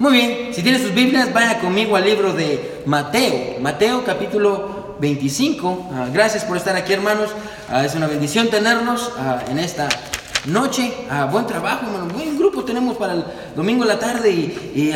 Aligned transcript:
Muy 0.00 0.14
bien, 0.14 0.54
si 0.54 0.62
tienen 0.62 0.80
sus 0.80 0.94
Biblias, 0.94 1.30
vaya 1.30 1.60
conmigo 1.60 1.94
al 1.94 2.06
libro 2.06 2.32
de 2.32 2.80
Mateo, 2.86 3.60
Mateo 3.60 4.02
capítulo 4.02 4.96
25. 4.98 5.90
Ah, 5.92 6.06
gracias 6.10 6.42
por 6.46 6.56
estar 6.56 6.74
aquí, 6.74 6.94
hermanos. 6.94 7.28
Ah, 7.68 7.84
es 7.84 7.94
una 7.94 8.06
bendición 8.06 8.48
tenernos 8.48 9.12
ah, 9.18 9.42
en 9.50 9.58
esta 9.58 9.90
noche. 10.46 10.90
buen 11.30 11.46
trabajo, 11.46 11.84
hermanos. 11.84 12.14
Buen 12.14 12.38
grupo 12.38 12.64
tenemos 12.64 12.96
para 12.96 13.12
el 13.12 13.24
domingo 13.54 13.82
en 13.82 13.88
la 13.88 13.98
tarde. 13.98 14.30
Y, 14.30 14.90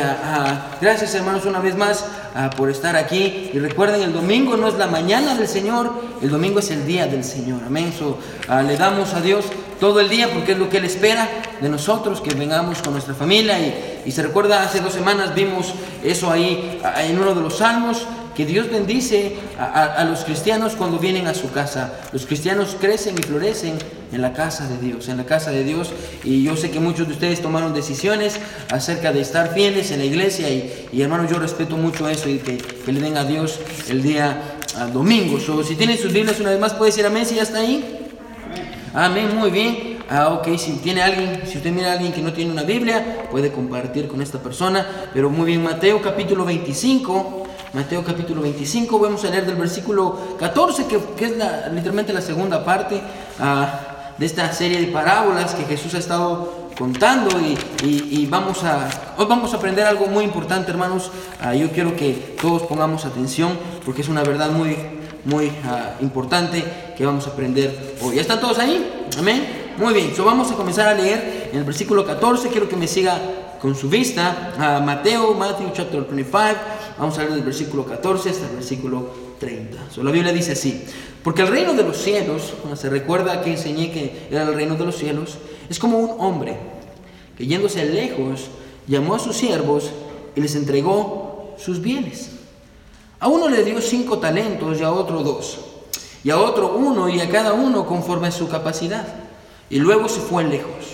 gracias, 0.80 1.14
hermanos, 1.14 1.44
una 1.44 1.60
vez 1.60 1.76
más 1.76 2.06
por 2.56 2.70
estar 2.70 2.96
aquí. 2.96 3.50
Y 3.52 3.58
recuerden, 3.58 4.02
el 4.02 4.12
domingo 4.12 4.56
no 4.56 4.68
es 4.68 4.74
la 4.74 4.86
mañana 4.86 5.34
del 5.34 5.48
Señor, 5.48 5.92
el 6.20 6.30
domingo 6.30 6.58
es 6.58 6.70
el 6.70 6.86
día 6.86 7.06
del 7.06 7.24
Señor. 7.24 7.60
Amén. 7.66 7.92
le 8.66 8.76
damos 8.76 9.14
a 9.14 9.20
Dios 9.20 9.46
todo 9.78 10.00
el 10.00 10.08
día 10.08 10.32
porque 10.32 10.52
es 10.52 10.58
lo 10.58 10.68
que 10.68 10.78
Él 10.78 10.84
espera 10.84 11.28
de 11.60 11.68
nosotros, 11.68 12.20
que 12.20 12.34
vengamos 12.34 12.82
con 12.82 12.92
nuestra 12.92 13.14
familia. 13.14 13.58
Y, 13.58 14.02
y 14.06 14.10
se 14.10 14.22
recuerda, 14.22 14.62
hace 14.62 14.80
dos 14.80 14.92
semanas 14.92 15.34
vimos 15.34 15.74
eso 16.02 16.30
ahí 16.30 16.80
en 16.98 17.18
uno 17.18 17.34
de 17.34 17.40
los 17.40 17.58
salmos, 17.58 18.06
que 18.34 18.46
Dios 18.46 18.70
bendice 18.70 19.36
a, 19.58 20.04
los 20.04 20.24
cristianos 20.24 20.74
cuando 20.74 20.98
vienen 20.98 21.26
a 21.26 21.34
su 21.34 21.50
casa. 21.52 21.92
Los 22.12 22.26
cristianos 22.26 22.76
crecen 22.80 23.16
y 23.18 23.22
florecen 23.22 23.78
en 24.12 24.22
la 24.22 24.32
casa 24.32 24.66
de 24.68 24.78
Dios, 24.78 25.08
en 25.08 25.16
la 25.16 25.24
casa 25.24 25.50
de 25.50 25.64
Dios. 25.64 25.92
Y 26.24 26.42
yo 26.42 26.56
sé 26.56 26.70
que 26.70 26.80
muchos 26.80 27.06
de 27.06 27.14
ustedes 27.14 27.40
tomaron 27.40 27.72
decisiones 27.72 28.38
acerca 28.70 29.12
de 29.12 29.20
estar 29.20 29.54
fieles 29.54 29.90
en 29.90 30.00
la 30.00 30.04
iglesia. 30.04 30.48
Y, 30.50 30.88
y 30.92 31.02
hermanos, 31.02 31.30
yo 31.30 31.38
respeto 31.38 31.76
mucho 31.76 32.08
eso 32.08 32.28
y 32.28 32.38
que, 32.38 32.58
le 32.92 33.00
den 33.00 33.16
a 33.16 33.24
Dios 33.24 33.60
el 33.88 34.02
día 34.02 34.58
domingo. 34.92 35.38
si 35.62 35.76
tienen 35.76 35.96
sus 35.98 36.12
Biblias 36.12 36.40
una 36.40 36.50
vez 36.50 36.60
más, 36.60 36.74
puede 36.74 36.90
decir 36.90 37.06
amén 37.06 37.24
si 37.24 37.36
ya 37.36 37.42
está 37.42 37.58
ahí. 37.58 38.00
Amén, 38.92 39.36
muy 39.36 39.50
bien. 39.50 39.98
Ah, 40.08 40.28
ok, 40.28 40.56
si 40.58 40.72
tiene 40.72 41.02
alguien, 41.02 41.42
si 41.46 41.56
usted 41.56 41.72
mira 41.72 41.90
a 41.90 41.92
alguien 41.94 42.12
que 42.12 42.20
no 42.20 42.32
tiene 42.32 42.52
una 42.52 42.62
Biblia, 42.62 43.26
puede 43.30 43.50
compartir 43.50 44.06
con 44.06 44.20
esta 44.20 44.38
persona. 44.38 44.86
Pero 45.12 45.30
muy 45.30 45.46
bien, 45.46 45.62
Mateo 45.62 46.02
capítulo 46.02 46.44
25. 46.44 47.44
Mateo 47.74 48.04
capítulo 48.04 48.40
25, 48.40 49.00
vamos 49.00 49.24
a 49.24 49.30
leer 49.30 49.46
del 49.46 49.56
versículo 49.56 50.36
14, 50.38 50.86
que, 50.86 50.96
es 51.24 51.32
literalmente 51.72 52.12
la 52.12 52.20
segunda 52.20 52.64
parte 52.64 53.02
ah, 53.40 54.14
de 54.16 54.26
esta 54.26 54.52
serie 54.52 54.80
de 54.80 54.86
parábolas 54.92 55.56
que 55.56 55.64
Jesús 55.64 55.92
ha 55.94 55.98
estado 55.98 56.68
contando 56.78 57.30
y, 57.82 58.26
vamos 58.26 58.62
a 58.62 58.88
hoy 59.16 59.26
vamos 59.28 59.52
a 59.54 59.56
aprender 59.56 59.84
algo 59.86 60.06
muy 60.06 60.24
importante 60.24 60.70
hermanos 60.70 61.10
ah, 61.40 61.54
yo 61.54 61.70
quiero 61.70 61.96
que 61.96 62.36
todos 62.40 62.62
pongamos 62.62 63.04
atención 63.04 63.58
porque 63.84 64.02
es 64.02 64.08
una 64.08 64.22
verdad 64.22 64.50
muy 64.50 64.76
muy 65.24 65.50
ah, 65.64 65.94
importante 66.00 66.64
que 66.96 67.04
vamos 67.04 67.26
a 67.26 67.30
aprender 67.30 67.96
hoy. 68.02 68.16
¿Ya 68.16 68.20
están 68.20 68.40
todos 68.40 68.58
ahí? 68.60 69.08
Amén. 69.18 69.72
Muy 69.78 69.92
bien, 69.92 70.14
so 70.14 70.24
vamos 70.24 70.52
a 70.52 70.54
comenzar 70.54 70.86
a 70.86 70.94
leer 70.94 71.50
en 71.52 71.58
el 71.58 71.64
versículo 71.64 72.06
14. 72.06 72.48
Quiero 72.50 72.68
que 72.68 72.76
me 72.76 72.86
siga 72.86 73.18
con 73.60 73.74
su 73.74 73.88
vista 73.88 74.52
a 74.58 74.80
Mateo, 74.80 75.34
Matthew 75.34 75.70
chapter 75.72 76.04
25. 76.04 76.83
Vamos 76.98 77.18
a 77.18 77.22
leer 77.22 77.34
del 77.34 77.42
versículo 77.42 77.84
14 77.84 78.30
hasta 78.30 78.48
el 78.48 78.56
versículo 78.56 79.08
30. 79.40 79.90
So, 79.90 80.02
la 80.02 80.10
Biblia 80.10 80.32
dice 80.32 80.52
así: 80.52 80.84
Porque 81.22 81.42
el 81.42 81.48
reino 81.48 81.74
de 81.74 81.82
los 81.82 81.96
cielos, 81.96 82.54
se 82.76 82.88
recuerda 82.88 83.42
que 83.42 83.50
enseñé 83.50 83.90
que 83.90 84.28
era 84.30 84.42
el 84.42 84.54
reino 84.54 84.76
de 84.76 84.84
los 84.84 84.96
cielos, 84.96 85.38
es 85.68 85.78
como 85.78 85.98
un 85.98 86.20
hombre 86.20 86.56
que 87.36 87.46
yéndose 87.46 87.84
lejos 87.84 88.48
llamó 88.86 89.14
a 89.16 89.18
sus 89.18 89.36
siervos 89.36 89.90
y 90.36 90.40
les 90.40 90.54
entregó 90.54 91.54
sus 91.58 91.80
bienes. 91.80 92.30
A 93.18 93.28
uno 93.28 93.48
le 93.48 93.64
dio 93.64 93.80
cinco 93.80 94.18
talentos 94.18 94.80
y 94.80 94.84
a 94.84 94.92
otro 94.92 95.22
dos, 95.22 95.58
y 96.22 96.30
a 96.30 96.38
otro 96.38 96.76
uno 96.76 97.08
y 97.08 97.20
a 97.20 97.28
cada 97.28 97.54
uno 97.54 97.86
conforme 97.86 98.28
a 98.28 98.32
su 98.32 98.48
capacidad. 98.48 99.06
Y 99.70 99.78
luego 99.78 100.08
se 100.08 100.20
fue 100.20 100.44
lejos. 100.44 100.93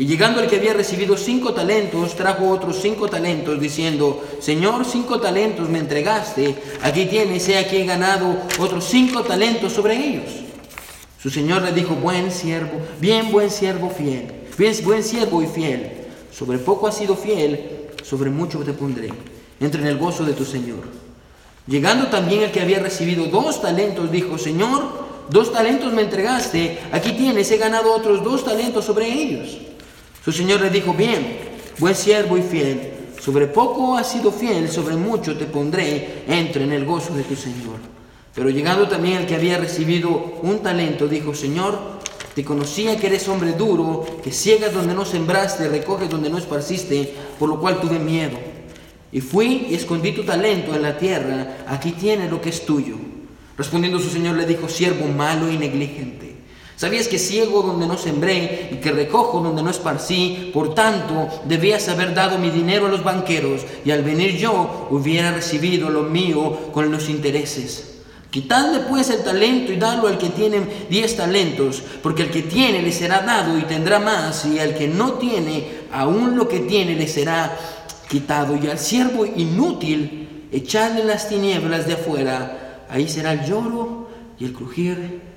Y 0.00 0.06
llegando 0.06 0.40
el 0.40 0.48
que 0.48 0.56
había 0.56 0.72
recibido 0.72 1.14
cinco 1.18 1.52
talentos, 1.52 2.16
trajo 2.16 2.48
otros 2.48 2.78
cinco 2.80 3.06
talentos, 3.06 3.60
diciendo, 3.60 4.24
Señor, 4.40 4.86
cinco 4.86 5.20
talentos 5.20 5.68
me 5.68 5.78
entregaste, 5.78 6.54
aquí 6.80 7.04
tienes, 7.04 7.46
he 7.50 7.58
aquí 7.58 7.84
ganado 7.84 8.34
otros 8.58 8.86
cinco 8.86 9.22
talentos 9.24 9.74
sobre 9.74 10.02
ellos. 10.02 10.30
Su 11.22 11.28
Señor 11.28 11.60
le 11.60 11.72
dijo, 11.72 11.96
buen 11.96 12.32
siervo, 12.32 12.80
bien 12.98 13.30
buen 13.30 13.50
siervo 13.50 13.90
fiel, 13.90 14.32
bien 14.56 14.74
buen 14.84 15.04
siervo 15.04 15.42
y 15.42 15.46
fiel, 15.46 15.90
sobre 16.32 16.56
poco 16.56 16.86
has 16.86 16.96
sido 16.96 17.14
fiel, 17.14 17.90
sobre 18.02 18.30
mucho 18.30 18.60
te 18.60 18.72
pondré, 18.72 19.10
entre 19.60 19.82
en 19.82 19.88
el 19.88 19.98
gozo 19.98 20.24
de 20.24 20.32
tu 20.32 20.46
Señor. 20.46 20.80
Llegando 21.66 22.06
también 22.06 22.44
el 22.44 22.52
que 22.52 22.62
había 22.62 22.78
recibido 22.78 23.26
dos 23.26 23.60
talentos, 23.60 24.10
dijo, 24.10 24.38
Señor, 24.38 25.10
Dos 25.30 25.52
talentos 25.52 25.92
me 25.92 26.02
entregaste, 26.02 26.80
aquí 26.90 27.12
tienes, 27.12 27.48
he 27.52 27.56
ganado 27.56 27.94
otros 27.94 28.24
dos 28.24 28.44
talentos 28.44 28.84
sobre 28.84 29.06
ellos. 29.06 29.58
Su 30.24 30.32
señor 30.32 30.60
le 30.60 30.70
dijo, 30.70 30.92
bien, 30.92 31.38
buen 31.78 31.94
siervo 31.94 32.36
y 32.36 32.42
fiel, 32.42 32.92
sobre 33.20 33.46
poco 33.46 33.96
has 33.96 34.10
sido 34.10 34.30
fiel, 34.30 34.68
sobre 34.68 34.96
mucho 34.96 35.36
te 35.36 35.46
pondré, 35.46 36.24
entre 36.26 36.64
en 36.64 36.72
el 36.72 36.84
gozo 36.84 37.14
de 37.14 37.22
tu 37.22 37.36
señor. 37.36 37.78
Pero 38.34 38.50
llegando 38.50 38.88
también 38.88 39.18
el 39.18 39.26
que 39.26 39.34
había 39.34 39.58
recibido 39.58 40.38
un 40.42 40.60
talento, 40.60 41.08
dijo, 41.08 41.34
Señor, 41.34 42.00
te 42.34 42.44
conocía 42.44 42.96
que 42.98 43.08
eres 43.08 43.28
hombre 43.28 43.52
duro, 43.52 44.06
que 44.22 44.30
ciegas 44.30 44.72
donde 44.72 44.94
no 44.94 45.04
sembraste, 45.04 45.68
recoges 45.68 46.08
donde 46.08 46.30
no 46.30 46.38
esparciste, 46.38 47.12
por 47.38 47.48
lo 47.48 47.58
cual 47.58 47.80
tuve 47.80 47.98
miedo. 47.98 48.38
Y 49.12 49.20
fui 49.20 49.66
y 49.70 49.74
escondí 49.74 50.12
tu 50.12 50.24
talento 50.24 50.74
en 50.74 50.82
la 50.82 50.96
tierra, 50.96 51.64
aquí 51.66 51.92
tienes 51.92 52.30
lo 52.30 52.40
que 52.40 52.50
es 52.50 52.64
tuyo. 52.64 52.96
Respondiendo 53.58 53.98
su 53.98 54.08
señor 54.08 54.36
le 54.36 54.46
dijo, 54.46 54.68
siervo 54.68 55.06
malo 55.08 55.50
y 55.50 55.58
negligente. 55.58 56.29
¿Sabías 56.80 57.08
que 57.08 57.18
ciego 57.18 57.60
donde 57.60 57.86
no 57.86 57.98
sembré 57.98 58.70
y 58.72 58.76
que 58.76 58.90
recojo 58.90 59.42
donde 59.42 59.62
no 59.62 59.68
esparcí? 59.68 60.50
Por 60.54 60.74
tanto, 60.74 61.28
debías 61.44 61.86
haber 61.90 62.14
dado 62.14 62.38
mi 62.38 62.48
dinero 62.48 62.86
a 62.86 62.88
los 62.88 63.04
banqueros 63.04 63.66
y 63.84 63.90
al 63.90 64.02
venir 64.02 64.38
yo 64.38 64.88
hubiera 64.88 65.30
recibido 65.30 65.90
lo 65.90 66.04
mío 66.04 66.70
con 66.72 66.90
los 66.90 67.10
intereses. 67.10 67.98
Quitadle 68.30 68.80
pues 68.88 69.10
el 69.10 69.22
talento 69.22 69.70
y 69.72 69.76
dadlo 69.76 70.08
al 70.08 70.16
que 70.16 70.30
tiene 70.30 70.62
diez 70.88 71.18
talentos, 71.18 71.82
porque 72.02 72.22
el 72.22 72.30
que 72.30 72.44
tiene 72.44 72.80
le 72.80 72.92
será 72.92 73.20
dado 73.20 73.58
y 73.58 73.62
tendrá 73.64 73.98
más, 73.98 74.46
y 74.46 74.58
al 74.58 74.74
que 74.74 74.88
no 74.88 75.12
tiene, 75.18 75.82
aún 75.92 76.34
lo 76.34 76.48
que 76.48 76.60
tiene 76.60 76.94
le 76.94 77.08
será 77.08 77.58
quitado. 78.08 78.56
Y 78.56 78.66
al 78.68 78.78
siervo 78.78 79.26
inútil, 79.26 80.46
echadle 80.50 81.04
las 81.04 81.28
tinieblas 81.28 81.86
de 81.86 81.92
afuera 81.92 82.86
ahí 82.88 83.06
será 83.06 83.34
el 83.34 83.44
lloro 83.44 84.08
y 84.38 84.46
el 84.46 84.54
crujir 84.54 85.29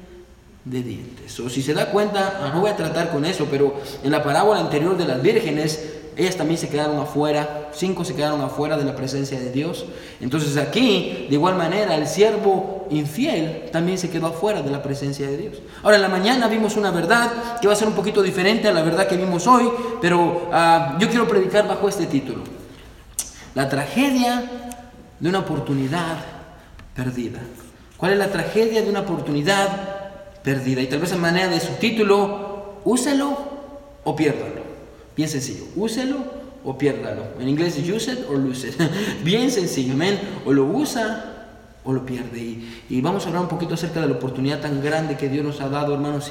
de 0.65 0.81
dientes. 0.81 1.39
O 1.39 1.49
si 1.49 1.61
se 1.61 1.73
da 1.73 1.87
cuenta, 1.87 2.39
ah, 2.41 2.51
no 2.53 2.61
voy 2.61 2.69
a 2.69 2.75
tratar 2.75 3.11
con 3.11 3.25
eso, 3.25 3.47
pero 3.49 3.75
en 4.03 4.11
la 4.11 4.23
parábola 4.23 4.59
anterior 4.59 4.97
de 4.97 5.05
las 5.05 5.21
vírgenes, 5.21 6.01
ellas 6.15 6.37
también 6.37 6.57
se 6.57 6.69
quedaron 6.69 6.99
afuera, 6.99 7.69
cinco 7.73 8.05
se 8.05 8.15
quedaron 8.15 8.39
afuera 8.41 8.77
de 8.77 8.85
la 8.85 8.95
presencia 8.95 9.39
de 9.39 9.51
Dios. 9.51 9.85
Entonces 10.21 10.55
aquí, 10.57 11.27
de 11.27 11.35
igual 11.35 11.55
manera, 11.55 11.95
el 11.95 12.07
siervo 12.07 12.87
infiel 12.91 13.69
también 13.71 13.97
se 13.97 14.09
quedó 14.09 14.27
afuera 14.27 14.61
de 14.61 14.71
la 14.71 14.81
presencia 14.81 15.27
de 15.27 15.37
Dios. 15.37 15.57
Ahora, 15.81 15.97
en 15.97 16.01
la 16.03 16.09
mañana 16.09 16.47
vimos 16.47 16.77
una 16.77 16.91
verdad 16.91 17.59
que 17.59 17.67
va 17.67 17.73
a 17.73 17.75
ser 17.75 17.87
un 17.87 17.95
poquito 17.95 18.21
diferente 18.21 18.67
a 18.67 18.71
la 18.71 18.83
verdad 18.83 19.07
que 19.07 19.17
vimos 19.17 19.47
hoy, 19.47 19.69
pero 20.01 20.49
ah, 20.53 20.97
yo 20.99 21.09
quiero 21.09 21.27
predicar 21.27 21.67
bajo 21.67 21.89
este 21.89 22.05
título. 22.05 22.43
La 23.55 23.67
tragedia 23.67 24.71
de 25.19 25.29
una 25.29 25.39
oportunidad 25.39 26.17
perdida. 26.95 27.39
¿Cuál 27.97 28.13
es 28.13 28.17
la 28.17 28.27
tragedia 28.27 28.81
de 28.81 28.89
una 28.89 29.01
oportunidad 29.01 29.92
perdida? 30.43 30.81
Y 30.81 30.87
tal 30.87 30.99
vez 30.99 31.11
en 31.11 31.21
manera 31.21 31.47
de 31.47 31.59
subtítulo, 31.59 32.79
úselo 32.83 33.37
o 34.03 34.15
piérdalo. 34.15 34.63
Bien 35.15 35.29
sencillo, 35.29 35.65
úselo 35.75 36.17
o 36.63 36.77
piérdalo. 36.77 37.23
En 37.39 37.47
inglés 37.47 37.77
es 37.77 37.89
use 37.89 38.11
it 38.11 38.19
or 38.29 38.37
lose 38.37 38.67
it. 38.67 38.75
Bien 39.23 39.51
sencillo, 39.51 39.93
amén. 39.93 40.19
O 40.45 40.51
lo 40.51 40.65
usa 40.65 41.33
o 41.85 41.91
lo 41.91 42.05
pierde. 42.05 42.59
Y, 42.89 43.01
vamos 43.01 43.25
a 43.25 43.27
hablar 43.27 43.43
un 43.43 43.49
poquito 43.49 43.73
acerca 43.73 44.01
de 44.01 44.07
la 44.07 44.15
oportunidad 44.15 44.61
tan 44.61 44.81
grande 44.81 45.17
que 45.17 45.29
Dios 45.29 45.43
nos 45.43 45.59
ha 45.61 45.69
dado, 45.69 45.93
hermanos, 45.93 46.29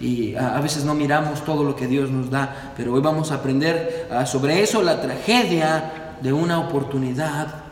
y, 0.00 0.34
a, 0.34 0.60
veces 0.60 0.84
no 0.84 0.94
miramos 0.94 1.44
todo 1.44 1.62
lo 1.62 1.76
que 1.76 1.86
Dios 1.86 2.10
nos 2.10 2.30
da, 2.30 2.72
pero 2.76 2.94
hoy 2.94 3.02
vamos 3.02 3.30
a 3.30 3.36
aprender 3.36 4.08
ah, 4.10 4.24
sobre 4.24 4.62
eso, 4.62 4.82
la 4.82 5.00
tragedia 5.02 6.16
de 6.22 6.32
una 6.32 6.58
oportunidad 6.58 7.63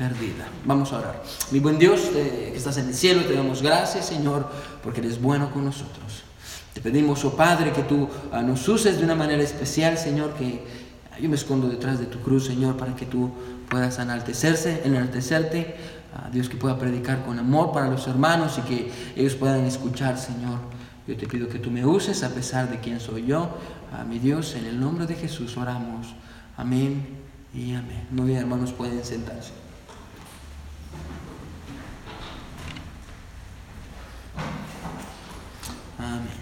perdida. 0.00 0.48
Vamos 0.64 0.92
a 0.92 0.98
orar. 0.98 1.22
Mi 1.50 1.60
buen 1.60 1.78
Dios, 1.78 2.00
que 2.00 2.56
estás 2.56 2.78
en 2.78 2.88
el 2.88 2.94
cielo, 2.94 3.22
te 3.24 3.34
damos 3.34 3.60
gracias, 3.60 4.06
Señor, 4.06 4.48
porque 4.82 5.00
eres 5.00 5.20
bueno 5.20 5.52
con 5.52 5.66
nosotros. 5.66 6.24
Te 6.72 6.80
pedimos, 6.80 7.22
oh 7.24 7.36
Padre, 7.36 7.72
que 7.72 7.82
tú 7.82 8.08
ah, 8.32 8.40
nos 8.40 8.66
uses 8.66 8.96
de 8.96 9.04
una 9.04 9.14
manera 9.14 9.42
especial, 9.42 9.98
Señor, 9.98 10.32
que 10.34 10.64
yo 11.20 11.28
me 11.28 11.36
escondo 11.36 11.68
detrás 11.68 11.98
de 11.98 12.06
tu 12.06 12.20
cruz, 12.20 12.46
Señor, 12.46 12.78
para 12.78 12.96
que 12.96 13.04
tú 13.04 13.30
puedas 13.68 13.98
enaltecerse, 13.98 14.80
enaltecerte 14.84 15.76
Ah, 16.12 16.28
Dios 16.32 16.48
que 16.48 16.56
pueda 16.56 16.76
predicar 16.76 17.24
con 17.24 17.38
amor 17.38 17.72
para 17.72 17.88
los 17.88 18.06
hermanos 18.08 18.58
y 18.58 18.62
que 18.62 18.92
ellos 19.14 19.34
puedan 19.34 19.64
escuchar, 19.64 20.18
Señor. 20.18 20.58
Yo 21.06 21.16
te 21.16 21.26
pido 21.26 21.48
que 21.48 21.58
tú 21.58 21.70
me 21.70 21.86
uses 21.86 22.22
a 22.24 22.30
pesar 22.30 22.68
de 22.68 22.80
quién 22.80 23.00
soy 23.00 23.26
yo. 23.26 23.48
A 23.96 24.04
mi 24.04 24.18
Dios, 24.18 24.54
en 24.54 24.66
el 24.66 24.80
nombre 24.80 25.06
de 25.06 25.14
Jesús 25.14 25.56
oramos. 25.56 26.14
Amén 26.56 27.06
y 27.54 27.74
amén. 27.74 28.06
Muy 28.10 28.28
bien, 28.28 28.40
hermanos, 28.40 28.72
pueden 28.72 29.04
sentarse. 29.04 29.52
Amén. 35.98 36.40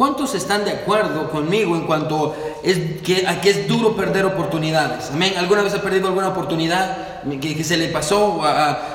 ¿Cuántos 0.00 0.34
están 0.34 0.64
de 0.64 0.70
acuerdo 0.70 1.30
conmigo 1.30 1.76
en 1.76 1.82
cuanto 1.82 2.34
es, 2.62 3.02
que, 3.02 3.26
a 3.26 3.38
que 3.42 3.50
es 3.50 3.68
duro 3.68 3.94
perder 3.94 4.24
oportunidades? 4.24 5.10
¿Alguna 5.36 5.60
vez 5.60 5.74
ha 5.74 5.82
perdido 5.82 6.08
alguna 6.08 6.28
oportunidad 6.28 7.20
que, 7.38 7.62
se 7.62 7.76
le 7.76 7.88
pasó? 7.88 8.40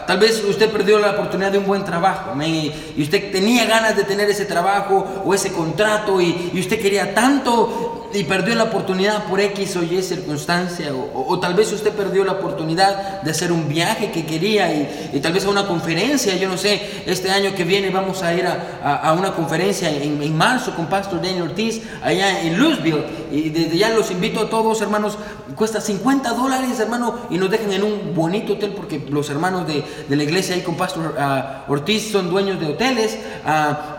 tal 0.08 0.18
vez 0.18 0.44
usted 0.44 0.68
perdió 0.72 0.98
la 0.98 1.12
oportunidad 1.12 1.52
de 1.52 1.60
un 1.60 1.68
buen 1.68 1.86
trabajo. 1.86 2.32
Y, 2.42 2.74
usted 3.00 3.32
tenía 3.32 3.66
ganas 3.68 3.96
de 3.96 4.04
tener 4.04 4.28
ese 4.32 4.46
trabajo 4.46 5.06
o 5.24 5.32
ese 5.36 5.54
contrato 5.54 6.20
y 6.20 6.60
usted 6.60 6.82
quería 6.82 7.14
tanto 7.14 7.85
y 8.16 8.24
perdió 8.24 8.56
la 8.56 8.64
oportunidad 8.64 9.26
por 9.26 9.40
X 9.40 9.76
o 9.76 9.84
Y 9.84 10.02
circunstancia, 10.02 10.94
o, 10.94 11.40
tal 11.40 11.54
vez 11.54 11.72
usted 11.72 11.92
perdió 11.92 12.24
la 12.24 12.34
oportunidad 12.34 13.22
de 13.22 13.32
hacer 13.32 13.52
un 13.52 13.68
viaje 13.68 14.12
que 14.12 14.26
quería 14.26 14.74
y, 14.74 15.20
tal 15.20 15.34
vez 15.34 15.46
a 15.46 15.50
una 15.50 15.68
conferencia, 15.68 16.36
yo 16.38 16.48
no 16.48 16.58
sé, 16.58 17.04
este 17.06 17.30
año 17.30 17.54
que 17.54 17.64
viene 17.64 17.90
vamos 17.90 18.24
a 18.24 18.34
ir 18.34 18.46
a, 18.48 19.14
una 19.18 19.34
conferencia 19.34 19.90
en, 19.90 20.22
en, 20.22 20.36
marzo 20.36 20.76
con 20.76 20.88
Pastor 20.88 21.22
Daniel 21.22 21.44
Ortiz 21.44 21.82
allá 22.02 22.42
en 22.42 22.58
Louisville 22.58 23.04
y 23.36 23.50
desde 23.50 23.78
ya 23.78 23.90
los 23.90 24.12
invito 24.12 24.42
a 24.42 24.50
todos 24.50 24.82
hermanos, 24.82 25.18
cuesta 25.56 25.82
50 25.82 26.34
dólares 26.34 26.80
hermano 26.80 27.16
y 27.30 27.38
nos 27.38 27.50
dejan 27.50 27.72
en 27.72 27.84
un 27.84 28.16
bonito 28.16 28.54
hotel 28.54 28.74
porque 28.76 29.06
los 29.10 29.30
hermanos 29.30 29.68
de, 29.68 29.84
de 30.08 30.16
la 30.16 30.24
iglesia 30.24 30.56
ahí 30.56 30.62
con 30.62 30.76
Pastor 30.76 31.16
uh, 31.18 31.72
Ortiz 31.72 32.12
son 32.12 32.30
dueños 32.30 32.60
de 32.60 32.68
hoteles, 32.68 33.18
uh, 33.46 33.96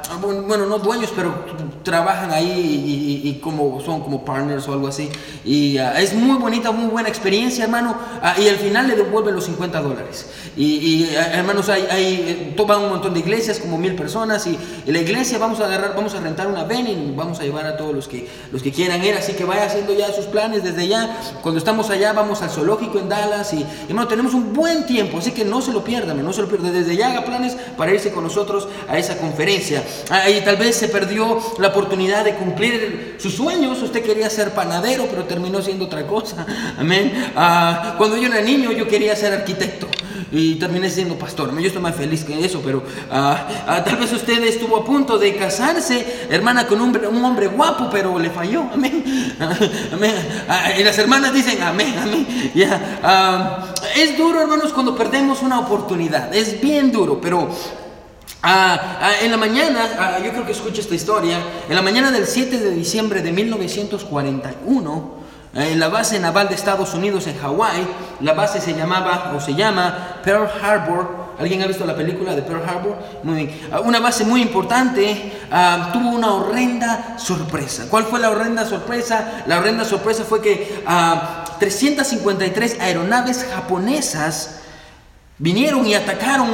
bueno, 0.46 0.66
no 0.66 0.78
dueños, 0.78 1.12
pero 1.14 1.34
trabajan 1.82 2.30
ahí 2.32 3.22
y, 3.24 3.34
como 3.40 3.80
son 3.80 4.00
como 4.00 4.24
partners 4.24 4.66
o 4.68 4.72
algo 4.72 4.88
así. 4.88 5.08
Y 5.44 5.78
ah, 5.78 6.00
es 6.00 6.14
muy 6.14 6.36
bonita, 6.36 6.70
muy 6.70 6.88
buena 6.88 7.08
experiencia, 7.08 7.64
hermano. 7.64 7.96
Ah, 8.22 8.34
y 8.38 8.48
al 8.48 8.56
final 8.56 8.88
le 8.88 8.96
devuelven 8.96 9.34
los 9.34 9.44
50 9.44 9.80
dólares. 9.80 10.26
Y, 10.56 11.14
ah, 11.16 11.30
hermanos, 11.32 11.68
hay, 11.68 11.86
hay 11.90 12.54
eh, 12.56 12.56
un 12.58 12.88
montón 12.88 13.14
de 13.14 13.20
iglesias, 13.20 13.58
como 13.58 13.78
mil 13.78 13.94
personas. 13.94 14.46
Y, 14.46 14.58
la 14.86 14.98
iglesia 14.98 15.38
vamos 15.38 15.60
a 15.60 15.66
agarrar, 15.66 15.94
vamos 15.94 16.14
a 16.14 16.20
rentar 16.20 16.46
una 16.46 16.64
ven 16.64 16.86
y 16.86 17.12
vamos 17.14 17.40
a 17.40 17.42
llevar 17.42 17.66
a 17.66 17.76
todos 17.76 17.94
los 17.94 18.08
que, 18.08 18.28
los 18.52 18.62
que 18.62 18.72
quieran 18.72 19.02
ir. 19.04 19.14
Así 19.26 19.34
que 19.34 19.44
vaya 19.44 19.64
haciendo 19.64 19.92
ya 19.92 20.12
sus 20.12 20.26
planes 20.26 20.62
desde 20.62 20.86
ya. 20.86 21.18
Cuando 21.42 21.58
estamos 21.58 21.90
allá, 21.90 22.12
vamos 22.12 22.42
al 22.42 22.50
zoológico 22.50 23.00
en 23.00 23.08
Dallas. 23.08 23.52
Y, 23.54 23.66
hermano, 23.88 24.06
tenemos 24.06 24.34
un 24.34 24.52
buen 24.52 24.86
tiempo. 24.86 25.18
Así 25.18 25.32
que 25.32 25.44
no 25.44 25.60
se 25.60 25.72
lo 25.72 25.82
pierdan, 25.82 26.24
no 26.24 26.32
se 26.32 26.42
lo 26.42 26.48
pierdan. 26.48 26.72
Desde 26.72 26.96
ya 26.96 27.10
haga 27.10 27.24
planes 27.24 27.56
para 27.76 27.92
irse 27.92 28.12
con 28.12 28.22
nosotros 28.22 28.68
a 28.88 28.96
esa 28.98 29.18
conferencia. 29.18 29.82
y 30.28 30.40
tal 30.42 30.58
vez 30.58 30.76
se 30.76 30.86
perdió 30.86 31.40
la 31.58 31.68
oportunidad 31.68 32.24
de 32.24 32.36
cumplir 32.36 33.16
sus 33.18 33.34
sueños. 33.34 33.82
Usted 33.82 34.04
quería 34.04 34.30
ser 34.30 34.52
panadero, 34.52 35.08
pero 35.10 35.24
terminó 35.24 35.60
siendo 35.60 35.86
otra 35.86 36.06
cosa. 36.06 36.46
Amén. 36.78 37.32
Ah, 37.34 37.96
cuando 37.98 38.16
yo 38.16 38.28
era 38.28 38.40
niño, 38.42 38.70
yo 38.70 38.86
quería 38.86 39.16
ser 39.16 39.32
arquitecto 39.32 39.88
y 40.32 40.56
terminé 40.56 40.90
siendo 40.90 41.18
pastor. 41.18 41.52
Yo 41.58 41.66
estoy 41.66 41.82
más 41.82 41.94
feliz 41.94 42.24
que 42.24 42.44
eso, 42.44 42.60
pero 42.64 42.82
ah, 43.10 43.46
ah, 43.66 43.84
tal 43.84 43.96
vez 43.96 44.12
usted 44.12 44.42
estuvo 44.44 44.76
a 44.76 44.84
punto 44.84 45.18
de 45.18 45.36
casarse, 45.36 46.26
hermana, 46.30 46.66
con 46.66 46.80
un, 46.80 46.96
un 47.06 47.24
hombre 47.24 47.46
guapo, 47.48 47.88
pero 47.90 48.18
le 48.18 48.30
falló. 48.30 48.64
Amén. 48.72 49.34
amén. 49.92 50.14
y 50.78 50.82
las 50.82 50.98
hermanas 50.98 51.32
dicen 51.32 51.62
amén, 51.62 51.94
amén. 51.98 52.26
es 53.94 54.16
duro, 54.16 54.40
hermanos, 54.40 54.72
cuando 54.72 54.96
perdemos 54.96 55.42
una 55.42 55.60
oportunidad. 55.60 56.34
Es 56.34 56.60
bien 56.60 56.92
duro, 56.92 57.20
pero 57.20 57.48
Ah, 58.48 58.98
ah, 59.00 59.12
en 59.22 59.32
la 59.32 59.36
mañana, 59.36 59.88
ah, 59.98 60.18
yo 60.24 60.30
creo 60.30 60.46
que 60.46 60.52
escucha 60.52 60.80
esta 60.80 60.94
historia, 60.94 61.40
en 61.68 61.74
la 61.74 61.82
mañana 61.82 62.12
del 62.12 62.26
7 62.26 62.60
de 62.60 62.70
diciembre 62.70 63.20
de 63.20 63.32
1941, 63.32 65.15
eh, 65.15 65.15
en 65.56 65.80
la 65.80 65.88
base 65.88 66.20
naval 66.20 66.48
de 66.48 66.54
Estados 66.54 66.94
Unidos 66.94 67.26
en 67.26 67.38
Hawái, 67.38 67.86
la 68.20 68.34
base 68.34 68.60
se 68.60 68.74
llamaba 68.74 69.32
o 69.34 69.40
se 69.40 69.54
llama 69.54 70.20
Pearl 70.22 70.48
Harbor. 70.62 71.26
¿Alguien 71.38 71.62
ha 71.62 71.66
visto 71.66 71.84
la 71.84 71.94
película 71.94 72.34
de 72.34 72.42
Pearl 72.42 72.62
Harbor? 72.66 72.96
Muy 73.22 73.46
bien. 73.46 73.60
Una 73.84 74.00
base 74.00 74.24
muy 74.24 74.40
importante 74.42 75.32
tuvo 75.92 76.10
una 76.10 76.32
horrenda 76.34 77.18
sorpresa. 77.18 77.86
¿Cuál 77.90 78.04
fue 78.04 78.20
la 78.20 78.30
horrenda 78.30 78.64
sorpresa? 78.64 79.44
La 79.46 79.58
horrenda 79.58 79.84
sorpresa 79.84 80.24
fue 80.24 80.40
que 80.40 80.82
353 81.58 82.80
aeronaves 82.80 83.46
japonesas 83.52 84.60
Vinieron 85.38 85.86
y 85.86 85.92
atacaron 85.92 86.48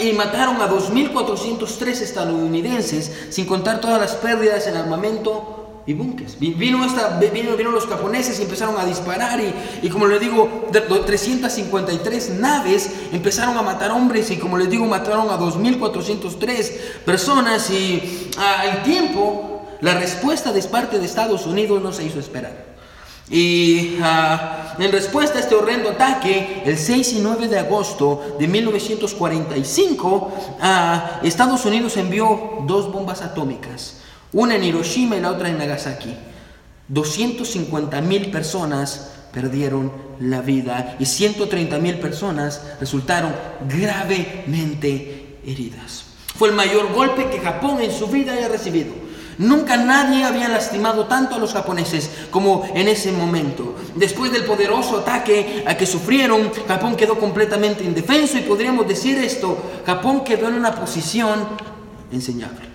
y 0.00 0.12
mataron 0.12 0.62
a 0.62 0.70
2.403 0.70 1.88
estadounidenses, 1.88 3.10
sin 3.30 3.46
contar 3.46 3.80
todas 3.80 4.00
las 4.00 4.14
pérdidas 4.14 4.68
en 4.68 4.76
armamento 4.76 5.57
y 5.88 5.94
buques. 5.94 6.38
Vino, 6.38 6.84
esta, 6.84 7.18
vino, 7.18 7.70
los 7.70 7.86
japoneses 7.86 8.38
y 8.38 8.42
empezaron 8.42 8.78
a 8.78 8.84
disparar 8.84 9.40
y, 9.40 9.86
y 9.86 9.88
como 9.88 10.06
les 10.06 10.20
digo, 10.20 10.68
353 10.70 12.38
naves 12.38 12.90
empezaron 13.10 13.56
a 13.56 13.62
matar 13.62 13.92
hombres 13.92 14.30
y 14.30 14.36
como 14.36 14.58
les 14.58 14.68
digo, 14.68 14.84
mataron 14.84 15.30
a 15.30 15.38
2.403 15.38 16.72
personas 17.06 17.70
y 17.70 18.28
al 18.36 18.82
tiempo 18.82 19.62
la 19.80 19.94
respuesta 19.94 20.52
de 20.52 20.62
parte 20.64 20.98
de 20.98 21.06
Estados 21.06 21.46
Unidos 21.46 21.80
no 21.80 21.90
se 21.90 22.04
hizo 22.04 22.20
esperar. 22.20 22.68
Y 23.30 23.96
ah, 24.02 24.74
en 24.78 24.92
respuesta 24.92 25.38
a 25.38 25.40
este 25.40 25.54
horrendo 25.54 25.88
ataque, 25.88 26.64
el 26.66 26.76
6 26.76 27.14
y 27.14 27.20
9 27.20 27.48
de 27.48 27.58
agosto 27.60 28.36
de 28.38 28.46
1945, 28.46 30.32
ah, 30.60 31.20
Estados 31.22 31.64
Unidos 31.64 31.96
envió 31.96 32.58
dos 32.66 32.92
bombas 32.92 33.22
atómicas, 33.22 33.97
una 34.32 34.56
en 34.56 34.64
Hiroshima 34.64 35.16
y 35.16 35.20
la 35.20 35.30
otra 35.30 35.48
en 35.48 35.58
Nagasaki. 35.58 36.14
250 36.88 38.00
mil 38.00 38.30
personas 38.30 39.10
perdieron 39.32 39.92
la 40.20 40.40
vida 40.40 40.96
y 40.98 41.06
130 41.06 41.78
mil 41.78 41.98
personas 41.98 42.62
resultaron 42.80 43.34
gravemente 43.68 45.38
heridas. 45.44 46.04
Fue 46.34 46.48
el 46.48 46.54
mayor 46.54 46.92
golpe 46.92 47.28
que 47.30 47.40
Japón 47.40 47.80
en 47.80 47.92
su 47.92 48.06
vida 48.06 48.32
haya 48.32 48.48
recibido. 48.48 48.92
Nunca 49.38 49.76
nadie 49.76 50.24
había 50.24 50.48
lastimado 50.48 51.06
tanto 51.06 51.36
a 51.36 51.38
los 51.38 51.52
japoneses 51.52 52.10
como 52.30 52.68
en 52.74 52.88
ese 52.88 53.12
momento. 53.12 53.76
Después 53.94 54.32
del 54.32 54.44
poderoso 54.44 54.98
ataque 54.98 55.62
a 55.64 55.76
que 55.76 55.86
sufrieron, 55.86 56.50
Japón 56.66 56.96
quedó 56.96 57.18
completamente 57.18 57.84
indefenso 57.84 58.36
y 58.36 58.42
podríamos 58.42 58.88
decir 58.88 59.16
esto, 59.18 59.56
Japón 59.86 60.24
quedó 60.24 60.48
en 60.48 60.54
una 60.54 60.74
posición 60.74 61.46
enseñable. 62.10 62.67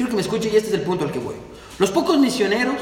Quiero 0.00 0.12
que 0.12 0.16
me 0.16 0.22
escuche 0.22 0.48
y 0.50 0.56
este 0.56 0.70
es 0.70 0.74
el 0.76 0.80
punto 0.80 1.04
al 1.04 1.12
que 1.12 1.18
voy. 1.18 1.34
Los 1.78 1.90
pocos 1.90 2.18
misioneros 2.18 2.76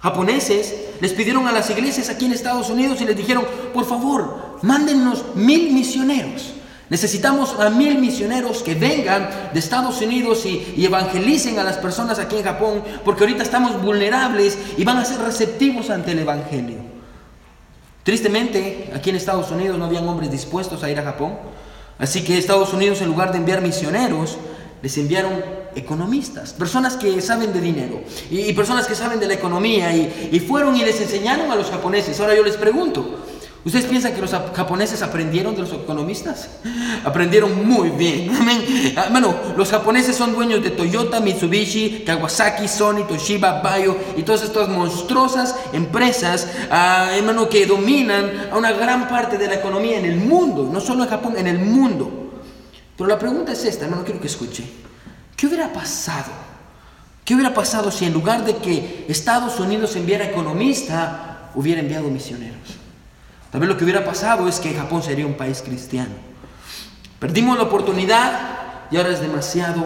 japoneses 0.00 0.74
les 1.00 1.12
pidieron 1.12 1.46
a 1.46 1.52
las 1.52 1.70
iglesias 1.70 2.08
aquí 2.08 2.24
en 2.24 2.32
Estados 2.32 2.70
Unidos 2.70 3.00
y 3.00 3.04
les 3.04 3.16
dijeron, 3.16 3.44
por 3.72 3.84
favor, 3.84 4.58
mándennos 4.62 5.36
mil 5.36 5.72
misioneros. 5.72 6.54
Necesitamos 6.90 7.54
a 7.60 7.70
mil 7.70 8.00
misioneros 8.00 8.64
que 8.64 8.74
vengan 8.74 9.30
de 9.52 9.60
Estados 9.60 10.02
Unidos 10.02 10.44
y, 10.44 10.84
evangelicen 10.84 11.60
a 11.60 11.62
las 11.62 11.76
personas 11.76 12.18
aquí 12.18 12.34
en 12.38 12.42
Japón, 12.42 12.82
porque 13.04 13.22
ahorita 13.22 13.44
estamos 13.44 13.80
vulnerables 13.80 14.58
y 14.76 14.82
van 14.82 14.96
a 14.96 15.04
ser 15.04 15.20
receptivos 15.20 15.88
ante 15.88 16.10
el 16.10 16.18
Evangelio. 16.18 16.78
Tristemente, 18.02 18.90
aquí 18.92 19.10
en 19.10 19.16
Estados 19.16 19.52
Unidos 19.52 19.78
no 19.78 19.84
habían 19.84 20.08
hombres 20.08 20.32
dispuestos 20.32 20.82
a 20.82 20.90
ir 20.90 20.98
a 20.98 21.04
Japón, 21.04 21.38
así 21.96 22.24
que 22.24 22.36
Estados 22.36 22.72
Unidos 22.72 23.02
en 23.02 23.06
lugar 23.06 23.30
de 23.30 23.38
enviar 23.38 23.60
misioneros, 23.60 24.36
les 24.82 24.98
enviaron 24.98 25.63
economistas, 25.74 26.52
personas 26.52 26.96
que 26.96 27.20
saben 27.20 27.52
de 27.52 27.60
dinero 27.60 28.02
y, 28.30 28.52
personas 28.52 28.86
que 28.86 28.94
saben 28.94 29.20
de 29.20 29.26
la 29.26 29.34
economía 29.34 29.94
y, 29.94 30.30
y 30.32 30.40
fueron 30.40 30.76
y 30.76 30.84
les 30.84 31.00
enseñaron 31.00 31.50
a 31.50 31.56
los 31.56 31.70
japoneses. 31.70 32.18
Ahora 32.20 32.34
yo 32.34 32.42
les 32.42 32.56
pregunto, 32.56 33.24
¿Ustedes 33.64 33.86
piensan 33.86 34.12
que 34.12 34.20
los 34.20 34.30
japoneses 34.30 35.00
aprendieron 35.00 35.54
de 35.54 35.62
los 35.62 35.72
economistas? 35.72 36.50
Aprendieron 37.04 37.66
muy 37.66 37.90
bien. 37.90 38.30
Ah, 38.96 39.08
bueno, 39.10 39.34
los 39.56 39.70
japoneses 39.70 40.14
son 40.14 40.34
dueños 40.34 40.62
de 40.62 40.70
Toyota, 40.70 41.18
Mitsubishi, 41.18 42.04
Kawasaki, 42.06 42.68
Sony, 42.68 43.04
Toshiba, 43.08 43.60
Bayo 43.60 43.96
y 44.16 44.22
todas 44.22 44.42
estas 44.42 44.68
monstruosas 44.68 45.56
empresas, 45.72 46.48
ah, 46.70 47.10
hermano, 47.14 47.48
que 47.48 47.66
dominan 47.66 48.50
a 48.52 48.56
una 48.56 48.72
gran 48.72 49.08
parte 49.08 49.36
de 49.36 49.48
la 49.48 49.54
economía 49.54 49.98
en 49.98 50.04
el 50.04 50.16
mundo, 50.16 50.68
no 50.70 50.80
solo 50.80 51.02
en 51.02 51.10
Japón, 51.10 51.34
en 51.36 51.48
el 51.48 51.58
mundo. 51.58 52.30
Pero 52.96 53.08
la 53.08 53.18
pregunta 53.18 53.52
es 53.52 53.64
esta, 53.64 53.86
hermano, 53.86 54.04
quiero 54.04 54.20
que 54.20 54.28
escuche. 54.28 54.64
¿Qué 55.44 55.48
hubiera 55.48 55.74
pasado? 55.74 56.32
¿Qué 57.22 57.34
hubiera 57.34 57.52
pasado 57.52 57.90
si 57.90 58.06
en 58.06 58.14
lugar 58.14 58.46
de 58.46 58.56
que 58.56 59.04
Estados 59.10 59.60
Unidos 59.60 59.94
enviara 59.94 60.24
economista, 60.24 61.50
hubiera 61.54 61.82
enviado 61.82 62.08
misioneros? 62.08 62.78
Tal 63.52 63.60
vez 63.60 63.68
lo 63.68 63.76
que 63.76 63.84
hubiera 63.84 64.06
pasado 64.06 64.48
es 64.48 64.58
que 64.58 64.72
Japón 64.72 65.02
sería 65.02 65.26
un 65.26 65.34
país 65.34 65.60
cristiano. 65.60 66.14
Perdimos 67.18 67.58
la 67.58 67.64
oportunidad 67.64 68.88
y 68.90 68.96
ahora 68.96 69.10
es 69.10 69.20
demasiado 69.20 69.84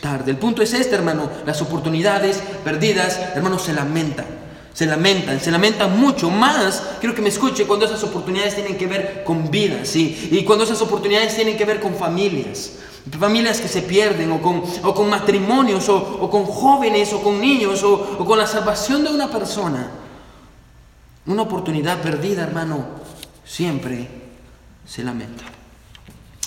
tarde. 0.00 0.30
El 0.30 0.36
punto 0.36 0.62
es 0.62 0.72
este, 0.72 0.94
hermano. 0.94 1.28
Las 1.44 1.60
oportunidades 1.60 2.40
perdidas, 2.62 3.18
hermano, 3.34 3.58
se 3.58 3.72
lamentan. 3.72 4.26
Se 4.74 4.86
lamentan, 4.86 5.40
se 5.40 5.50
lamentan 5.50 5.98
mucho 5.98 6.30
más. 6.30 6.84
Quiero 7.00 7.16
que 7.16 7.22
me 7.22 7.30
escuche 7.30 7.66
cuando 7.66 7.86
esas 7.86 8.04
oportunidades 8.04 8.54
tienen 8.54 8.78
que 8.78 8.86
ver 8.86 9.24
con 9.24 9.50
vidas. 9.50 9.96
Y 9.96 10.44
cuando 10.46 10.62
esas 10.62 10.80
oportunidades 10.82 11.34
tienen 11.34 11.56
que 11.56 11.64
ver 11.64 11.80
con 11.80 11.96
familias. 11.96 12.70
Familias 13.18 13.60
que 13.60 13.68
se 13.68 13.82
pierden, 13.82 14.32
o 14.32 14.40
con, 14.40 14.62
o 14.82 14.94
con 14.94 15.10
matrimonios, 15.10 15.88
o, 15.88 16.30
con 16.30 16.46
jóvenes, 16.46 17.12
o 17.12 17.22
con 17.22 17.40
niños, 17.40 17.82
o, 17.82 18.24
con 18.24 18.38
la 18.38 18.46
salvación 18.46 19.04
de 19.04 19.10
una 19.10 19.30
persona. 19.30 19.90
Una 21.26 21.42
oportunidad 21.42 22.00
perdida, 22.00 22.42
hermano, 22.42 22.86
siempre 23.44 24.08
se 24.86 25.04
lamenta. 25.04 25.44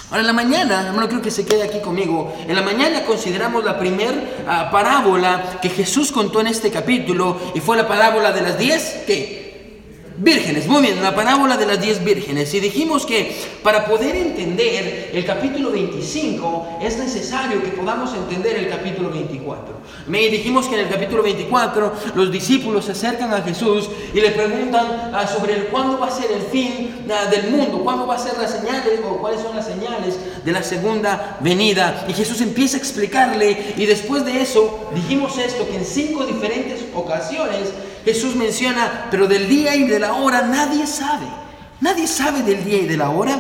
Ahora, 0.10 0.22
en 0.22 0.28
la 0.28 0.34
mañana, 0.34 0.88
hermano, 0.88 1.08
creo 1.08 1.22
que 1.22 1.32
se 1.32 1.46
quede 1.46 1.64
aquí 1.64 1.80
conmigo. 1.80 2.34
En 2.48 2.56
la 2.56 2.62
mañana 2.62 3.04
consideramos 3.04 3.64
la 3.64 3.78
primera 3.78 4.16
ah, 4.48 4.70
parábola 4.72 5.60
que 5.62 5.70
Jesús 5.70 6.12
contó 6.12 6.42
en 6.42 6.48
este 6.48 6.72
capítulo 6.72 7.38
y 7.54 7.60
fue 7.60 7.78
la 7.78 7.88
parábola 7.88 8.32
de 8.32 8.42
las 8.42 8.58
diez, 8.58 9.04
¿qué? 9.06 9.47
Vírgenes, 10.20 10.66
muy 10.66 10.82
bien, 10.82 11.04
la 11.04 11.14
parábola 11.14 11.58
de 11.58 11.68
las 11.68 11.80
diez 11.80 12.04
vírgenes. 12.04 12.52
Y 12.56 12.60
dijimos 12.60 13.06
que 13.06 13.36
para 13.62 13.86
poder 13.86 14.16
entender 14.16 15.12
el 15.14 15.24
capítulo 15.24 15.70
25 15.70 16.80
es 16.82 16.98
necesario 16.98 17.62
que 17.62 17.70
podamos 17.70 18.16
entender 18.16 18.56
el 18.56 18.68
capítulo 18.68 19.12
24. 19.12 19.76
Me 20.08 20.28
dijimos 20.30 20.68
que 20.68 20.74
en 20.74 20.88
el 20.88 20.90
capítulo 20.90 21.22
24 21.22 21.94
los 22.16 22.32
discípulos 22.32 22.86
se 22.86 22.94
acercan 22.94 23.32
a 23.32 23.44
Jesús 23.44 23.92
y 24.12 24.20
le 24.20 24.32
preguntan 24.32 25.12
ah, 25.14 25.28
sobre 25.28 25.66
cuándo 25.66 26.00
va 26.00 26.08
a 26.08 26.12
ser 26.12 26.32
el 26.32 26.42
fin 26.42 27.06
ah, 27.12 27.30
del 27.30 27.52
mundo, 27.52 27.84
cuándo 27.84 28.08
va 28.08 28.16
a 28.16 28.20
ser 28.20 28.40
las 28.40 28.50
señales 28.50 29.00
o 29.08 29.18
cuáles 29.18 29.42
son 29.42 29.56
las 29.56 29.68
señales 29.68 30.18
de 30.44 30.52
la 30.52 30.64
segunda 30.64 31.38
venida. 31.42 32.06
Y 32.08 32.14
Jesús 32.14 32.42
empieza 32.42 32.78
a 32.78 32.80
explicarle 32.80 33.76
y 33.78 33.86
después 33.86 34.26
de 34.26 34.42
eso 34.42 34.90
dijimos 34.96 35.38
esto, 35.38 35.68
que 35.70 35.76
en 35.76 35.86
cinco 35.86 36.26
diferentes 36.26 36.86
ocasiones 36.96 37.70
Jesús 38.08 38.38
menciona, 38.38 39.08
pero 39.12 39.28
del 39.28 39.50
día 39.50 39.76
y 39.76 39.84
de 39.84 40.00
la 40.00 40.14
hora 40.14 40.44
nadie 40.44 40.88
sabe. 40.88 41.26
Nadie 41.82 42.08
sabe 42.08 42.42
del 42.42 42.64
día 42.64 42.78
y 42.78 42.86
de 42.86 42.96
la 42.96 43.10
hora. 43.10 43.38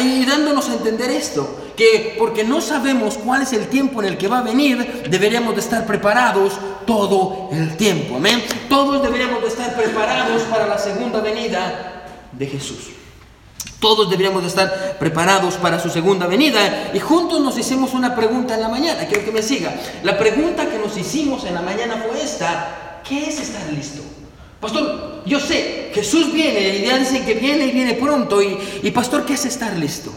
Y 0.00 0.24
dándonos 0.24 0.68
a 0.68 0.74
entender 0.74 1.10
esto, 1.10 1.72
que 1.76 2.14
porque 2.16 2.44
no 2.44 2.60
sabemos 2.60 3.18
cuál 3.18 3.42
es 3.42 3.52
el 3.52 3.66
tiempo 3.66 4.00
en 4.00 4.10
el 4.10 4.16
que 4.16 4.28
va 4.28 4.38
a 4.38 4.42
venir, 4.42 5.08
deberíamos 5.10 5.56
de 5.56 5.60
estar 5.60 5.86
preparados 5.86 6.52
todo 6.86 7.48
el 7.50 7.76
tiempo. 7.76 8.14
Amén. 8.14 8.44
Todos 8.68 9.02
deberíamos 9.02 9.42
de 9.42 9.48
estar 9.48 9.74
preparados 9.74 10.42
para 10.42 10.68
la 10.68 10.78
segunda 10.78 11.20
venida 11.20 12.04
de 12.30 12.46
Jesús. 12.46 12.90
Todos 13.80 14.08
deberíamos 14.08 14.42
de 14.42 14.48
estar 14.50 14.98
preparados 15.00 15.54
para 15.54 15.80
su 15.80 15.90
segunda 15.90 16.28
venida. 16.28 16.92
Y 16.94 17.00
juntos 17.00 17.40
nos 17.40 17.58
hicimos 17.58 17.92
una 17.94 18.14
pregunta 18.14 18.54
en 18.54 18.60
la 18.60 18.68
mañana. 18.68 19.04
Quiero 19.08 19.24
que 19.24 19.32
me 19.32 19.42
siga. 19.42 19.74
La 20.04 20.16
pregunta 20.16 20.70
que 20.70 20.78
nos 20.78 20.96
hicimos 20.96 21.44
en 21.44 21.54
la 21.54 21.62
mañana 21.62 22.04
fue 22.08 22.22
esta. 22.22 22.86
¿Qué 23.10 23.28
es 23.28 23.40
estar 23.40 23.72
listo? 23.72 24.02
Pastor, 24.60 25.24
yo 25.26 25.40
sé, 25.40 25.90
Jesús 25.92 26.32
viene 26.32 26.76
y 26.76 26.86
ya 26.86 26.96
dicen 26.96 27.24
que 27.24 27.34
viene 27.34 27.66
y 27.66 27.72
viene 27.72 27.94
pronto. 27.94 28.40
Y, 28.40 28.56
y 28.84 28.90
pastor, 28.92 29.26
¿qué 29.26 29.34
es 29.34 29.44
estar 29.46 29.76
listo? 29.76 30.12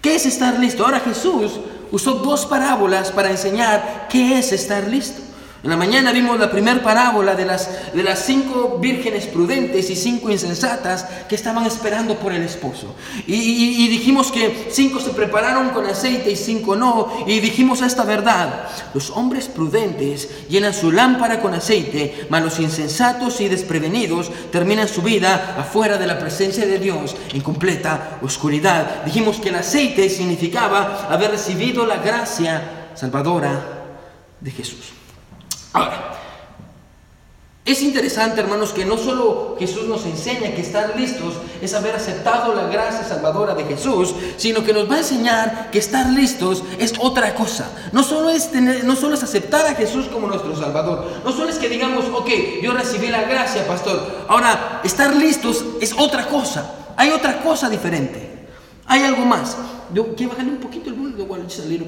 ¿Qué 0.00 0.16
es 0.16 0.26
estar 0.26 0.58
listo? 0.58 0.84
Ahora 0.84 0.98
Jesús 0.98 1.52
usó 1.92 2.14
dos 2.14 2.44
parábolas 2.46 3.12
para 3.12 3.30
enseñar 3.30 4.08
qué 4.10 4.40
es 4.40 4.50
estar 4.50 4.88
listo. 4.88 5.21
En 5.62 5.70
la 5.70 5.76
mañana 5.76 6.10
vimos 6.10 6.40
la 6.40 6.50
primera 6.50 6.82
parábola 6.82 7.36
de 7.36 7.44
las, 7.44 7.94
de 7.94 8.02
las 8.02 8.24
cinco 8.24 8.78
vírgenes 8.80 9.26
prudentes 9.26 9.90
y 9.90 9.94
cinco 9.94 10.28
insensatas 10.28 11.04
que 11.28 11.36
estaban 11.36 11.64
esperando 11.66 12.16
por 12.16 12.32
el 12.32 12.42
esposo. 12.42 12.96
Y, 13.28 13.86
dijimos 13.86 14.32
que 14.32 14.68
cinco 14.72 14.98
se 14.98 15.10
prepararon 15.10 15.70
con 15.70 15.86
aceite 15.86 16.32
y 16.32 16.36
cinco 16.36 16.74
no. 16.74 17.12
Y 17.28 17.38
dijimos 17.38 17.80
esta 17.80 18.02
verdad. 18.02 18.68
Los 18.92 19.10
hombres 19.10 19.46
prudentes 19.46 20.48
llenan 20.48 20.74
su 20.74 20.90
lámpara 20.90 21.40
con 21.40 21.54
aceite, 21.54 22.26
mas 22.28 22.42
los 22.42 22.58
insensatos 22.58 23.40
y 23.40 23.46
desprevenidos 23.46 24.32
terminan 24.50 24.88
su 24.88 25.00
vida 25.00 25.54
afuera 25.56 25.96
de 25.96 26.08
la 26.08 26.18
presencia 26.18 26.66
de 26.66 26.80
Dios 26.80 27.14
en 27.32 27.40
completa 27.40 28.18
oscuridad. 28.20 29.04
Dijimos 29.04 29.38
que 29.38 29.50
el 29.50 29.54
aceite 29.54 30.08
significaba 30.08 31.06
haber 31.08 31.30
recibido 31.30 31.86
la 31.86 31.98
gracia 31.98 32.88
salvadora 32.94 33.62
de 34.40 34.50
Jesús. 34.50 35.01
Ahora, 35.72 36.12
es 37.64 37.80
interesante, 37.80 38.40
hermanos, 38.40 38.72
que 38.72 38.84
no 38.84 38.98
solo 38.98 39.54
Jesús 39.56 39.86
nos 39.86 40.04
enseña 40.04 40.52
que 40.52 40.62
estar 40.62 40.96
listos 40.98 41.34
es 41.60 41.72
haber 41.74 41.94
aceptado 41.94 42.54
la 42.54 42.66
gracia 42.66 43.04
salvadora 43.04 43.54
de 43.54 43.62
Jesús, 43.64 44.14
sino 44.36 44.64
que 44.64 44.72
nos 44.72 44.90
va 44.90 44.96
a 44.96 44.98
enseñar 44.98 45.70
que 45.70 45.78
estar 45.78 46.10
listos 46.10 46.64
es 46.80 46.94
otra 46.98 47.36
cosa. 47.36 47.70
No 47.92 48.02
solo 48.02 48.30
es, 48.30 48.50
tener, 48.50 48.82
no 48.82 48.96
solo 48.96 49.14
es 49.14 49.22
aceptar 49.22 49.64
a 49.66 49.76
Jesús 49.76 50.08
como 50.08 50.26
nuestro 50.26 50.56
Salvador, 50.56 51.08
no 51.24 51.30
solo 51.30 51.50
es 51.50 51.58
que 51.58 51.68
digamos, 51.68 52.06
ok, 52.06 52.28
yo 52.60 52.72
recibí 52.72 53.06
la 53.06 53.22
gracia, 53.22 53.64
pastor. 53.64 54.24
Ahora, 54.26 54.80
estar 54.82 55.14
listos 55.14 55.64
es 55.80 55.94
otra 55.96 56.26
cosa. 56.26 56.74
Hay 56.96 57.10
otra 57.10 57.42
cosa 57.42 57.70
diferente. 57.70 58.48
Hay 58.86 59.04
algo 59.04 59.24
más. 59.24 59.56
Yo 59.94 60.16
quiero 60.16 60.32
bajarle 60.32 60.52
un 60.52 60.58
poquito 60.58 60.90
el 60.90 60.96
volumen, 60.96 61.48
salir 61.48 61.86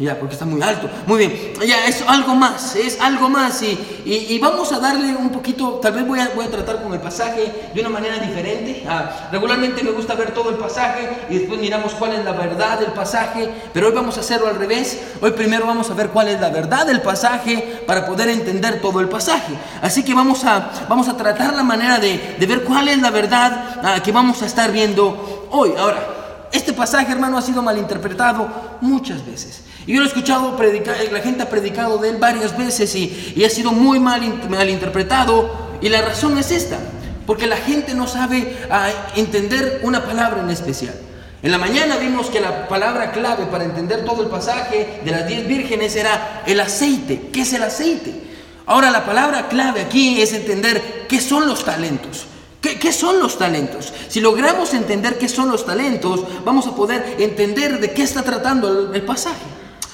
ya, 0.00 0.18
porque 0.18 0.34
está 0.34 0.44
muy 0.44 0.60
alto. 0.62 0.90
Muy 1.06 1.18
bien, 1.18 1.52
ya 1.64 1.86
es 1.86 2.02
algo 2.08 2.34
más, 2.34 2.74
es 2.74 3.00
algo 3.00 3.28
más. 3.28 3.62
Y, 3.62 3.78
y, 4.04 4.38
vamos 4.40 4.72
a 4.72 4.80
darle 4.80 5.14
un 5.14 5.30
poquito, 5.30 5.74
tal 5.74 5.92
vez 5.92 6.04
voy 6.04 6.18
a, 6.18 6.30
voy 6.34 6.44
a 6.44 6.50
tratar 6.50 6.82
con 6.82 6.92
el 6.92 6.98
pasaje 6.98 7.70
de 7.72 7.80
una 7.80 7.88
manera 7.88 8.18
diferente. 8.18 8.84
Ah, 8.88 9.28
regularmente 9.30 9.84
me 9.84 9.92
gusta 9.92 10.16
ver 10.16 10.32
todo 10.32 10.50
el 10.50 10.56
pasaje 10.56 11.08
y 11.30 11.38
después 11.38 11.60
miramos 11.60 11.94
cuál 11.94 12.14
es 12.14 12.24
la 12.24 12.32
verdad 12.32 12.80
del 12.80 12.92
pasaje, 12.94 13.48
pero 13.72 13.86
hoy 13.86 13.92
vamos 13.94 14.16
a 14.16 14.20
hacerlo 14.20 14.48
al 14.48 14.56
revés. 14.56 15.00
Hoy 15.20 15.30
primero 15.30 15.66
vamos 15.66 15.88
a 15.88 15.94
ver 15.94 16.08
cuál 16.08 16.28
es 16.28 16.40
la 16.40 16.50
verdad 16.50 16.84
del 16.84 17.00
pasaje 17.00 17.82
para 17.86 18.06
poder 18.06 18.30
entender 18.30 18.80
todo 18.82 18.98
el 18.98 19.08
pasaje. 19.08 19.54
Así 19.80 20.02
que 20.02 20.14
vamos 20.14 20.44
a, 20.44 20.86
vamos 20.88 21.06
a 21.08 21.16
tratar 21.16 21.54
la 21.54 21.62
manera 21.62 22.00
de, 22.00 22.36
de 22.40 22.46
ver 22.46 22.64
cuál 22.64 22.88
es 22.88 23.00
la 23.00 23.10
verdad 23.10 23.80
ah, 23.84 24.02
que 24.02 24.10
vamos 24.10 24.42
a 24.42 24.46
estar 24.46 24.72
viendo 24.72 25.46
hoy. 25.52 25.74
Ahora, 25.78 26.23
este 26.54 26.72
pasaje, 26.72 27.10
hermano, 27.10 27.36
ha 27.36 27.42
sido 27.42 27.62
malinterpretado 27.62 28.48
muchas 28.80 29.26
veces. 29.26 29.62
Y 29.86 29.92
yo 29.92 29.98
lo 29.98 30.04
he 30.04 30.08
escuchado 30.08 30.56
predicar, 30.56 30.96
la 31.12 31.20
gente 31.20 31.42
ha 31.42 31.50
predicado 31.50 31.98
de 31.98 32.10
él 32.10 32.16
varias 32.18 32.56
veces 32.56 32.94
y, 32.94 33.44
ha 33.44 33.50
sido 33.50 33.72
muy 33.72 33.98
mal, 33.98 34.22
interpretado. 34.68 35.78
Y 35.80 35.88
la 35.88 36.00
razón 36.00 36.38
es 36.38 36.52
esta, 36.52 36.78
porque 37.26 37.48
la 37.48 37.56
gente 37.56 37.94
no 37.94 38.06
sabe 38.06 38.56
ah, 38.70 38.88
entender 39.16 39.80
una 39.82 40.04
palabra 40.04 40.42
en 40.42 40.50
especial. 40.50 40.94
En 41.42 41.50
la 41.50 41.58
mañana 41.58 41.96
vimos 41.96 42.28
que 42.28 42.40
la 42.40 42.68
palabra 42.68 43.10
clave 43.10 43.46
para 43.46 43.64
entender 43.64 44.04
todo 44.04 44.22
el 44.22 44.28
pasaje 44.28 45.00
de 45.04 45.10
las 45.10 45.26
diez 45.26 45.46
vírgenes 45.46 45.96
era 45.96 46.42
el 46.46 46.60
aceite. 46.60 47.30
¿Qué 47.32 47.42
es 47.42 47.52
el 47.52 47.64
aceite? 47.64 48.14
Ahora 48.64 48.90
la 48.92 49.04
palabra 49.04 49.48
clave 49.48 49.82
aquí 49.82 50.22
es 50.22 50.32
entender 50.32 51.04
qué 51.08 51.20
son 51.20 51.46
los 51.48 51.64
talentos. 51.64 52.26
¿Qué, 52.64 52.92
son 52.92 53.20
los 53.20 53.36
talentos? 53.36 53.92
Si 54.08 54.20
logramos 54.20 54.72
entender 54.72 55.18
qué 55.18 55.28
son 55.28 55.50
los 55.50 55.66
talentos, 55.66 56.20
vamos 56.46 56.66
a 56.66 56.74
poder 56.74 57.16
entender 57.18 57.78
de 57.78 57.92
qué 57.92 58.02
está 58.02 58.22
tratando 58.22 58.90
el, 58.94 59.02
pasaje. 59.02 59.44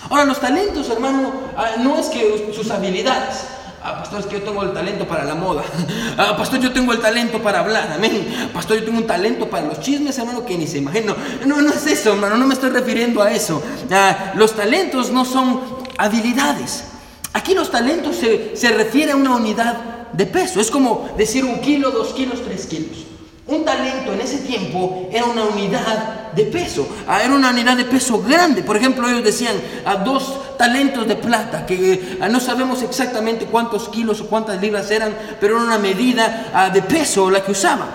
Ahora, 0.08 0.24
los 0.24 0.38
talentos, 0.38 0.88
hermano, 0.88 1.32
ah, 1.56 1.70
no 1.80 1.98
es 1.98 2.06
que 2.06 2.52
sus 2.54 2.70
habilidades. 2.70 3.44
Ah, 3.82 3.98
pastor, 3.98 4.20
es 4.20 4.26
que 4.26 4.38
yo 4.38 4.42
tengo 4.44 4.62
el 4.62 4.72
talento 4.72 5.08
para 5.08 5.24
la 5.24 5.34
moda. 5.34 5.64
Ah, 6.16 6.36
pastor, 6.36 6.60
yo 6.60 6.70
tengo 6.70 6.92
el 6.92 7.00
talento 7.00 7.42
para 7.42 7.60
hablar. 7.60 7.90
Amén. 7.92 8.50
Pastor, 8.52 8.78
yo 8.78 8.84
tengo 8.84 8.98
un 8.98 9.06
talento 9.06 9.48
para 9.48 9.66
los 9.66 9.80
chismes, 9.80 10.18
hermano, 10.18 10.44
que 10.44 10.56
ni 10.56 10.66
se 10.66 10.78
imagina. 10.78 11.16
No, 11.46 11.62
no 11.62 11.70
es 11.70 11.86
eso, 11.86 12.12
hermano. 12.12 12.36
No 12.36 12.46
me 12.46 12.54
estoy 12.54 12.70
refiriendo 12.70 13.22
a 13.22 13.32
eso. 13.32 13.62
Ah, 13.90 14.32
los 14.36 14.54
talentos 14.54 15.10
no 15.10 15.24
son 15.24 15.60
habilidades. 15.96 16.84
Aquí 17.32 17.54
los 17.54 17.70
talentos 17.70 18.16
se, 18.16 18.54
se 18.54 18.68
refiere 18.70 19.12
a 19.12 19.16
una 19.16 19.34
unidad 19.34 19.99
de 20.12 20.26
peso. 20.26 20.60
Es 20.60 20.70
como 20.70 21.08
decir 21.16 21.44
un 21.44 21.60
kilo, 21.60 21.90
dos 21.90 22.12
kilos, 22.14 22.42
tres 22.44 22.66
kilos. 22.66 23.06
Un 23.46 23.64
talento 23.64 24.12
en 24.12 24.20
ese 24.20 24.38
tiempo 24.38 25.08
era 25.12 25.24
una 25.24 25.44
unidad 25.44 26.30
de 26.32 26.44
peso, 26.44 26.86
ah, 27.08 27.20
era 27.20 27.34
una 27.34 27.50
unidad 27.50 27.76
de 27.76 27.84
peso 27.84 28.22
grande. 28.22 28.62
Por 28.62 28.76
ejemplo, 28.76 29.08
ellos 29.08 29.24
decían 29.24 29.56
a 29.84 29.96
dos 29.96 30.56
talentos 30.56 31.08
de 31.08 31.16
plata, 31.16 31.66
que 31.66 32.18
ah, 32.20 32.28
no 32.28 32.38
sabemos 32.38 32.82
exactamente 32.82 33.46
cuántos 33.46 33.88
kilos 33.88 34.20
o 34.20 34.28
cuántas 34.28 34.60
libras 34.60 34.88
eran, 34.92 35.16
pero 35.40 35.56
era 35.56 35.64
una 35.64 35.78
medida 35.78 36.50
ah, 36.54 36.70
de 36.70 36.82
peso 36.82 37.28
la 37.28 37.42
que 37.42 37.50
usaban. 37.50 37.88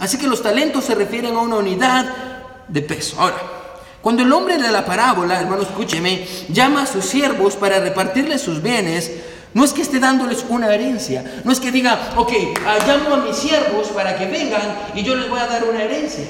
Así 0.00 0.16
que 0.16 0.26
los 0.26 0.42
talentos 0.42 0.84
se 0.84 0.94
refieren 0.94 1.36
a 1.36 1.40
una 1.40 1.56
unidad 1.56 2.06
de 2.66 2.80
peso. 2.80 3.20
Ahora, 3.20 3.36
cuando 4.00 4.22
el 4.22 4.32
hombre 4.32 4.56
de 4.56 4.70
la 4.72 4.84
parábola, 4.84 5.38
hermano, 5.38 5.62
escúcheme, 5.62 6.26
llama 6.48 6.82
a 6.82 6.86
sus 6.86 7.04
siervos 7.04 7.56
para 7.56 7.80
repartirles 7.80 8.40
sus 8.40 8.62
bienes, 8.62 9.12
no 9.54 9.64
es 9.64 9.72
que 9.72 9.82
esté 9.82 9.98
dándoles 9.98 10.44
una 10.48 10.72
herencia. 10.72 11.42
No 11.44 11.52
es 11.52 11.60
que 11.60 11.70
diga, 11.70 12.14
ok, 12.16 12.32
ah, 12.66 12.78
llamo 12.86 13.14
a 13.14 13.16
mis 13.18 13.36
siervos 13.36 13.88
para 13.88 14.16
que 14.16 14.26
vengan 14.26 14.62
y 14.94 15.02
yo 15.02 15.14
les 15.14 15.28
voy 15.28 15.40
a 15.40 15.46
dar 15.46 15.64
una 15.64 15.82
herencia. 15.82 16.24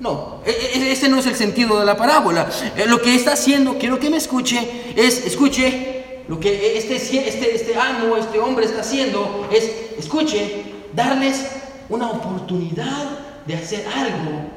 No, 0.00 0.40
e, 0.44 0.50
e, 0.50 0.78
e, 0.78 0.92
ese 0.92 1.08
no 1.08 1.18
es 1.18 1.26
el 1.26 1.36
sentido 1.36 1.78
de 1.78 1.86
la 1.86 1.96
parábola. 1.96 2.48
Eh, 2.76 2.84
lo 2.86 3.00
que 3.00 3.14
está 3.14 3.32
haciendo, 3.34 3.78
quiero 3.78 4.00
que 4.00 4.10
me 4.10 4.16
escuche, 4.16 4.92
es, 4.96 5.24
escuche, 5.24 6.22
lo 6.28 6.40
que 6.40 6.76
este, 6.76 6.96
este, 6.96 7.54
este 7.54 7.76
amo, 7.76 8.16
este 8.16 8.38
hombre 8.38 8.66
está 8.66 8.80
haciendo 8.80 9.48
es, 9.52 9.70
escuche, 9.98 10.64
darles 10.94 11.46
una 11.88 12.10
oportunidad 12.10 13.18
de 13.46 13.54
hacer 13.54 13.86
algo 13.94 14.48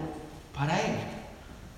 para 0.55 0.79
él. 0.79 1.16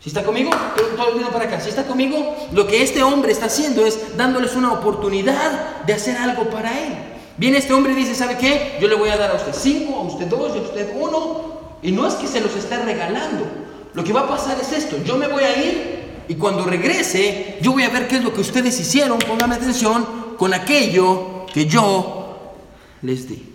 Si 0.01 0.09
está 0.09 0.23
conmigo, 0.23 0.51
todo 0.95 1.11
viendo 1.11 1.29
para 1.29 1.45
acá. 1.45 1.59
Si 1.59 1.69
está 1.69 1.85
conmigo, 1.85 2.35
lo 2.53 2.67
que 2.67 2.81
este 2.83 3.03
hombre 3.03 3.31
está 3.31 3.47
haciendo 3.47 3.85
es 3.85 4.15
dándoles 4.15 4.55
una 4.55 4.71
oportunidad 4.71 5.83
de 5.85 5.93
hacer 5.93 6.17
algo 6.17 6.49
para 6.49 6.71
él. 6.71 6.93
Viene 7.37 7.57
este 7.57 7.73
hombre 7.73 7.93
y 7.93 7.95
dice, 7.95 8.15
¿sabe 8.15 8.37
qué? 8.37 8.77
Yo 8.81 8.87
le 8.87 8.95
voy 8.95 9.09
a 9.09 9.17
dar 9.17 9.31
a 9.31 9.35
usted 9.35 9.53
cinco, 9.53 9.97
a 9.99 10.01
usted 10.03 10.27
dos, 10.27 10.51
a 10.51 10.61
usted 10.61 10.93
uno. 10.97 11.59
Y 11.81 11.91
no 11.91 12.07
es 12.07 12.15
que 12.15 12.27
se 12.27 12.41
los 12.41 12.55
esté 12.55 12.77
regalando. 12.77 13.45
Lo 13.93 14.03
que 14.03 14.13
va 14.13 14.21
a 14.21 14.27
pasar 14.27 14.57
es 14.59 14.71
esto. 14.71 14.97
Yo 15.03 15.17
me 15.17 15.27
voy 15.27 15.43
a 15.43 15.57
ir 15.57 15.99
y 16.29 16.35
cuando 16.35 16.63
regrese, 16.63 17.57
yo 17.61 17.71
voy 17.71 17.83
a 17.83 17.89
ver 17.89 18.07
qué 18.07 18.17
es 18.17 18.23
lo 18.23 18.33
que 18.33 18.41
ustedes 18.41 18.79
hicieron, 18.79 19.17
póngame 19.19 19.55
atención, 19.55 20.05
con 20.37 20.53
aquello 20.53 21.45
que 21.51 21.65
yo 21.65 22.53
les 23.01 23.27
di. 23.27 23.48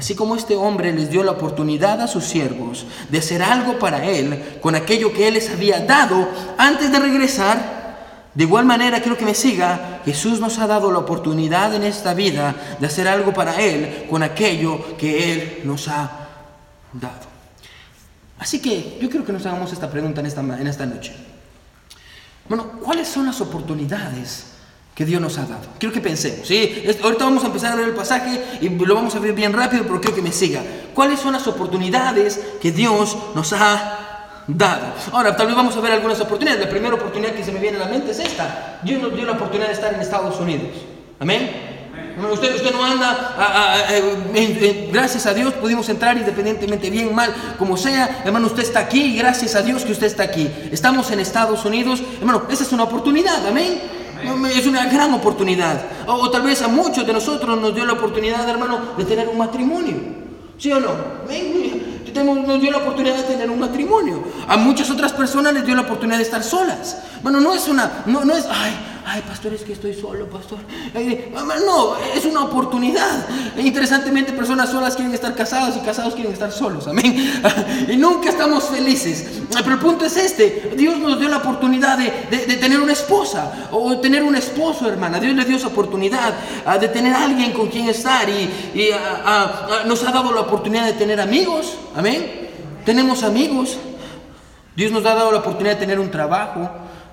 Así 0.00 0.14
como 0.14 0.34
este 0.34 0.56
hombre 0.56 0.94
les 0.94 1.10
dio 1.10 1.22
la 1.22 1.32
oportunidad 1.32 2.00
a 2.00 2.08
sus 2.08 2.24
siervos 2.24 2.86
de 3.10 3.18
hacer 3.18 3.42
algo 3.42 3.78
para 3.78 4.02
él 4.06 4.56
con 4.62 4.74
aquello 4.74 5.12
que 5.12 5.28
él 5.28 5.34
les 5.34 5.50
había 5.50 5.80
dado 5.80 6.26
antes 6.56 6.90
de 6.90 6.98
regresar, 6.98 8.30
de 8.32 8.44
igual 8.44 8.64
manera 8.64 9.02
quiero 9.02 9.18
que 9.18 9.26
me 9.26 9.34
siga, 9.34 10.00
Jesús 10.06 10.40
nos 10.40 10.58
ha 10.58 10.66
dado 10.66 10.90
la 10.90 11.00
oportunidad 11.00 11.74
en 11.74 11.82
esta 11.82 12.14
vida 12.14 12.54
de 12.80 12.86
hacer 12.86 13.06
algo 13.06 13.34
para 13.34 13.60
él 13.60 14.06
con 14.08 14.22
aquello 14.22 14.96
que 14.96 15.34
él 15.34 15.60
nos 15.64 15.86
ha 15.88 16.28
dado. 16.94 17.28
Así 18.38 18.58
que 18.58 18.96
yo 19.02 19.10
quiero 19.10 19.26
que 19.26 19.34
nos 19.34 19.44
hagamos 19.44 19.70
esta 19.70 19.90
pregunta 19.90 20.20
en 20.22 20.26
esta, 20.28 20.40
en 20.40 20.66
esta 20.66 20.86
noche. 20.86 21.14
Bueno, 22.48 22.80
¿cuáles 22.82 23.06
son 23.06 23.26
las 23.26 23.38
oportunidades 23.42 24.46
que 24.94 25.04
Dios 25.04 25.20
nos 25.20 25.38
ha 25.38 25.42
dado. 25.42 25.62
Quiero 25.78 25.92
que 25.94 26.00
pensemos, 26.00 26.46
¿sí? 26.46 26.84
Ahorita 27.02 27.24
vamos 27.24 27.42
a 27.44 27.46
empezar 27.46 27.72
a 27.72 27.76
ver 27.76 27.88
el 27.88 27.94
pasaje 27.94 28.40
y 28.60 28.68
lo 28.68 28.94
vamos 28.94 29.14
a 29.14 29.18
ver 29.18 29.32
bien 29.32 29.52
rápido, 29.52 29.84
pero 29.84 30.00
quiero 30.00 30.16
que 30.16 30.22
me 30.22 30.32
siga. 30.32 30.62
¿Cuáles 30.94 31.20
son 31.20 31.32
las 31.32 31.46
oportunidades 31.46 32.40
que 32.60 32.72
Dios 32.72 33.16
nos 33.34 33.52
ha 33.52 34.44
dado? 34.46 34.92
Ahora, 35.12 35.36
tal 35.36 35.46
vez 35.46 35.56
vamos 35.56 35.76
a 35.76 35.80
ver 35.80 35.92
algunas 35.92 36.20
oportunidades. 36.20 36.64
La 36.64 36.70
primera 36.70 36.94
oportunidad 36.94 37.32
que 37.32 37.44
se 37.44 37.52
me 37.52 37.60
viene 37.60 37.78
a 37.78 37.80
la 37.80 37.86
mente 37.86 38.10
es 38.10 38.18
esta. 38.18 38.80
Dios 38.82 39.00
nos 39.00 39.14
dio 39.14 39.24
la 39.24 39.32
oportunidad 39.32 39.68
de 39.68 39.74
estar 39.74 39.94
en 39.94 40.00
Estados 40.00 40.38
Unidos. 40.38 40.68
Amén. 41.18 41.78
Usted, 42.32 42.56
usted 42.56 42.72
no 42.72 42.84
anda, 42.84 43.86
gracias 44.92 45.24
a 45.24 45.32
Dios 45.32 45.54
pudimos 45.54 45.88
entrar 45.88 46.18
independientemente 46.18 46.90
bien, 46.90 47.14
mal, 47.14 47.34
como 47.58 47.76
sea. 47.78 48.22
Hermano, 48.24 48.48
usted 48.48 48.64
está 48.64 48.80
aquí 48.80 49.16
gracias 49.16 49.54
a 49.54 49.62
Dios 49.62 49.84
que 49.84 49.92
usted 49.92 50.06
está 50.06 50.24
aquí. 50.24 50.50
Estamos 50.70 51.10
en 51.12 51.20
Estados 51.20 51.64
Unidos. 51.64 52.02
Hermano, 52.18 52.42
esa 52.50 52.64
es 52.64 52.72
una 52.72 52.82
oportunidad, 52.82 53.46
amén. 53.46 53.80
Es 54.54 54.66
una 54.66 54.86
gran 54.86 55.12
oportunidad. 55.14 55.82
O, 56.06 56.30
tal 56.30 56.42
vez 56.42 56.62
a 56.62 56.68
muchos 56.68 57.06
de 57.06 57.12
nosotros 57.12 57.60
nos 57.60 57.74
dio 57.74 57.84
la 57.84 57.94
oportunidad, 57.94 58.48
hermano, 58.48 58.80
de 58.96 59.04
tener 59.04 59.28
un 59.28 59.38
matrimonio. 59.38 59.96
¿Sí 60.58 60.70
o 60.72 60.80
no? 60.80 60.90
Nos 62.46 62.60
dio 62.60 62.70
la 62.70 62.78
oportunidad 62.78 63.16
de 63.16 63.22
tener 63.22 63.48
un 63.48 63.58
matrimonio. 63.58 64.22
A 64.46 64.56
muchas 64.56 64.90
otras 64.90 65.12
personas 65.12 65.54
les 65.54 65.64
dio 65.64 65.74
la 65.74 65.82
oportunidad 65.82 66.18
de 66.18 66.24
estar 66.24 66.42
solas. 66.42 66.98
Bueno, 67.22 67.40
no 67.40 67.54
es 67.54 67.66
una, 67.66 68.02
no, 68.06 68.24
no 68.24 68.34
es, 68.34 68.46
ay, 68.46 68.72
ay, 69.06 69.22
pastor, 69.22 69.54
es 69.54 69.62
que 69.62 69.72
estoy 69.72 69.94
solo, 69.94 70.28
pastor. 70.28 70.58
No, 71.66 71.96
es 72.14 72.24
una 72.24 72.44
oportunidad. 72.44 73.26
Interesantemente, 73.58 74.32
personas 74.32 74.70
solas 74.70 74.96
quieren 74.96 75.14
estar 75.14 75.34
casadas 75.34 75.76
y 75.76 75.80
casados 75.80 76.14
quieren 76.14 76.32
estar 76.32 76.52
solos, 76.52 76.86
amén. 76.88 77.40
Y 77.88 77.96
nunca 77.96 78.30
estamos 78.30 78.64
felices. 78.64 79.40
Pero 79.50 79.72
el 79.72 79.78
punto 79.78 80.04
es 80.04 80.16
este, 80.16 80.72
Dios 80.76 80.98
nos 80.98 81.18
dio 81.18 81.28
la 81.28 81.38
oportunidad 81.38 81.98
de, 81.98 82.10
tener 82.56 82.80
una 82.80 82.92
esposa 82.92 83.68
o 83.72 83.98
tener 83.98 84.22
un 84.22 84.36
esposo, 84.36 84.88
hermana. 84.88 85.18
Dios 85.18 85.34
le 85.34 85.44
dio 85.44 85.56
esa 85.56 85.68
oportunidad 85.68 86.34
ah, 86.66 86.78
de 86.78 86.88
tener 86.88 87.14
alguien 87.14 87.52
con 87.52 87.68
quien 87.68 87.88
estar 87.88 88.28
y, 88.28 88.90
ah, 88.92 89.22
ah, 89.24 89.82
nos 89.86 90.02
ha 90.04 90.12
dado 90.12 90.32
la 90.32 90.42
oportunidad 90.42 90.86
de 90.86 90.92
tener 90.92 91.20
amigos, 91.20 91.76
amén. 91.94 92.48
Tenemos 92.84 93.22
amigos. 93.22 93.76
Dios 94.76 94.92
nos 94.92 95.04
ha 95.04 95.14
dado 95.14 95.32
la 95.32 95.38
oportunidad 95.38 95.74
de 95.74 95.80
tener 95.80 96.00
un 96.00 96.10
trabajo. 96.10 96.70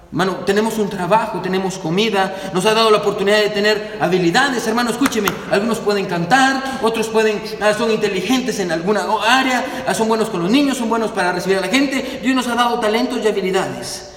Hermano, 0.09 0.37
tenemos 0.45 0.77
un 0.77 0.89
trabajo, 0.89 1.41
tenemos 1.41 1.77
comida, 1.77 2.51
nos 2.53 2.65
ha 2.65 2.73
dado 2.73 2.89
la 2.89 2.99
oportunidad 2.99 3.39
de 3.39 3.49
tener 3.49 3.97
habilidades. 3.99 4.65
Hermano, 4.65 4.89
escúcheme, 4.89 5.27
algunos 5.51 5.79
pueden 5.79 6.05
cantar, 6.05 6.79
otros 6.81 7.09
pueden, 7.09 7.41
ah, 7.59 7.73
son 7.73 7.91
inteligentes 7.91 8.59
en 8.59 8.71
alguna 8.71 9.05
área, 9.27 9.83
ah, 9.85 9.93
son 9.93 10.07
buenos 10.07 10.29
con 10.29 10.41
los 10.41 10.49
niños, 10.49 10.77
son 10.77 10.87
buenos 10.87 11.11
para 11.11 11.33
recibir 11.33 11.57
a 11.57 11.61
la 11.61 11.67
gente. 11.67 12.21
Dios 12.23 12.33
nos 12.33 12.47
ha 12.47 12.55
dado 12.55 12.79
talentos 12.79 13.19
y 13.21 13.27
habilidades. 13.27 14.13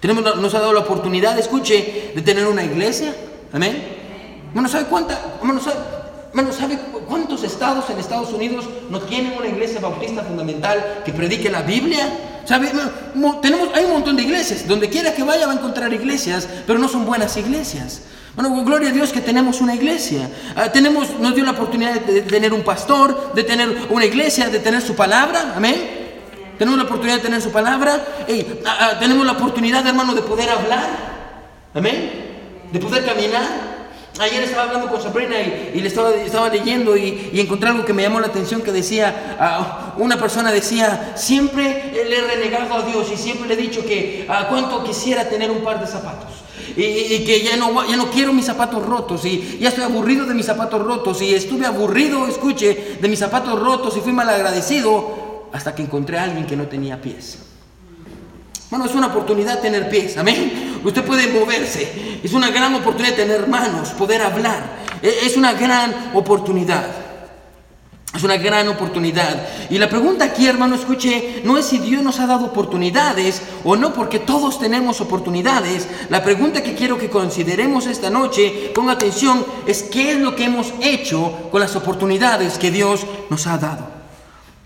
Tenemos, 0.00 0.24
nos 0.36 0.54
ha 0.54 0.60
dado 0.60 0.72
la 0.72 0.80
oportunidad, 0.80 1.38
escuche, 1.38 2.12
de 2.14 2.22
tener 2.22 2.46
una 2.46 2.64
iglesia. 2.64 3.14
Amén. 3.52 3.82
Hermano, 4.48 4.68
¿sabe 4.68 4.86
cuánta? 4.86 5.36
Hermano, 5.38 5.60
¿sabe, 5.60 5.76
hermano, 6.36 6.52
¿sabe 6.54 6.78
cuántos 7.08 7.44
estados 7.44 7.88
en 7.88 7.98
Estados 7.98 8.30
Unidos 8.30 8.66
no 8.90 9.00
tienen 9.00 9.38
una 9.38 9.46
iglesia 9.46 9.80
bautista 9.80 10.22
fundamental 10.22 11.00
que 11.02 11.12
predique 11.12 11.48
la 11.48 11.62
Biblia? 11.62 12.06
Tenemos, 13.40 13.70
hay 13.74 13.84
un 13.86 13.92
montón 13.92 14.16
de 14.16 14.22
iglesias. 14.22 14.68
Donde 14.68 14.90
quiera 14.90 15.14
que 15.14 15.22
vaya 15.22 15.46
va 15.46 15.52
a 15.52 15.56
encontrar 15.56 15.92
iglesias, 15.94 16.46
pero 16.66 16.78
no 16.78 16.88
son 16.88 17.06
buenas 17.06 17.34
iglesias. 17.38 18.02
Bueno, 18.34 18.62
gloria 18.64 18.90
a 18.90 18.92
Dios 18.92 19.12
que 19.12 19.22
tenemos 19.22 19.62
una 19.62 19.74
iglesia. 19.74 20.28
Ah, 20.54 20.70
tenemos, 20.70 21.18
nos 21.18 21.34
dio 21.34 21.42
la 21.42 21.52
oportunidad 21.52 21.94
de, 22.02 22.20
tener 22.20 22.52
un 22.52 22.62
pastor, 22.62 23.32
de 23.34 23.42
tener 23.42 23.86
una 23.88 24.04
iglesia, 24.04 24.50
de 24.50 24.58
tener 24.58 24.82
su 24.82 24.94
palabra. 24.94 25.54
Amén. 25.56 25.74
Tenemos 26.58 26.78
la 26.78 26.84
oportunidad 26.84 27.16
de 27.16 27.22
tener 27.22 27.40
su 27.40 27.50
palabra. 27.50 28.04
Ah, 28.66 28.76
ah, 28.78 28.98
tenemos 29.00 29.24
la 29.24 29.32
oportunidad, 29.32 29.86
hermano, 29.86 30.14
de 30.14 30.20
poder 30.20 30.50
hablar. 30.50 30.86
Amén. 31.72 32.26
De 32.70 32.78
poder 32.78 33.06
caminar. 33.06 33.65
Ayer 34.18 34.42
estaba 34.44 34.64
hablando 34.64 34.88
con 34.88 35.02
Sabrina 35.02 35.36
y, 35.40 35.80
le 35.80 35.88
estaba, 35.88 36.14
estaba 36.14 36.48
leyendo 36.48 36.96
y, 36.96 37.30
encontré 37.34 37.68
algo 37.68 37.84
que 37.84 37.92
me 37.92 38.02
llamó 38.02 38.18
la 38.20 38.28
atención 38.28 38.62
que 38.62 38.72
decía, 38.72 39.36
uh, 39.98 40.02
una 40.02 40.18
persona 40.18 40.50
decía, 40.50 41.12
siempre 41.16 41.92
le 41.92 42.18
he 42.18 42.20
renegado 42.22 42.74
a 42.74 42.82
Dios 42.82 43.08
y 43.12 43.16
siempre 43.16 43.46
le 43.46 43.54
he 43.54 43.56
dicho 43.56 43.84
que 43.84 44.26
a 44.28 44.48
cuánto 44.48 44.82
quisiera 44.84 45.28
tener 45.28 45.50
un 45.50 45.62
par 45.62 45.80
de 45.80 45.86
zapatos. 45.86 46.30
Y, 46.76 47.24
que 47.24 47.42
ya 47.42 47.56
no, 47.56 47.86
ya 47.88 47.96
no 47.96 48.10
quiero 48.10 48.32
mis 48.32 48.44
zapatos 48.44 48.84
rotos 48.84 49.24
y 49.24 49.58
ya 49.58 49.70
estoy 49.70 49.84
aburrido 49.84 50.26
de 50.26 50.34
mis 50.34 50.44
zapatos 50.44 50.82
rotos 50.82 51.22
y 51.22 51.34
estuve 51.34 51.64
aburrido, 51.64 52.26
escuche, 52.26 52.98
de 53.00 53.08
mis 53.08 53.18
zapatos 53.18 53.58
rotos 53.58 53.96
y 53.96 54.00
fui 54.00 54.12
mal 54.12 54.28
agradecido 54.28 55.48
hasta 55.52 55.74
que 55.74 55.82
encontré 55.82 56.18
a 56.18 56.24
alguien 56.24 56.46
que 56.46 56.56
no 56.56 56.66
tenía 56.66 57.00
pies. 57.00 57.38
Bueno, 58.68 58.84
es 58.84 58.94
una 58.94 59.06
oportunidad 59.06 59.60
tener 59.60 59.88
pies, 59.88 60.18
amén. 60.18 60.65
Usted 60.86 61.04
puede 61.04 61.26
moverse. 61.26 62.20
Es 62.22 62.32
una 62.32 62.50
gran 62.50 62.72
oportunidad 62.76 63.16
tener 63.16 63.48
manos, 63.48 63.88
poder 63.90 64.22
hablar. 64.22 64.84
E, 65.02 65.26
es 65.26 65.36
una 65.36 65.52
gran 65.52 66.12
oportunidad. 66.14 66.86
Es 68.14 68.22
una 68.22 68.36
gran 68.36 68.68
oportunidad. 68.68 69.48
Y 69.68 69.78
la 69.78 69.88
pregunta 69.88 70.26
aquí, 70.26 70.46
hermano, 70.46 70.76
escuche, 70.76 71.42
no 71.42 71.58
es 71.58 71.66
si 71.66 71.78
Dios 71.78 72.04
nos 72.04 72.20
ha 72.20 72.28
dado 72.28 72.46
oportunidades 72.46 73.42
o 73.64 73.74
no, 73.74 73.92
porque 73.92 74.20
todos 74.20 74.60
tenemos 74.60 75.00
oportunidades. 75.00 75.88
La 76.08 76.22
pregunta 76.22 76.62
que 76.62 76.76
quiero 76.76 76.98
que 76.98 77.10
consideremos 77.10 77.86
esta 77.86 78.08
noche, 78.08 78.70
ponga 78.72 78.92
atención, 78.92 79.44
es 79.66 79.82
qué 79.82 80.12
es 80.12 80.18
lo 80.18 80.36
que 80.36 80.44
hemos 80.44 80.72
hecho 80.80 81.48
con 81.50 81.60
las 81.60 81.74
oportunidades 81.74 82.58
que 82.58 82.70
Dios 82.70 83.04
nos 83.28 83.48
ha 83.48 83.58
dado. 83.58 83.95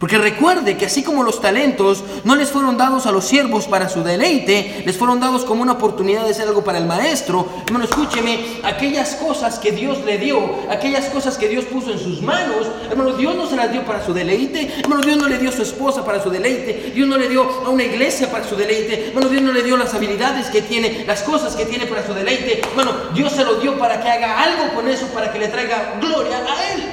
Porque 0.00 0.16
recuerde 0.16 0.78
que 0.78 0.86
así 0.86 1.02
como 1.02 1.22
los 1.22 1.42
talentos 1.42 2.02
no 2.24 2.34
les 2.34 2.48
fueron 2.48 2.78
dados 2.78 3.04
a 3.04 3.12
los 3.12 3.26
siervos 3.26 3.66
para 3.66 3.90
su 3.90 4.02
deleite, 4.02 4.82
les 4.86 4.96
fueron 4.96 5.20
dados 5.20 5.44
como 5.44 5.60
una 5.60 5.72
oportunidad 5.72 6.26
de 6.26 6.32
ser 6.32 6.48
algo 6.48 6.64
para 6.64 6.78
el 6.78 6.86
maestro. 6.86 7.46
Hermano, 7.66 7.84
escúcheme, 7.84 8.60
aquellas 8.62 9.16
cosas 9.16 9.58
que 9.58 9.72
Dios 9.72 10.02
le 10.06 10.16
dio, 10.16 10.40
aquellas 10.70 11.10
cosas 11.10 11.36
que 11.36 11.48
Dios 11.48 11.66
puso 11.66 11.92
en 11.92 11.98
sus 11.98 12.22
manos, 12.22 12.66
hermano, 12.90 13.12
Dios 13.12 13.36
no 13.36 13.46
se 13.46 13.56
las 13.56 13.70
dio 13.70 13.84
para 13.84 14.02
su 14.02 14.14
deleite. 14.14 14.72
Hermano, 14.80 15.02
Dios 15.02 15.18
no 15.18 15.28
le 15.28 15.36
dio 15.36 15.50
a 15.50 15.52
su 15.52 15.60
esposa 15.60 16.02
para 16.02 16.22
su 16.22 16.30
deleite. 16.30 16.92
Dios 16.94 17.06
no 17.06 17.18
le 17.18 17.28
dio 17.28 17.42
a 17.66 17.68
una 17.68 17.84
iglesia 17.84 18.32
para 18.32 18.48
su 18.48 18.56
deleite. 18.56 19.08
Hermano, 19.08 19.28
Dios 19.28 19.42
no 19.42 19.52
le 19.52 19.62
dio 19.62 19.76
las 19.76 19.92
habilidades 19.92 20.46
que 20.46 20.62
tiene, 20.62 21.04
las 21.06 21.20
cosas 21.24 21.54
que 21.54 21.66
tiene 21.66 21.84
para 21.84 22.06
su 22.06 22.14
deleite. 22.14 22.62
Hermano, 22.70 22.92
Dios 23.12 23.32
se 23.34 23.44
lo 23.44 23.56
dio 23.56 23.78
para 23.78 24.00
que 24.00 24.08
haga 24.08 24.44
algo 24.44 24.74
con 24.74 24.88
eso, 24.88 25.08
para 25.08 25.30
que 25.30 25.38
le 25.38 25.48
traiga 25.48 25.98
gloria 26.00 26.38
a 26.38 26.72
Él. 26.72 26.84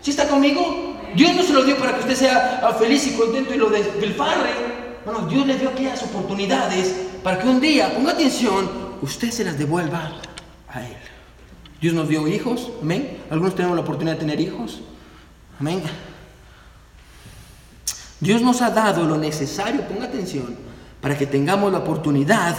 ¿Sí 0.00 0.10
está 0.10 0.28
conmigo? 0.28 0.91
Dios 1.14 1.34
no 1.34 1.42
se 1.42 1.52
lo 1.52 1.64
dio 1.64 1.76
para 1.76 1.94
que 1.94 2.00
usted 2.00 2.16
sea 2.16 2.60
ah, 2.62 2.72
feliz 2.74 3.06
y 3.06 3.16
contento 3.16 3.54
y 3.54 3.58
lo 3.58 3.70
despilfarre. 3.70 4.50
Bueno, 5.04 5.26
Dios 5.26 5.46
le 5.46 5.58
dio 5.58 5.70
aquellas 5.70 6.02
oportunidades 6.02 6.94
para 7.22 7.38
que 7.38 7.48
un 7.48 7.60
día, 7.60 7.94
ponga 7.94 8.12
atención, 8.12 8.70
usted 9.02 9.30
se 9.30 9.44
las 9.44 9.58
devuelva 9.58 10.12
a 10.68 10.80
Él. 10.82 10.96
Dios 11.80 11.94
nos 11.94 12.08
dio 12.08 12.26
hijos, 12.28 12.70
amén. 12.80 13.18
Algunos 13.30 13.54
tenemos 13.54 13.76
la 13.76 13.82
oportunidad 13.82 14.14
de 14.14 14.20
tener 14.20 14.40
hijos, 14.40 14.80
amén. 15.58 15.82
Dios 18.20 18.40
nos 18.40 18.62
ha 18.62 18.70
dado 18.70 19.04
lo 19.04 19.18
necesario, 19.18 19.82
ponga 19.82 20.04
atención, 20.04 20.56
para 21.00 21.18
que 21.18 21.26
tengamos 21.26 21.72
la 21.72 21.78
oportunidad 21.78 22.56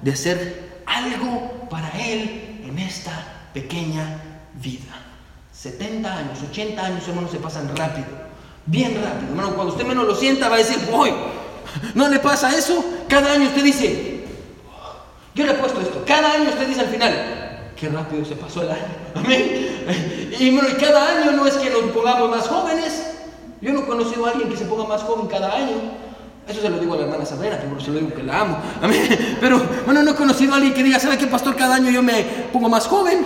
de 0.00 0.12
hacer 0.12 0.82
algo 0.86 1.68
para 1.68 1.90
Él 1.90 2.62
en 2.64 2.78
esta 2.78 3.50
pequeña 3.52 4.22
vida. 4.54 5.11
70 5.52 6.16
años, 6.16 6.38
80 6.50 6.84
años, 6.84 7.08
hermano, 7.08 7.28
se 7.28 7.38
pasan 7.38 7.74
rápido. 7.76 8.06
Bien 8.66 8.94
rápido. 9.02 9.30
Hermano, 9.30 9.54
cuando 9.54 9.72
usted 9.72 9.86
menos 9.86 10.06
lo 10.06 10.14
sienta, 10.14 10.48
va 10.48 10.56
a 10.56 10.58
decir, 10.58 10.78
voy. 10.90 11.12
¿No 11.94 12.08
le 12.08 12.18
pasa 12.18 12.56
eso? 12.56 12.84
Cada 13.08 13.32
año 13.32 13.46
usted 13.46 13.62
dice, 13.62 14.24
yo 15.34 15.46
le 15.46 15.52
he 15.52 15.54
puesto 15.54 15.80
esto. 15.80 16.04
Cada 16.06 16.32
año 16.32 16.50
usted 16.50 16.66
dice 16.66 16.80
al 16.80 16.88
final, 16.88 17.72
qué 17.76 17.88
rápido 17.88 18.24
se 18.24 18.36
pasó 18.36 18.62
el 18.62 18.70
año. 18.70 18.86
Amén. 19.14 20.32
Y, 20.38 20.50
bueno, 20.50 20.68
y 20.68 20.74
cada 20.80 21.18
año 21.18 21.32
no 21.32 21.46
es 21.46 21.54
que 21.54 21.70
nos 21.70 21.82
pongamos 21.90 22.30
más 22.30 22.48
jóvenes. 22.48 23.08
Yo 23.60 23.72
no 23.72 23.80
he 23.80 23.86
conocido 23.86 24.26
a 24.26 24.30
alguien 24.30 24.48
que 24.48 24.56
se 24.56 24.64
ponga 24.64 24.84
más 24.84 25.02
joven 25.02 25.26
cada 25.26 25.54
año. 25.54 25.76
Eso 26.48 26.60
se 26.60 26.68
lo 26.68 26.78
digo 26.78 26.94
a 26.94 26.96
la 26.96 27.04
hermana 27.04 27.24
Sabrina, 27.24 27.56
pero 27.60 27.78
se 27.80 27.92
lo 27.92 28.00
digo 28.00 28.14
que 28.14 28.22
la 28.22 28.40
amo. 28.40 28.58
Amén. 28.82 29.36
Pero, 29.40 29.62
bueno, 29.84 30.02
no 30.02 30.10
he 30.10 30.14
conocido 30.14 30.52
a 30.52 30.56
alguien 30.56 30.74
que 30.74 30.82
diga, 30.82 30.98
¿sabe 30.98 31.16
qué, 31.16 31.28
pastor? 31.28 31.54
Cada 31.54 31.76
año 31.76 31.90
yo 31.90 32.02
me 32.02 32.22
pongo 32.52 32.68
más 32.68 32.86
joven. 32.88 33.24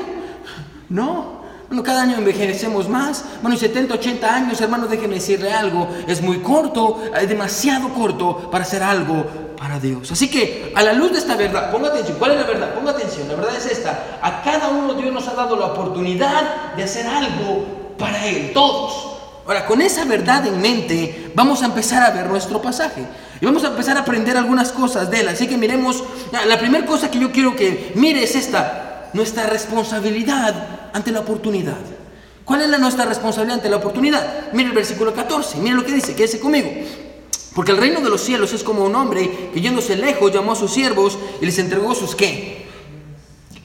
No. 0.90 1.45
Bueno, 1.68 1.82
cada 1.82 2.02
año 2.02 2.16
envejecemos 2.16 2.88
más. 2.88 3.24
Bueno, 3.42 3.56
y 3.56 3.58
70, 3.58 3.94
80 3.94 4.34
años, 4.34 4.60
hermano, 4.60 4.86
déjeme 4.86 5.16
decirle 5.16 5.52
algo. 5.52 5.88
Es 6.06 6.22
muy 6.22 6.38
corto, 6.38 7.02
es 7.20 7.28
demasiado 7.28 7.88
corto 7.88 8.50
para 8.50 8.64
hacer 8.64 8.82
algo 8.82 9.26
para 9.58 9.80
Dios. 9.80 10.12
Así 10.12 10.30
que, 10.30 10.72
a 10.76 10.82
la 10.82 10.92
luz 10.92 11.12
de 11.12 11.18
esta 11.18 11.34
verdad, 11.34 11.72
ponga 11.72 11.88
atención. 11.88 12.18
¿Cuál 12.18 12.32
es 12.32 12.40
la 12.40 12.46
verdad? 12.46 12.74
Ponga 12.74 12.92
atención. 12.92 13.26
La 13.26 13.34
verdad 13.34 13.56
es 13.56 13.66
esta. 13.66 14.18
A 14.22 14.42
cada 14.42 14.68
uno 14.68 14.94
Dios 14.94 15.12
nos 15.12 15.26
ha 15.26 15.34
dado 15.34 15.56
la 15.56 15.66
oportunidad 15.66 16.74
de 16.76 16.84
hacer 16.84 17.06
algo 17.06 17.64
para 17.98 18.26
Él. 18.26 18.52
Todos. 18.54 19.16
Ahora, 19.46 19.66
con 19.66 19.80
esa 19.80 20.04
verdad 20.04 20.46
en 20.46 20.60
mente, 20.60 21.30
vamos 21.34 21.62
a 21.62 21.66
empezar 21.66 22.02
a 22.02 22.10
ver 22.10 22.26
nuestro 22.26 22.60
pasaje. 22.60 23.04
Y 23.40 23.44
vamos 23.44 23.64
a 23.64 23.68
empezar 23.68 23.96
a 23.96 24.00
aprender 24.00 24.36
algunas 24.36 24.72
cosas 24.72 25.10
de 25.10 25.20
él. 25.20 25.28
Así 25.28 25.46
que 25.46 25.56
miremos, 25.56 26.02
la 26.46 26.58
primera 26.58 26.84
cosa 26.84 27.10
que 27.10 27.18
yo 27.18 27.30
quiero 27.30 27.54
que 27.54 27.92
mire 27.94 28.24
es 28.24 28.34
esta, 28.34 28.95
nuestra 29.12 29.46
responsabilidad 29.46 30.90
ante 30.92 31.10
la 31.10 31.20
oportunidad. 31.20 31.76
¿Cuál 32.44 32.62
es 32.62 32.68
la 32.68 32.78
nuestra 32.78 33.04
responsabilidad 33.04 33.56
ante 33.56 33.68
la 33.68 33.76
oportunidad? 33.76 34.52
Mire 34.52 34.68
el 34.68 34.74
versículo 34.74 35.12
14, 35.12 35.58
mire 35.58 35.74
lo 35.74 35.84
que 35.84 35.92
dice, 35.92 36.14
quédese 36.14 36.38
conmigo. 36.38 36.70
Porque 37.56 37.72
el 37.72 37.78
reino 37.78 38.00
de 38.00 38.10
los 38.10 38.20
cielos 38.20 38.52
es 38.52 38.62
como 38.62 38.84
un 38.84 38.94
hombre 38.94 39.50
que 39.52 39.60
yéndose 39.60 39.96
lejos 39.96 40.30
llamó 40.30 40.52
a 40.52 40.56
sus 40.56 40.70
siervos 40.70 41.18
y 41.40 41.46
les 41.46 41.58
entregó 41.58 41.94
sus 41.94 42.14
qué? 42.14 42.66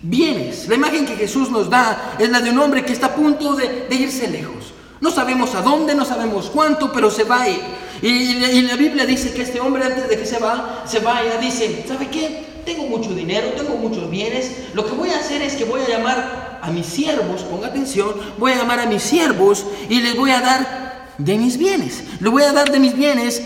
Bienes. 0.02 0.68
La 0.68 0.76
imagen 0.76 1.06
que 1.06 1.16
Jesús 1.16 1.52
nos 1.52 1.70
da 1.70 2.16
es 2.18 2.30
la 2.30 2.40
de 2.40 2.50
un 2.50 2.60
hombre 2.60 2.86
que 2.86 2.94
está 2.94 3.08
a 3.08 3.16
punto 3.16 3.54
de, 3.54 3.88
irse 3.92 4.30
lejos. 4.30 4.74
No 5.02 5.12
sabemos 5.12 5.54
a 5.56 5.62
dónde, 5.62 5.94
no 5.94 6.06
sabemos 6.06 6.50
cuánto, 6.50 6.92
pero 6.92 7.12
se 7.12 7.26
va 7.26 7.42
a 7.42 7.50
ir. 7.50 7.60
Y, 8.02 8.62
la 8.62 8.78
Biblia 8.78 9.06
dice 9.06 9.34
que 9.34 9.42
este 9.42 9.60
hombre 9.60 9.84
antes 9.84 10.08
de 10.08 10.18
que 10.18 10.26
se 10.26 10.40
va, 10.40 10.84
se 10.86 11.00
vaya, 11.00 11.38
dice, 11.38 11.86
¿sabe 11.88 12.08
qué? 12.10 12.46
Tengo 12.66 12.86
mucho 12.86 13.14
dinero, 13.14 13.54
tengo 13.58 13.76
muchos 13.76 14.10
bienes. 14.10 14.52
Lo 14.74 14.86
que 14.86 14.94
voy 14.94 15.10
a 15.10 15.20
hacer 15.20 15.42
es 15.42 15.56
que 15.56 15.66
voy 15.66 15.82
a 15.82 15.88
llamar 15.90 16.60
a 16.62 16.70
mis 16.72 16.86
siervos, 16.86 17.42
ponga 17.42 17.68
atención, 17.68 18.14
voy 18.38 18.52
a 18.52 18.58
llamar 18.58 18.80
a 18.80 18.86
mis 18.86 19.02
siervos 19.02 19.66
y 19.90 20.02
les 20.02 20.16
voy 20.16 20.32
a 20.32 20.42
dar 20.42 21.16
de 21.18 21.38
mis 21.38 21.58
bienes. 21.58 22.04
Le 22.20 22.30
voy 22.30 22.44
a 22.44 22.52
dar 22.52 22.72
de 22.72 22.80
mis 22.80 22.96
bienes 22.96 23.42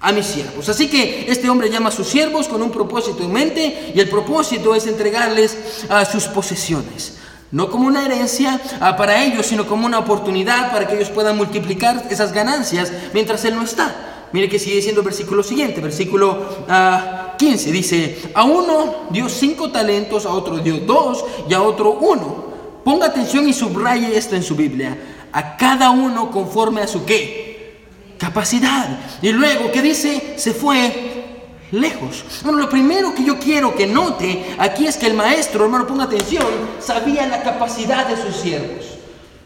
a 0.00 0.12
mis 0.12 0.26
siervos. 0.26 0.68
Así 0.68 0.88
que 0.88 1.26
este 1.28 1.48
hombre 1.50 1.70
llama 1.70 1.88
a 1.88 1.92
sus 1.92 2.06
siervos 2.06 2.48
con 2.48 2.62
un 2.62 2.70
propósito 2.70 3.22
en 3.22 3.32
mente 3.32 3.92
y 3.94 4.00
el 4.00 4.08
propósito 4.08 4.74
es 4.74 4.86
entregarles 4.86 5.56
a 5.88 6.04
sus 6.04 6.24
posesiones. 6.24 7.18
No 7.50 7.70
como 7.70 7.86
una 7.86 8.04
herencia 8.04 8.60
ah, 8.80 8.96
para 8.96 9.24
ellos, 9.24 9.46
sino 9.46 9.66
como 9.66 9.86
una 9.86 9.98
oportunidad 9.98 10.70
para 10.70 10.86
que 10.86 10.96
ellos 10.96 11.08
puedan 11.08 11.36
multiplicar 11.36 12.06
esas 12.10 12.32
ganancias 12.32 12.92
mientras 13.14 13.44
Él 13.46 13.54
no 13.54 13.62
está. 13.62 14.28
Mire 14.32 14.50
que 14.50 14.58
sigue 14.58 14.76
diciendo 14.76 15.00
el 15.00 15.06
versículo 15.06 15.42
siguiente, 15.42 15.80
versículo 15.80 16.66
15, 17.38 17.68
ah, 17.68 17.72
dice, 17.72 18.22
a 18.34 18.44
uno 18.44 19.06
dio 19.10 19.28
cinco 19.28 19.70
talentos, 19.70 20.26
a 20.26 20.30
otro 20.30 20.58
dio 20.58 20.78
dos 20.80 21.24
y 21.48 21.54
a 21.54 21.62
otro 21.62 21.92
uno. 21.92 22.48
Ponga 22.84 23.06
atención 23.06 23.48
y 23.48 23.52
subraye 23.52 24.16
esto 24.16 24.36
en 24.36 24.42
su 24.42 24.54
Biblia. 24.54 24.98
A 25.32 25.56
cada 25.56 25.90
uno 25.90 26.30
conforme 26.30 26.82
a 26.82 26.86
su 26.86 27.04
qué? 27.04 27.78
Capacidad. 28.18 28.98
Y 29.22 29.30
luego, 29.30 29.70
¿qué 29.72 29.80
dice? 29.80 30.34
Se 30.36 30.52
fue 30.52 31.08
lejos. 31.70 32.24
Bueno, 32.42 32.58
lo 32.58 32.68
primero 32.68 33.14
que 33.14 33.24
yo 33.24 33.38
quiero 33.38 33.74
que 33.74 33.86
note 33.86 34.56
aquí 34.58 34.86
es 34.86 34.96
que 34.96 35.06
el 35.06 35.14
maestro, 35.14 35.64
hermano, 35.64 35.86
ponga 35.86 36.04
atención, 36.04 36.46
sabía 36.80 37.26
la 37.26 37.42
capacidad 37.42 38.06
de 38.06 38.16
sus 38.16 38.36
siervos. 38.36 38.87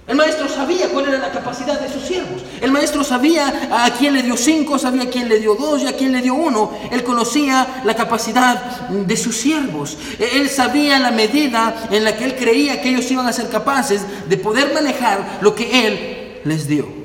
El 0.05 0.17
maestro 0.17 0.49
sabía 0.49 0.89
cuál 0.89 1.09
era 1.09 1.19
la 1.19 1.31
capacidad 1.31 1.79
de 1.81 1.89
sus 1.89 2.03
siervos. 2.03 2.43
El 2.61 2.73
maestro 2.73 3.05
sabía 3.05 3.69
a 3.71 3.89
quién 3.93 4.15
le 4.15 4.23
dio 4.23 4.37
cinco, 4.37 4.77
sabía 4.79 5.05
a 5.05 5.11
quién 5.11 5.29
le 5.29 5.39
dio 5.39 5.55
dos 5.55 5.83
y 5.83 5.87
a 5.87 5.97
quién 5.97 6.11
le 6.11 6.21
dio 6.21 6.35
uno. 6.35 6.73
Él 6.91 7.05
conocía 7.05 7.83
la 7.85 7.95
capacidad 7.95 8.89
de 8.89 9.17
sus 9.17 9.37
siervos. 9.37 9.97
Él 10.19 10.49
sabía 10.49 10.99
la 10.99 11.13
medida 11.13 11.89
en 11.91 12.03
la 12.03 12.17
que 12.17 12.25
él 12.25 12.35
creía 12.35 12.83
que 12.83 12.89
ellos 12.91 13.09
iban 13.13 13.27
a 13.29 13.33
ser 13.33 13.49
capaces 13.49 14.03
de 14.29 14.37
poder 14.37 14.75
manejar 14.75 15.39
lo 15.41 15.55
que 15.55 15.87
él 15.87 16.41
les 16.45 16.67
dio. 16.67 17.02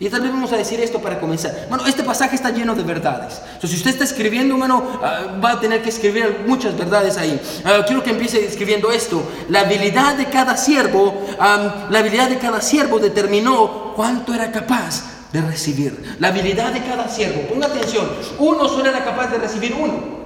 Y 0.00 0.08
tal 0.08 0.20
vez 0.20 0.30
vamos 0.30 0.52
a 0.52 0.56
decir 0.56 0.78
esto 0.80 1.00
para 1.00 1.18
comenzar. 1.18 1.66
Bueno, 1.68 1.84
este 1.86 2.04
pasaje 2.04 2.36
está 2.36 2.50
lleno 2.50 2.76
de 2.76 2.84
verdades. 2.84 3.40
Entonces, 3.46 3.70
si 3.70 3.76
usted 3.76 3.90
está 3.90 4.04
escribiendo, 4.04 4.54
hermano, 4.54 5.00
ah, 5.02 5.38
va 5.42 5.52
a 5.52 5.60
tener 5.60 5.82
que 5.82 5.88
escribir 5.88 6.44
muchas 6.46 6.78
verdades 6.78 7.16
ahí. 7.16 7.40
Ah, 7.64 7.82
quiero 7.84 8.04
que 8.04 8.10
empiece 8.10 8.44
escribiendo 8.44 8.92
esto. 8.92 9.20
La 9.48 9.60
habilidad 9.60 10.14
de 10.14 10.26
cada 10.26 10.56
siervo, 10.56 11.26
la 11.38 11.98
habilidad 11.98 12.28
de 12.28 12.38
cada 12.38 12.60
siervo 12.60 13.00
determinó 13.00 13.92
cuánto 13.96 14.32
era 14.34 14.52
capaz 14.52 15.02
de 15.32 15.40
recibir. 15.40 16.16
La 16.20 16.28
habilidad 16.28 16.72
de 16.72 16.84
cada 16.84 17.08
siervo. 17.08 17.42
Ponga 17.48 17.66
atención. 17.66 18.08
Uno 18.38 18.68
solo 18.68 18.88
era 18.88 19.04
capaz 19.04 19.32
de 19.32 19.38
recibir 19.38 19.74
uno. 19.74 20.17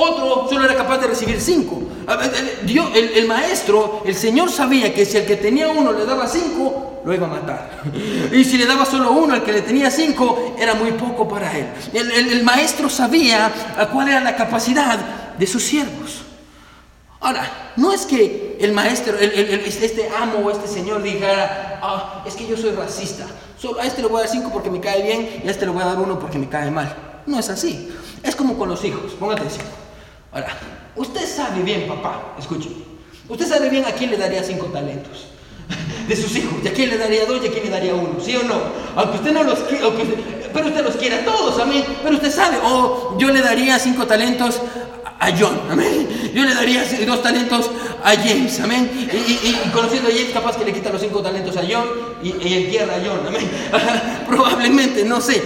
Otro 0.00 0.46
solo 0.48 0.64
era 0.64 0.76
capaz 0.76 0.98
de 0.98 1.08
recibir 1.08 1.40
cinco. 1.40 1.82
Dios, 2.64 2.88
el, 2.94 3.08
el, 3.16 3.26
maestro, 3.26 4.02
el 4.06 4.14
Señor 4.14 4.48
sabía 4.48 4.94
que 4.94 5.04
si 5.04 5.16
el 5.16 5.26
que 5.26 5.34
tenía 5.34 5.68
uno 5.68 5.92
le 5.92 6.06
daba 6.06 6.28
cinco, 6.28 7.02
lo 7.04 7.12
iba 7.12 7.26
a 7.26 7.30
matar. 7.30 7.82
Y 8.32 8.44
si 8.44 8.56
le 8.58 8.66
daba 8.66 8.84
solo 8.84 9.10
uno 9.10 9.34
al 9.34 9.42
que 9.42 9.52
le 9.52 9.62
tenía 9.62 9.90
cinco, 9.90 10.54
era 10.56 10.74
muy 10.74 10.92
poco 10.92 11.26
para 11.26 11.56
él. 11.58 11.66
El, 11.92 12.10
el 12.12 12.44
maestro 12.44 12.88
sabía 12.88 13.88
cuál 13.92 14.08
era 14.08 14.20
la 14.20 14.36
capacidad 14.36 14.98
de 15.36 15.46
sus 15.48 15.64
siervos. 15.64 16.22
Ahora, 17.18 17.72
no 17.74 17.92
es 17.92 18.06
que 18.06 18.56
el 18.60 18.72
maestro, 18.72 19.18
este 19.18 20.08
amo 20.16 20.38
o 20.44 20.50
este 20.52 20.68
señor 20.68 21.02
dijera, 21.02 21.80
ah, 21.82 22.22
es 22.24 22.36
que 22.36 22.46
yo 22.46 22.56
soy 22.56 22.70
racista. 22.70 23.26
Solo 23.60 23.80
a 23.80 23.84
este 23.84 24.02
le 24.02 24.06
voy 24.06 24.18
a 24.18 24.20
dar 24.20 24.30
cinco 24.30 24.50
porque 24.52 24.70
me 24.70 24.80
cae 24.80 25.02
bien 25.02 25.40
y 25.44 25.48
a 25.48 25.50
este 25.50 25.66
le 25.66 25.72
voy 25.72 25.82
a 25.82 25.86
dar 25.86 25.98
uno 25.98 26.20
porque 26.20 26.38
me 26.38 26.48
cae 26.48 26.70
mal. 26.70 26.94
No 27.26 27.40
es 27.40 27.50
así. 27.50 27.92
Es 28.22 28.36
como 28.36 28.56
con 28.56 28.68
los 28.68 28.84
hijos. 28.84 29.12
Ponga 29.18 29.34
atención. 29.34 29.66
Usted 30.96 31.26
sabe 31.26 31.62
bien, 31.62 31.86
papá, 31.86 32.34
escuche, 32.38 32.70
usted 33.28 33.46
sabe 33.46 33.70
bien 33.70 33.84
a 33.84 33.92
quién 33.92 34.10
le 34.10 34.16
daría 34.16 34.42
cinco 34.42 34.66
talentos 34.66 35.28
de 36.08 36.16
sus 36.16 36.34
hijos, 36.36 36.54
y 36.62 36.68
a 36.68 36.72
quién 36.72 36.90
le 36.90 36.98
daría 36.98 37.24
dos 37.24 37.42
y 37.42 37.48
a 37.48 37.52
quién 37.52 37.64
le 37.64 37.70
daría 37.70 37.94
uno, 37.94 38.18
¿sí 38.20 38.36
o 38.36 38.42
no? 38.42 38.60
Aunque 38.96 39.18
usted 39.18 39.32
no 39.32 39.44
los 39.44 39.58
quiera, 39.60 39.86
pero 40.52 40.66
usted 40.66 40.84
los 40.84 40.96
quiere 40.96 41.16
a 41.16 41.24
todos, 41.24 41.60
amén, 41.60 41.84
pero 42.02 42.16
usted 42.16 42.32
sabe, 42.32 42.56
o 42.64 43.16
yo 43.18 43.28
le 43.30 43.40
daría 43.42 43.78
cinco 43.78 44.06
talentos 44.06 44.60
a 45.20 45.30
John, 45.38 45.60
amén, 45.70 46.08
yo 46.34 46.44
le 46.44 46.54
daría 46.54 46.84
dos 47.06 47.22
talentos 47.22 47.70
a 48.02 48.16
James, 48.16 48.58
amén, 48.60 48.90
y, 49.12 49.70
conociendo 49.70 50.08
a 50.08 50.12
James 50.12 50.32
capaz 50.32 50.56
que 50.56 50.64
le 50.64 50.72
quita 50.72 50.90
los 50.90 51.00
cinco 51.00 51.22
talentos 51.22 51.56
a 51.56 51.62
John 51.68 51.86
y, 52.22 52.28
y 52.28 52.64
entierra 52.64 52.96
a 52.96 53.00
John, 53.04 53.20
amén, 53.26 53.48
probablemente, 54.26 55.04
no 55.04 55.20
sé, 55.20 55.42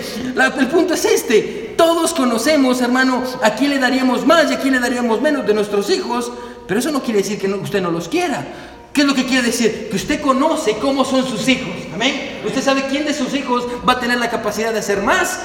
el 0.58 0.66
punto 0.68 0.94
es 0.94 1.04
este, 1.04 1.61
todos 1.76 2.14
conocemos, 2.14 2.80
hermano, 2.80 3.22
a 3.42 3.50
quién 3.50 3.70
le 3.70 3.78
daríamos 3.78 4.26
más 4.26 4.50
y 4.50 4.54
a 4.54 4.60
quién 4.60 4.74
le 4.74 4.80
daríamos 4.80 5.20
menos 5.20 5.46
de 5.46 5.54
nuestros 5.54 5.90
hijos, 5.90 6.32
pero 6.66 6.80
eso 6.80 6.90
no 6.90 7.02
quiere 7.02 7.20
decir 7.20 7.38
que 7.38 7.48
usted 7.48 7.80
no 7.82 7.90
los 7.90 8.08
quiera. 8.08 8.46
¿Qué 8.92 9.02
es 9.02 9.06
lo 9.06 9.14
que 9.14 9.24
quiere 9.24 9.46
decir? 9.46 9.88
Que 9.90 9.96
usted 9.96 10.20
conoce 10.20 10.76
cómo 10.76 11.04
son 11.04 11.26
sus 11.26 11.48
hijos. 11.48 11.72
Amén. 11.94 12.40
Usted 12.44 12.62
sabe 12.62 12.84
quién 12.90 13.06
de 13.06 13.14
sus 13.14 13.34
hijos 13.34 13.66
va 13.88 13.94
a 13.94 14.00
tener 14.00 14.18
la 14.18 14.28
capacidad 14.28 14.72
de 14.72 14.80
hacer 14.80 15.02
más, 15.02 15.40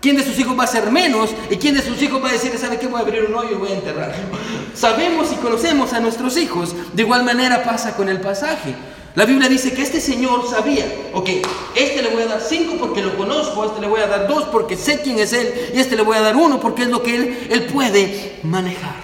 quién 0.00 0.16
de 0.16 0.24
sus 0.24 0.38
hijos 0.38 0.58
va 0.58 0.62
a 0.62 0.66
hacer 0.66 0.90
menos 0.90 1.30
y 1.50 1.56
quién 1.56 1.74
de 1.74 1.82
sus 1.82 2.00
hijos 2.02 2.22
va 2.22 2.30
a 2.30 2.32
decir, 2.32 2.56
¿sabe 2.58 2.78
qué? 2.78 2.88
Voy 2.88 3.00
a 3.00 3.04
abrir 3.04 3.24
un 3.24 3.34
hoyo 3.34 3.52
y 3.52 3.54
voy 3.54 3.70
a 3.70 3.74
enterrar. 3.74 4.14
Sabemos 4.74 5.32
y 5.32 5.36
conocemos 5.36 5.92
a 5.92 6.00
nuestros 6.00 6.36
hijos. 6.36 6.74
De 6.92 7.02
igual 7.02 7.22
manera 7.22 7.62
pasa 7.62 7.94
con 7.94 8.08
el 8.08 8.20
pasaje. 8.20 8.74
La 9.18 9.24
Biblia 9.24 9.48
dice 9.48 9.72
que 9.72 9.82
este 9.82 10.00
señor 10.00 10.48
sabía, 10.48 10.86
ok, 11.12 11.28
este 11.74 12.02
le 12.02 12.10
voy 12.10 12.22
a 12.22 12.26
dar 12.26 12.40
cinco 12.40 12.76
porque 12.78 13.02
lo 13.02 13.16
conozco, 13.16 13.64
este 13.64 13.80
le 13.80 13.88
voy 13.88 14.00
a 14.00 14.06
dar 14.06 14.28
dos 14.28 14.44
porque 14.44 14.76
sé 14.76 15.00
quién 15.02 15.18
es 15.18 15.32
él, 15.32 15.72
y 15.74 15.80
este 15.80 15.96
le 15.96 16.02
voy 16.02 16.16
a 16.16 16.20
dar 16.20 16.36
uno 16.36 16.60
porque 16.60 16.82
es 16.82 16.88
lo 16.88 17.02
que 17.02 17.16
él, 17.16 17.48
él 17.50 17.64
puede 17.64 18.38
manejar. 18.44 18.94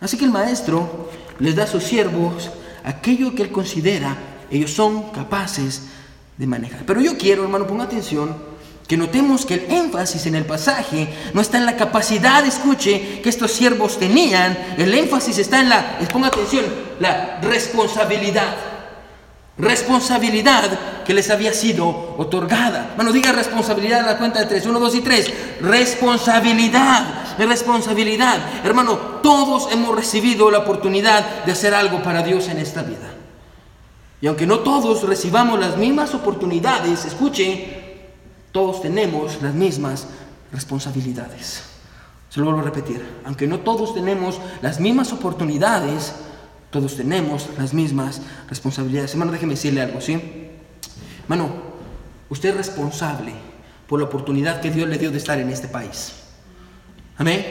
Así 0.00 0.16
que 0.16 0.24
el 0.24 0.30
maestro 0.30 1.10
les 1.40 1.56
da 1.56 1.64
a 1.64 1.66
sus 1.66 1.82
siervos 1.82 2.50
aquello 2.84 3.34
que 3.34 3.42
él 3.42 3.50
considera 3.50 4.16
ellos 4.52 4.70
son 4.70 5.10
capaces 5.10 5.88
de 6.36 6.46
manejar. 6.46 6.84
Pero 6.86 7.00
yo 7.00 7.18
quiero, 7.18 7.42
hermano, 7.42 7.66
ponga 7.66 7.86
atención, 7.86 8.36
que 8.86 8.96
notemos 8.96 9.46
que 9.46 9.54
el 9.54 9.72
énfasis 9.72 10.26
en 10.26 10.36
el 10.36 10.44
pasaje 10.44 11.08
no 11.34 11.40
está 11.40 11.58
en 11.58 11.66
la 11.66 11.76
capacidad, 11.76 12.46
escuche, 12.46 13.20
que 13.20 13.28
estos 13.30 13.50
siervos 13.50 13.98
tenían, 13.98 14.56
el 14.78 14.94
énfasis 14.94 15.38
está 15.38 15.60
en 15.60 15.70
la, 15.70 15.98
ponga 16.12 16.28
atención, 16.28 16.86
la 17.00 17.38
responsabilidad. 17.42 18.54
Responsabilidad 19.58 21.04
que 21.04 21.14
les 21.14 21.30
había 21.30 21.52
sido 21.52 22.14
otorgada. 22.16 22.92
Bueno, 22.94 23.12
diga 23.12 23.32
responsabilidad 23.32 24.00
a 24.00 24.12
la 24.12 24.18
cuenta 24.18 24.38
de 24.38 24.46
tres. 24.46 24.66
Uno, 24.66 24.78
dos 24.78 24.94
y 24.94 25.00
tres. 25.00 25.32
Responsabilidad. 25.60 27.36
Responsabilidad. 27.38 28.38
Hermano, 28.64 28.96
todos 29.22 29.72
hemos 29.72 29.96
recibido 29.96 30.50
la 30.50 30.58
oportunidad 30.58 31.44
de 31.44 31.52
hacer 31.52 31.74
algo 31.74 32.02
para 32.04 32.22
Dios 32.22 32.48
en 32.48 32.58
esta 32.58 32.82
vida. 32.82 33.14
Y 34.20 34.28
aunque 34.28 34.46
no 34.46 34.60
todos 34.60 35.02
recibamos 35.02 35.58
las 35.58 35.76
mismas 35.76 36.14
oportunidades, 36.14 37.04
escuche, 37.04 37.88
todos 38.52 38.82
tenemos 38.82 39.42
las 39.42 39.54
mismas 39.54 40.06
responsabilidades. 40.52 41.62
Se 42.28 42.40
lo 42.40 42.46
vuelvo 42.46 42.60
a 42.60 42.64
repetir. 42.64 43.04
Aunque 43.24 43.46
no 43.46 43.60
todos 43.60 43.94
tenemos 43.94 44.40
las 44.60 44.78
mismas 44.78 45.12
oportunidades, 45.12 46.14
todos 46.70 46.96
tenemos 46.96 47.48
las 47.58 47.72
mismas 47.72 48.20
responsabilidades. 48.48 49.12
Hermano, 49.12 49.32
déjeme 49.32 49.54
decirle 49.54 49.80
algo, 49.80 50.00
¿sí? 50.00 50.20
Hermano, 51.22 51.50
usted 52.28 52.50
es 52.50 52.56
responsable 52.56 53.32
por 53.86 53.98
la 53.98 54.06
oportunidad 54.06 54.60
que 54.60 54.70
Dios 54.70 54.88
le 54.88 54.98
dio 54.98 55.10
de 55.10 55.18
estar 55.18 55.38
en 55.38 55.48
este 55.50 55.68
país. 55.68 56.12
Amén. 57.16 57.44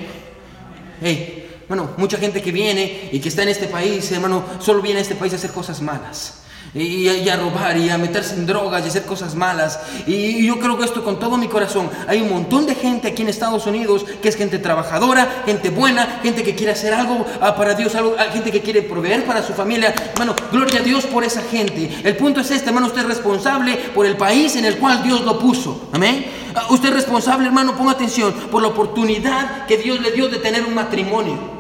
Hey, 1.02 1.62
bueno, 1.68 1.92
mucha 1.98 2.18
gente 2.18 2.42
que 2.42 2.52
viene 2.52 3.10
y 3.12 3.20
que 3.20 3.30
está 3.30 3.44
en 3.44 3.50
este 3.50 3.68
país, 3.68 4.12
hermano, 4.12 4.44
solo 4.60 4.82
viene 4.82 5.00
a 5.00 5.02
este 5.02 5.16
país 5.16 5.34
a 5.34 5.36
hacer 5.36 5.52
cosas 5.52 5.82
malas. 5.82 6.44
Y, 6.74 7.08
a 7.30 7.36
robar 7.36 7.78
y 7.78 7.90
a 7.90 7.98
meterse 7.98 8.36
en 8.36 8.46
drogas 8.46 8.86
y 8.86 8.90
hacer 8.90 9.04
cosas 9.06 9.36
malas. 9.36 9.80
Y 10.06 10.46
yo 10.46 10.60
creo 10.60 10.78
que 10.78 10.86
esto 10.86 11.04
con 11.04 11.20
todo 11.20 11.38
mi 11.38 11.48
corazón. 11.48 11.90
Hay 12.08 12.22
un 12.22 12.30
montón 12.30 12.66
de 12.66 12.76
gente 12.76 13.08
aquí 13.08 13.24
en 13.24 13.30
Estados 13.30 13.66
Unidos 13.66 14.06
que 14.22 14.30
es 14.30 14.36
gente 14.36 14.60
trabajadora, 14.60 15.44
gente 15.46 15.70
buena, 15.70 16.20
gente 16.22 16.44
que 16.44 16.56
quiere 16.56 16.74
hacer 16.74 16.94
algo 16.94 17.26
ah, 17.42 17.56
para 17.56 17.74
Dios, 17.74 17.96
algo, 17.96 18.16
ah, 18.20 18.26
gente 18.32 18.52
que 18.52 18.62
quiere 18.62 18.82
proveer 18.84 19.26
para 19.26 19.42
su 19.42 19.54
familia. 19.54 19.94
Hermano, 20.14 20.36
gloria 20.52 20.82
a 20.82 20.84
Dios 20.84 21.06
por 21.06 21.24
esa 21.24 21.42
gente. 21.42 21.90
El 22.04 22.16
punto 22.16 22.42
es 22.42 22.52
este, 22.52 22.68
hermano, 22.68 22.88
usted 22.88 23.02
es 23.02 23.08
responsable 23.08 23.76
por 23.96 24.06
el 24.06 24.18
país 24.18 24.56
en 24.56 24.66
el 24.66 24.78
cual 24.78 25.02
Dios 25.04 25.22
lo 25.22 25.40
puso. 25.40 25.90
Amén. 25.94 26.26
Ah, 26.54 26.68
usted 26.70 26.90
es 26.90 26.96
responsable, 26.96 27.48
hermano, 27.48 27.76
ponga 27.76 27.94
atención, 27.94 28.34
por 28.52 28.62
la 28.62 28.70
oportunidad 28.70 29.66
que 29.66 29.78
Dios 29.78 30.00
le 30.02 30.12
dio 30.12 30.28
de 30.28 30.38
tener 30.38 30.66
un 30.66 30.74
matrimonio. 30.74 31.57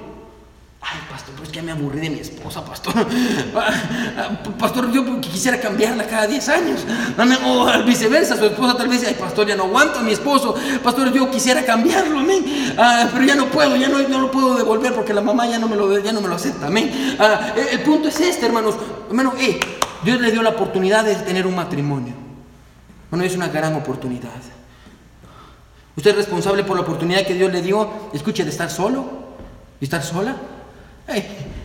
Ay, 0.90 1.02
pastor, 1.10 1.36
pues 1.36 1.52
ya 1.52 1.62
me 1.62 1.74
aburrí 1.74 2.00
de 2.00 2.10
mi 2.10 2.20
esposa, 2.20 2.64
pastor. 2.64 2.94
Pastor, 4.58 4.90
yo 4.92 5.20
quisiera 5.20 5.60
cambiarla 5.60 6.08
cada 6.08 6.28
10 6.28 6.50
años. 6.50 6.86
O 7.46 7.84
viceversa, 7.84 8.38
su 8.38 8.46
esposa 8.46 8.78
tal 8.78 8.88
vez 8.88 9.02
dice, 9.02 9.14
ay, 9.14 9.20
pastor, 9.20 9.46
ya 9.48 9.58
no 9.58 9.64
aguanto 9.64 10.00
a 10.00 10.02
mi 10.02 10.14
esposo. 10.14 10.56
Pastor, 10.82 11.12
yo 11.12 11.30
quisiera 11.30 11.66
cambiarlo, 11.66 12.20
amén. 12.20 12.74
Ah, 12.78 13.10
pero 13.12 13.26
ya 13.26 13.36
no 13.36 13.48
puedo, 13.48 13.76
ya 13.76 13.90
no, 13.90 14.00
no, 14.08 14.22
lo 14.22 14.32
puedo 14.32 14.56
devolver 14.56 14.94
porque 14.94 15.14
la 15.14 15.20
mamá 15.20 15.46
ya 15.46 15.60
no 15.60 15.68
me 15.68 15.76
lo, 15.76 16.00
ya 16.00 16.14
no 16.14 16.22
me 16.22 16.30
lo 16.30 16.36
acepta, 16.36 16.68
amén. 16.68 17.18
Ah, 17.20 17.54
el 17.70 17.82
punto 17.82 18.08
es 18.08 18.20
este, 18.22 18.46
hermanos. 18.46 18.76
Hermano, 19.10 19.34
eh, 19.38 19.60
Dios 20.06 20.22
le 20.22 20.32
dio 20.32 20.42
la 20.42 20.52
oportunidad 20.52 21.04
de 21.04 21.16
tener 21.16 21.46
un 21.46 21.56
matrimonio. 21.56 22.14
Bueno, 23.10 23.26
es 23.26 23.36
una 23.36 23.50
gran 23.50 23.76
oportunidad. 23.76 24.30
Usted 25.98 26.12
es 26.12 26.18
responsable 26.18 26.64
por 26.64 26.78
la 26.78 26.84
oportunidad 26.84 27.26
que 27.26 27.34
Dios 27.34 27.52
le 27.52 27.62
dio, 27.62 27.90
escuche, 28.14 28.46
de 28.46 28.52
estar 28.52 28.70
solo 28.70 29.06
y 29.82 29.84
estar 29.84 30.02
sola. 30.02 30.38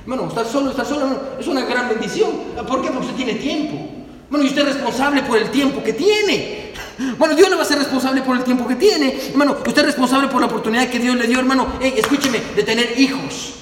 Bueno, 0.07 0.29
estar 0.29 0.47
solo, 0.47 0.71
estar 0.71 0.87
solo 0.87 1.21
es 1.39 1.47
una 1.47 1.65
gran 1.65 1.89
bendición. 1.89 2.31
¿Por 2.67 2.83
qué? 2.83 2.89
Porque 2.89 3.07
usted 3.07 3.17
tiene 3.17 3.35
tiempo. 3.35 3.89
Bueno, 4.31 4.45
y 4.45 4.49
usted 4.49 4.63
es 4.67 4.75
responsable 4.75 5.23
por 5.23 5.39
el 5.39 5.51
tiempo 5.51 5.83
que 5.83 5.93
tiene. 5.93 6.73
Bueno, 7.19 7.35
Dios 7.35 7.51
le 7.51 7.57
va 7.57 7.63
a 7.63 7.67
ser 7.67 7.79
responsable 7.79 8.23
por 8.23 8.37
el 8.37 8.45
tiempo 8.45 8.67
que 8.67 8.77
tiene. 8.77 9.17
Hermano, 9.31 9.57
usted 9.67 9.79
es 9.79 9.87
responsable 9.87 10.29
por 10.29 10.41
la 10.41 10.47
oportunidad 10.47 10.89
que 10.89 10.99
Dios 10.99 11.17
le 11.17 11.27
dio, 11.27 11.39
hermano. 11.39 11.67
escúcheme, 11.81 12.41
de 12.55 12.63
tener 12.63 12.99
hijos. 12.99 13.62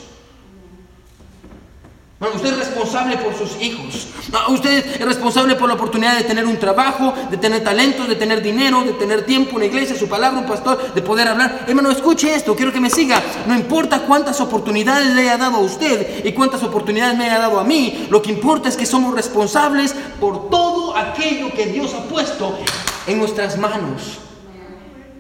Usted 2.21 2.53
es 2.53 2.59
responsable 2.59 3.17
por 3.17 3.35
sus 3.35 3.59
hijos. 3.63 4.09
Ah, 4.35 4.51
usted 4.51 5.01
es 5.01 5.01
responsable 5.01 5.55
por 5.55 5.69
la 5.69 5.75
oportunidad 5.75 6.19
de 6.19 6.25
tener 6.25 6.45
un 6.45 6.59
trabajo, 6.59 7.15
de 7.31 7.39
tener 7.39 7.65
talentos, 7.65 8.07
de 8.09 8.15
tener 8.15 8.43
dinero, 8.43 8.85
de 8.85 8.93
tener 8.93 9.25
tiempo, 9.25 9.57
una 9.57 9.65
iglesia, 9.65 9.97
su 9.97 10.07
palabra, 10.07 10.39
un 10.39 10.47
pastor, 10.47 10.93
de 10.93 11.01
poder 11.01 11.29
hablar. 11.29 11.65
Hermano, 11.67 11.91
escuche 11.91 12.35
esto, 12.35 12.55
quiero 12.55 12.75
que 12.75 12.81
me 12.81 12.91
siga. 12.91 13.23
No 13.47 13.55
importa 13.55 14.03
cuántas 14.03 14.39
oportunidades 14.43 15.15
le 15.15 15.23
haya 15.23 15.39
dado 15.39 15.57
a 15.57 15.61
usted 15.61 16.23
y 16.23 16.33
cuántas 16.33 16.63
oportunidades 16.63 17.17
me 17.17 17.25
haya 17.25 17.39
dado 17.39 17.59
a 17.59 17.65
mí, 17.65 18.07
lo 18.11 18.21
que 18.21 18.31
importa 18.31 18.69
es 18.69 18.77
que 18.77 18.85
somos 18.85 19.15
responsables 19.15 19.95
por 20.21 20.51
todo 20.51 20.95
aquello 20.95 21.51
que 21.55 21.67
Dios 21.69 21.95
ha 21.95 22.05
puesto 22.05 22.55
en 23.07 23.19
nuestras 23.19 23.57
manos. 23.57 24.19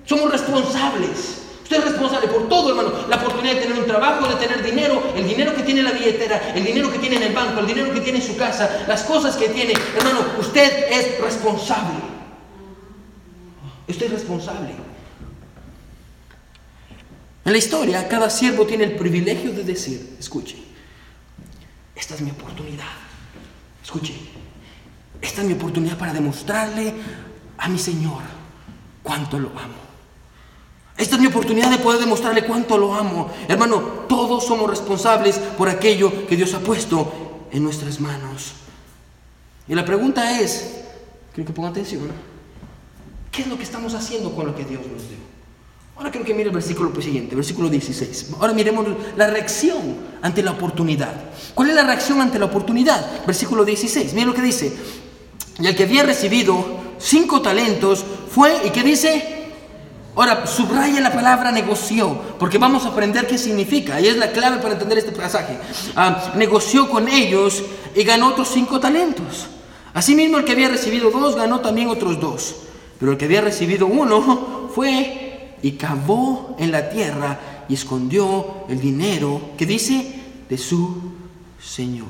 Somos 0.04 0.30
responsables. 0.30 1.39
Usted 1.70 1.84
es 1.84 1.90
responsable 1.92 2.26
por 2.26 2.48
todo, 2.48 2.70
hermano. 2.70 2.90
La 3.08 3.14
oportunidad 3.14 3.54
de 3.54 3.60
tener 3.60 3.78
un 3.78 3.86
trabajo, 3.86 4.26
de 4.26 4.34
tener 4.44 4.60
dinero, 4.60 5.12
el 5.14 5.28
dinero 5.28 5.54
que 5.54 5.62
tiene 5.62 5.82
en 5.82 5.86
la 5.86 5.92
billetera, 5.92 6.52
el 6.52 6.64
dinero 6.64 6.90
que 6.90 6.98
tiene 6.98 7.14
en 7.14 7.22
el 7.22 7.32
banco, 7.32 7.60
el 7.60 7.66
dinero 7.68 7.94
que 7.94 8.00
tiene 8.00 8.18
en 8.18 8.24
su 8.26 8.36
casa, 8.36 8.86
las 8.88 9.04
cosas 9.04 9.36
que 9.36 9.50
tiene. 9.50 9.74
Hermano, 9.96 10.18
usted 10.40 10.90
es 10.90 11.20
responsable. 11.20 12.00
Usted 13.86 14.06
es 14.06 14.10
responsable. 14.10 14.70
En 17.44 17.52
la 17.52 17.58
historia, 17.58 18.08
cada 18.08 18.28
siervo 18.30 18.66
tiene 18.66 18.82
el 18.82 18.96
privilegio 18.96 19.52
de 19.52 19.62
decir, 19.62 20.16
escuche, 20.18 20.56
esta 21.94 22.16
es 22.16 22.20
mi 22.20 22.32
oportunidad. 22.32 22.90
Escuche, 23.80 24.14
esta 25.22 25.42
es 25.42 25.46
mi 25.46 25.52
oportunidad 25.52 25.96
para 25.96 26.12
demostrarle 26.12 26.92
a 27.58 27.68
mi 27.68 27.78
Señor 27.78 28.22
cuánto 29.04 29.38
lo 29.38 29.50
amo. 29.50 29.89
Esta 31.00 31.14
es 31.14 31.20
mi 31.22 31.28
oportunidad 31.28 31.70
de 31.70 31.78
poder 31.78 31.98
demostrarle 31.98 32.44
cuánto 32.44 32.76
lo 32.76 32.94
amo. 32.94 33.30
Hermano, 33.48 33.80
todos 34.06 34.44
somos 34.44 34.68
responsables 34.68 35.38
por 35.38 35.70
aquello 35.70 36.26
que 36.26 36.36
Dios 36.36 36.52
ha 36.52 36.60
puesto 36.60 37.10
en 37.50 37.64
nuestras 37.64 38.00
manos. 38.00 38.52
Y 39.66 39.74
la 39.74 39.82
pregunta 39.86 40.38
es, 40.38 40.82
quiero 41.34 41.46
que 41.46 41.54
ponga 41.54 41.70
atención, 41.70 42.02
¿qué 43.32 43.40
es 43.40 43.48
lo 43.48 43.56
que 43.56 43.62
estamos 43.62 43.94
haciendo 43.94 44.34
con 44.36 44.46
lo 44.46 44.54
que 44.54 44.66
Dios 44.66 44.82
nos 44.82 45.08
dio? 45.08 45.16
Ahora 45.96 46.10
quiero 46.10 46.26
que 46.26 46.34
mire 46.34 46.50
el 46.50 46.54
versículo 46.54 46.92
siguiente, 47.00 47.34
versículo 47.34 47.70
16. 47.70 48.32
Ahora 48.38 48.52
miremos 48.52 48.86
la 49.16 49.26
reacción 49.26 49.96
ante 50.20 50.42
la 50.42 50.50
oportunidad. 50.50 51.14
¿Cuál 51.54 51.70
es 51.70 51.76
la 51.76 51.82
reacción 51.82 52.20
ante 52.20 52.38
la 52.38 52.44
oportunidad? 52.44 53.24
Versículo 53.24 53.64
16. 53.64 54.12
Mire 54.12 54.26
lo 54.26 54.34
que 54.34 54.42
dice. 54.42 54.76
Y 55.58 55.66
el 55.66 55.74
que 55.74 55.84
había 55.84 56.02
recibido 56.02 56.62
cinco 56.98 57.40
talentos 57.40 58.04
fue, 58.30 58.66
¿y 58.66 58.70
qué 58.70 58.82
dice? 58.82 59.39
Ahora, 60.20 60.46
subraya 60.46 61.00
la 61.00 61.14
palabra 61.14 61.50
negoció, 61.50 62.14
porque 62.38 62.58
vamos 62.58 62.84
a 62.84 62.88
aprender 62.88 63.26
qué 63.26 63.38
significa, 63.38 63.98
y 64.02 64.06
es 64.06 64.18
la 64.18 64.32
clave 64.32 64.58
para 64.58 64.74
entender 64.74 64.98
este 64.98 65.12
pasaje. 65.12 65.56
Ah, 65.96 66.34
negoció 66.36 66.90
con 66.90 67.08
ellos 67.08 67.62
y 67.94 68.04
ganó 68.04 68.28
otros 68.28 68.48
cinco 68.52 68.78
talentos. 68.78 69.46
Asimismo, 69.94 70.36
el 70.36 70.44
que 70.44 70.52
había 70.52 70.68
recibido 70.68 71.10
dos 71.10 71.36
ganó 71.36 71.60
también 71.60 71.88
otros 71.88 72.20
dos, 72.20 72.56
pero 72.98 73.12
el 73.12 73.16
que 73.16 73.24
había 73.24 73.40
recibido 73.40 73.86
uno 73.86 74.68
fue 74.74 75.56
y 75.62 75.72
cavó 75.72 76.54
en 76.58 76.70
la 76.70 76.90
tierra 76.90 77.64
y 77.66 77.72
escondió 77.72 78.66
el 78.68 78.78
dinero 78.78 79.40
que 79.56 79.64
dice 79.64 80.20
de 80.50 80.58
su 80.58 81.00
Señor. 81.58 82.08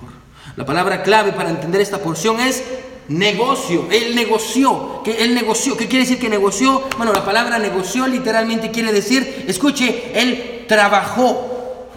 La 0.57 0.67
palabra 0.67 1.05
clave 1.05 1.31
para 1.31 1.51
entender 1.51 1.81
esta 1.81 1.99
porción 1.99 2.41
es 2.41 2.65
negocio. 3.11 3.87
Él 3.91 4.15
negoció. 4.15 5.03
que 5.05 5.25
Él 5.25 5.35
negoció. 5.35 5.77
¿Qué 5.77 5.89
quiere 5.89 6.05
decir 6.05 6.19
que 6.19 6.29
negoció? 6.29 6.83
Bueno, 6.97 7.13
la 7.13 7.25
palabra 7.25 7.59
negoció 7.59 8.07
literalmente 8.07 8.71
quiere 8.71 8.93
decir, 8.93 9.45
escuche, 9.47 10.13
él 10.15 10.65
trabajó. 10.67 11.89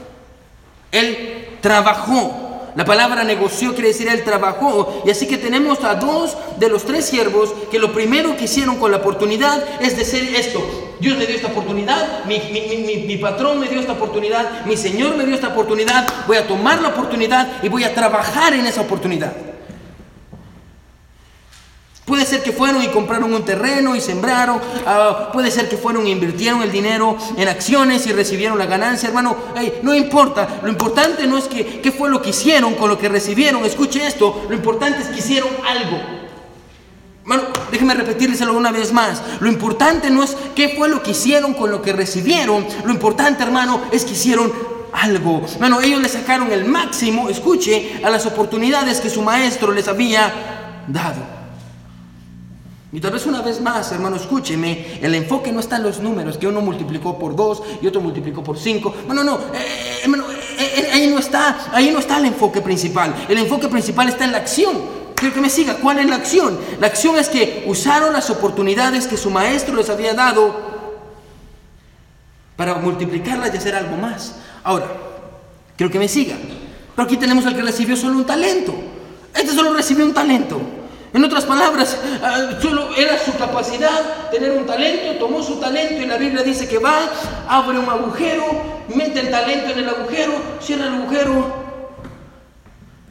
Él 0.91 1.57
trabajó. 1.61 2.39
La 2.75 2.85
palabra 2.85 3.23
negoció 3.23 3.73
quiere 3.73 3.89
decir 3.89 4.07
él 4.07 4.23
trabajó. 4.23 5.03
Y 5.05 5.11
así 5.11 5.27
que 5.27 5.37
tenemos 5.37 5.83
a 5.83 5.95
dos 5.95 6.35
de 6.57 6.69
los 6.69 6.83
tres 6.83 7.05
siervos 7.05 7.53
que 7.69 7.77
lo 7.77 7.93
primero 7.93 8.35
que 8.35 8.45
hicieron 8.45 8.77
con 8.77 8.89
la 8.89 8.97
oportunidad 8.97 9.63
es 9.79 9.95
decir 9.95 10.33
esto. 10.35 10.59
Dios 10.99 11.17
me 11.17 11.27
dio 11.27 11.35
esta 11.35 11.49
oportunidad, 11.49 12.25
mi, 12.25 12.39
mi, 13.05 13.17
patrón 13.17 13.59
me 13.59 13.67
dio 13.67 13.79
esta 13.79 13.91
oportunidad, 13.91 14.65
mi 14.65 14.77
Señor 14.77 15.17
me 15.17 15.25
dio 15.25 15.35
esta 15.35 15.49
oportunidad, 15.49 16.07
voy 16.27 16.37
a 16.37 16.47
tomar 16.47 16.81
la 16.81 16.89
oportunidad 16.89 17.61
y 17.61 17.67
voy 17.67 17.83
a 17.83 17.93
trabajar 17.93 18.53
en 18.53 18.65
esa 18.65 18.81
oportunidad. 18.81 19.52
Puede 22.05 22.25
ser 22.25 22.43
que 22.43 22.51
fueron 22.51 22.83
y 22.83 22.87
compraron 22.87 23.33
un 23.33 23.45
terreno 23.45 23.95
y 23.95 24.01
sembraron. 24.01 24.59
Ah, 24.85 25.29
puede 25.31 25.49
ser 25.49 25.69
que 25.69 25.77
fueron 25.77 26.05
e 26.05 26.09
invirtieron 26.09 26.61
el 26.61 26.71
dinero 26.71 27.17
en 27.37 27.47
acciones 27.47 28.05
y 28.07 28.11
recibieron 28.11 28.57
la 28.59 28.65
ganancia. 28.65 29.07
Hermano, 29.07 29.37
no 29.83 29.95
importa. 29.95 30.59
Lo 30.63 30.69
importante 30.69 31.25
no 31.27 31.37
es 31.37 31.45
que, 31.45 31.79
qué 31.79 31.91
fue 31.93 32.09
lo 32.09 32.21
que 32.21 32.31
hicieron 32.31 32.75
con 32.75 32.89
lo 32.89 32.97
que 32.97 33.07
recibieron. 33.07 33.63
Escuche 33.63 34.05
esto. 34.05 34.45
Lo 34.49 34.55
importante 34.55 35.01
es 35.01 35.07
que 35.07 35.19
hicieron 35.19 35.49
algo. 35.65 35.97
Hermano, 37.21 37.43
déjeme 37.71 37.93
repetírselo 37.93 38.53
una 38.53 38.73
vez 38.73 38.91
más. 38.91 39.21
Lo 39.39 39.47
importante 39.47 40.09
no 40.09 40.23
es 40.23 40.35
qué 40.55 40.75
fue 40.77 40.89
lo 40.89 41.01
que 41.01 41.11
hicieron 41.11 41.53
con 41.53 41.71
lo 41.71 41.81
que 41.81 41.93
recibieron. 41.93 42.65
Lo 42.83 42.91
importante, 42.91 43.43
hermano, 43.43 43.81
es 43.93 44.03
que 44.03 44.11
hicieron 44.11 44.51
algo. 44.91 45.41
Hermano, 45.53 45.79
ellos 45.79 46.01
le 46.01 46.09
sacaron 46.09 46.51
el 46.51 46.65
máximo, 46.65 47.29
escuche, 47.29 48.01
a 48.03 48.09
las 48.09 48.25
oportunidades 48.25 48.99
que 48.99 49.09
su 49.09 49.21
maestro 49.21 49.71
les 49.71 49.87
había 49.87 50.83
dado. 50.89 51.42
Y 52.93 52.99
tal 52.99 53.11
vez 53.11 53.25
una 53.25 53.41
vez 53.41 53.59
más, 53.59 53.91
hermano, 53.91 54.17
escúcheme, 54.17 54.99
el 55.01 55.15
enfoque 55.15 55.51
no 55.51 55.61
está 55.61 55.77
en 55.77 55.83
los 55.83 55.99
números, 55.99 56.37
que 56.37 56.45
uno 56.45 56.61
multiplicó 56.61 57.17
por 57.17 57.35
dos 57.35 57.63
y 57.81 57.87
otro 57.87 58.01
multiplicó 58.01 58.43
por 58.43 58.55
cinco. 58.59 58.93
No, 59.07 59.23
no, 59.23 59.35
eh, 59.35 59.39
eh, 59.55 59.99
hermano, 60.03 60.25
eh, 60.59 60.89
ahí 60.93 61.07
no 61.07 61.17
está, 61.17 61.71
ahí 61.73 61.89
no 61.89 61.97
está 61.97 62.19
el 62.19 62.25
enfoque 62.25 62.61
principal. 62.61 63.15
El 63.27 63.39
enfoque 63.39 63.67
principal 63.67 64.09
está 64.09 64.25
en 64.25 64.31
la 64.31 64.37
acción. 64.37 64.77
Quiero 65.15 65.33
que 65.33 65.41
me 65.41 65.49
siga, 65.49 65.77
¿cuál 65.77 65.97
es 65.97 66.05
la 66.05 66.17
acción? 66.17 66.59
La 66.79 66.85
acción 66.85 67.17
es 67.17 67.29
que 67.29 67.63
usaron 67.65 68.13
las 68.13 68.29
oportunidades 68.29 69.07
que 69.07 69.17
su 69.17 69.31
maestro 69.31 69.75
les 69.75 69.89
había 69.89 70.13
dado 70.13 70.55
para 72.55 72.75
multiplicarlas 72.75 73.51
y 73.55 73.57
hacer 73.57 73.73
algo 73.73 73.97
más. 73.97 74.35
Ahora, 74.63 74.85
quiero 75.75 75.91
que 75.91 75.97
me 75.97 76.07
siga. 76.07 76.35
Pero 76.95 77.05
aquí 77.07 77.17
tenemos 77.17 77.43
al 77.47 77.55
que 77.55 77.63
recibió 77.63 77.97
solo 77.97 78.17
un 78.17 78.25
talento. 78.25 78.75
Este 79.33 79.51
solo 79.51 79.73
recibió 79.73 80.05
un 80.05 80.13
talento. 80.13 80.82
En 81.13 81.23
otras 81.23 81.45
palabras, 81.45 81.95
ah, 82.23 82.57
solo 82.59 82.95
era 82.95 83.19
su 83.19 83.37
capacidad 83.37 84.29
tener 84.31 84.51
un 84.51 84.65
talento, 84.65 85.19
tomó 85.19 85.43
su 85.43 85.59
talento 85.59 86.01
y 86.01 86.07
la 86.07 86.17
Biblia 86.17 86.41
dice 86.41 86.67
que 86.67 86.79
va, 86.79 87.07
abre 87.47 87.77
un 87.77 87.87
agujero, 87.87 88.45
mete 88.95 89.19
el 89.19 89.29
talento 89.29 89.69
en 89.69 89.79
el 89.79 89.89
agujero, 89.89 90.33
cierra 90.59 90.87
el 90.87 90.95
agujero 90.95 91.63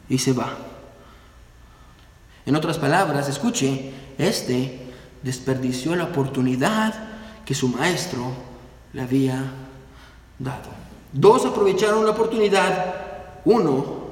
y 0.09 0.17
se 0.17 0.33
va. 0.33 0.49
En 2.45 2.57
otras 2.57 2.77
palabras, 2.77 3.29
escuche, 3.29 3.93
este 4.17 4.81
desperdició 5.21 5.95
la 5.95 6.03
oportunidad 6.03 6.93
que 7.45 7.55
su 7.55 7.69
maestro 7.69 8.33
le 8.91 9.01
había 9.01 9.41
dado. 10.39 10.69
Dos 11.13 11.45
aprovecharon 11.45 12.03
la 12.03 12.11
oportunidad. 12.11 12.95
Uno 13.45 14.02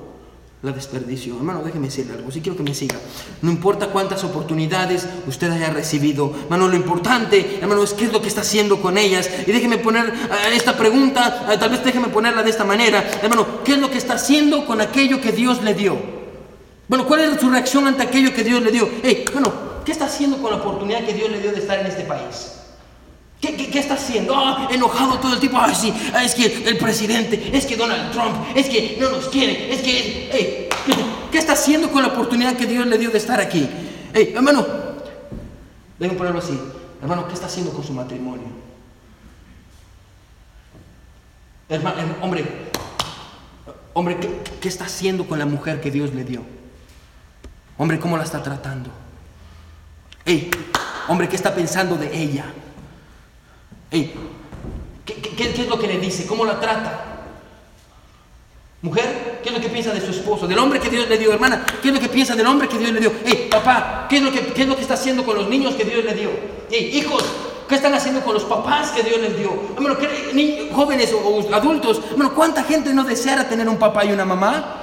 la 0.64 0.72
desperdició. 0.72 1.38
Hermano, 1.38 1.64
déjeme 1.64 1.88
decirle 1.88 2.14
algo. 2.14 2.32
Si 2.32 2.40
quiero 2.40 2.56
que 2.56 2.64
me 2.64 2.76
siga. 2.76 2.96
No 3.42 3.50
importa 3.50 3.88
cuántas 3.88 4.24
oportunidades 4.24 5.08
usted 5.28 5.50
haya 5.52 5.72
recibido. 5.72 6.34
Hermano, 6.44 6.68
lo 6.68 6.76
importante, 6.76 7.58
hermano, 7.60 7.84
es 7.84 7.94
qué 7.94 8.06
es 8.06 8.14
lo 8.14 8.22
que 8.22 8.28
está 8.28 8.42
haciendo 8.42 8.80
con 8.82 8.98
ellas. 8.98 9.30
Y 9.48 9.52
déjeme 9.52 9.80
poner 9.80 10.08
eh, 10.08 10.56
esta 10.56 10.78
pregunta, 10.78 11.48
eh, 11.52 11.58
tal 11.58 11.72
vez 11.72 11.84
déjeme 11.84 12.10
ponerla 12.10 12.44
de 12.44 12.52
esta 12.52 12.64
manera. 12.64 13.04
Hermano, 13.24 13.64
¿qué 13.64 13.74
es 13.74 13.80
lo 13.80 13.90
que 13.90 13.98
está 13.98 14.14
haciendo 14.14 14.66
con 14.66 14.82
aquello 14.82 15.20
que 15.20 15.32
Dios 15.32 15.64
le 15.64 15.74
dio? 15.74 15.98
Bueno, 16.88 17.08
¿cuál 17.08 17.22
es 17.22 17.40
su 17.40 17.50
reacción 17.50 17.88
ante 17.88 18.04
aquello 18.04 18.34
que 18.34 18.44
Dios 18.44 18.62
le 18.62 18.70
dio? 18.70 18.88
Hey, 19.02 19.26
bueno, 19.34 19.52
¿qué 19.84 19.92
está 19.92 20.06
haciendo 20.06 20.38
con 20.38 20.52
la 20.52 20.58
oportunidad 20.58 21.04
que 21.06 21.14
Dios 21.14 21.32
le 21.32 21.40
dio 21.40 21.52
de 21.52 21.60
estar 21.60 21.80
en 21.80 21.88
este 21.88 22.04
país? 22.04 22.61
¿Qué, 23.42 23.80
está 23.80 23.96
haciendo? 23.96 24.36
Ah, 24.38 24.68
enojado 24.72 25.18
todo 25.18 25.34
el 25.34 25.40
tiempo. 25.40 25.58
Ah, 25.60 25.74
sí, 25.74 25.92
ah, 26.14 26.24
es 26.24 26.36
que 26.36 26.46
el 26.46 26.78
presidente, 26.78 27.50
es 27.52 27.66
que 27.66 27.76
Donald 27.76 28.12
Trump, 28.12 28.36
es 28.56 28.70
que 28.70 28.98
no 29.02 29.10
nos 29.10 29.28
quiere, 29.30 29.74
es 29.74 29.82
que... 29.82 30.70
¿Qué 31.32 31.38
está 31.38 31.54
haciendo 31.54 31.90
con 31.90 32.04
la 32.04 32.10
oportunidad 32.10 32.56
que 32.56 32.68
Dios 32.68 32.86
le 32.86 32.98
dio 32.98 33.10
de 33.10 33.18
estar 33.18 33.40
aquí? 33.40 33.68
Hey, 34.14 34.34
hermano, 34.36 34.66
déjenme 35.98 36.18
ponerlo 36.18 36.40
así. 36.40 36.60
Hermano, 37.02 37.28
¿qué 37.28 37.34
está 37.34 37.48
haciendo 37.48 37.72
con 37.72 37.84
su 37.84 37.94
matrimonio? 37.94 38.48
Hermano, 41.70 41.98
hombre, 42.22 42.46
hombre, 43.94 44.18
¿qué, 44.18 44.30
¿qué 44.60 44.68
está 44.68 44.86
haciendo 44.86 45.26
con 45.26 45.40
la 45.40 45.46
mujer 45.46 45.82
que 45.82 45.90
Dios 45.90 46.14
le 46.14 46.26
dio? 46.26 46.44
Hombre, 47.78 47.98
¿cómo 47.98 48.18
la 48.18 48.24
está 48.24 48.44
tratando? 48.44 48.92
Hey, 50.26 50.52
hombre, 51.08 51.30
¿qué 51.30 51.38
está 51.38 51.56
pensando 51.56 51.96
de 51.96 52.16
ella? 52.22 52.46
¿Qué, 53.92 55.52
es 55.54 55.68
lo 55.68 55.78
que 55.78 55.88
le 55.88 56.00
dice? 56.00 56.26
¿Cómo 56.26 56.46
la 56.46 56.60
trata? 56.60 57.06
Mujer, 58.82 59.40
¿qué 59.44 59.50
es 59.50 59.56
lo 59.56 59.62
que 59.62 59.70
piensa 59.70 59.94
de 59.94 60.02
su 60.02 60.12
esposo? 60.12 60.48
Del 60.48 60.58
hombre 60.58 60.80
que 60.80 60.90
Dios 60.90 61.08
le 61.08 61.18
dio, 61.18 61.32
hermana, 61.32 61.64
¿qué 61.82 61.90
es 61.90 61.94
lo 61.94 62.00
que 62.00 62.10
piensa 62.10 62.36
del 62.36 62.48
hombre 62.48 62.68
que 62.68 62.80
Dios 62.80 62.92
le 62.92 63.00
dio? 63.00 63.12
Hey, 63.24 63.48
papá, 63.52 64.08
¿qué 64.10 64.18
es 64.18 64.24
lo 64.24 64.32
que, 64.32 64.54
es 64.56 64.68
lo 64.68 64.76
que 64.76 64.82
está 64.82 64.96
haciendo 64.96 65.24
con 65.24 65.36
los 65.36 65.48
niños 65.50 65.76
que 65.76 65.84
Dios 65.84 66.04
le 66.04 66.16
dio? 66.16 66.32
Hey, 66.72 66.90
hijos, 66.94 67.24
¿qué 67.70 67.76
están 67.76 67.94
haciendo 67.94 68.22
con 68.22 68.34
los 68.34 68.44
papás 68.44 68.90
que 68.92 69.04
Dios 69.04 69.20
les 69.20 69.38
dio? 69.38 69.52
jóvenes 70.74 71.14
o, 71.14 71.54
adultos, 71.54 72.02
bueno, 72.16 72.34
¿cuánta 72.34 72.64
gente 72.64 72.94
no 72.94 73.04
deseara 73.04 73.48
tener 73.48 73.70
un 73.70 73.78
papá 73.78 74.04
y 74.06 74.14
una 74.14 74.26
mamá? 74.26 74.81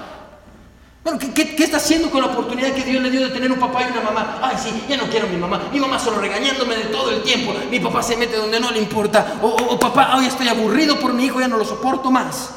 Bueno, 1.04 1.18
¿qué, 1.34 1.54
está 1.58 1.78
haciendo 1.78 2.10
con 2.10 2.20
la 2.20 2.28
oportunidad 2.28 2.74
que 2.74 2.82
Dios 2.82 3.02
le 3.02 3.10
dio 3.10 3.20
de 3.20 3.30
tener 3.30 3.50
un 3.50 3.58
papá 3.58 3.82
y 3.82 3.92
una 3.92 4.02
mamá? 4.02 4.38
Ay, 4.42 4.56
sí, 4.62 4.84
ya 4.88 4.96
no 4.96 5.04
quiero 5.04 5.26
a 5.26 5.30
mi 5.30 5.36
mamá. 5.36 5.68
Mi 5.72 5.80
mamá 5.80 5.98
solo 5.98 6.20
regañándome 6.20 6.76
de 6.76 6.84
todo 6.84 7.10
el 7.10 7.22
tiempo. 7.22 7.54
Mi 7.70 7.80
papá 7.80 8.02
se 8.02 8.16
mete 8.16 8.36
donde 8.36 8.60
no 8.60 8.70
le 8.70 8.78
importa. 8.78 9.38
O, 9.40 9.78
papá, 9.78 10.16
hoy 10.16 10.26
estoy 10.26 10.48
aburrido 10.48 10.98
por 10.98 11.14
mi 11.14 11.26
hijo, 11.26 11.40
ya 11.40 11.48
no 11.48 11.56
lo 11.56 11.64
soporto 11.64 12.10
más. 12.10 12.50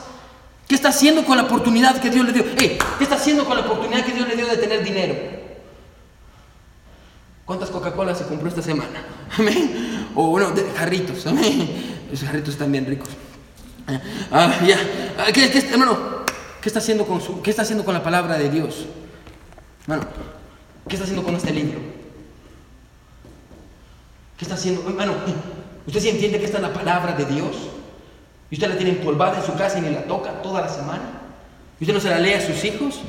¿Qué 0.68 0.76
está 0.76 0.90
haciendo 0.90 1.24
con 1.24 1.38
la 1.38 1.44
oportunidad 1.44 2.02
que 2.02 2.10
Dios 2.10 2.26
le 2.26 2.34
dio? 2.34 2.56
¿Qué 2.56 2.78
está 3.00 3.16
haciendo 3.16 3.46
con 3.46 3.58
la 3.58 3.64
oportunidad 3.64 4.04
que 4.04 4.14
Dios 4.14 4.28
le 4.28 4.36
dio 4.36 4.48
de 4.48 4.58
tener 4.58 4.84
dinero? 4.84 5.16
¿Cuántas 7.46 7.70
Coca-Cola 7.70 8.16
se 8.16 8.26
compró 8.26 8.48
esta 8.48 8.62
semana? 8.62 9.04
Amén. 9.38 10.08
O 10.16 10.28
bueno, 10.28 10.54
jarritos. 10.78 11.28
Amén. 11.28 11.70
Esos 12.12 12.28
jarritos 12.28 12.54
están 12.54 12.72
bien 12.72 12.86
ricos. 12.86 13.10
Ah, 14.32 14.54
ya. 14.66 14.78
Ah, 15.18 15.32
¿Qué, 15.34 15.52
qué, 15.52 15.60
hermano? 15.60 16.21
¿Qué 16.62 16.70
está 16.70 16.80
haciendo 16.80 17.06
con, 17.06 17.20
su, 17.22 17.42
qué 17.42 17.50
está 17.50 17.64
haciendo 17.64 17.84
con 17.84 17.94
la 17.96 18.04
palabra 18.04 18.38
de 18.38 18.50
Dios? 18.50 18.86
Bueno, 19.88 20.04
¿qué 20.88 20.96
está 20.96 21.06
haciendo 21.06 21.24
con 21.24 21.36
este 21.36 21.52
libro? 21.52 21.80
¿Qué 24.38 24.46
está 24.46 24.54
haciendo? 24.54 24.88
Hermano, 24.88 25.14
¿usted 25.88 26.00
sí 26.00 26.10
entiende 26.10 26.38
que 26.38 26.46
esta 26.46 26.58
es 26.58 26.64
la 26.64 26.74
palabra 26.74 27.14
de 27.14 27.26
Dios? 27.26 27.56
¿Y 28.52 28.56
usted 28.56 28.70
la 28.70 28.78
tiene 28.78 28.92
empolvada 28.92 29.40
en 29.40 29.46
su 29.46 29.56
casa 29.56 29.80
y 29.80 29.82
ni 29.82 29.90
la 29.90 30.04
toca 30.04 30.42
toda 30.44 30.62
la 30.62 30.70
semana? 30.70 31.04
¿Y 31.80 31.84
usted 31.84 31.96
no 31.96 32.00
se 32.00 32.10
la 32.10 32.20
lee 32.20 32.34
a 32.34 32.46
sus 32.46 32.64
hijos? 32.64 33.02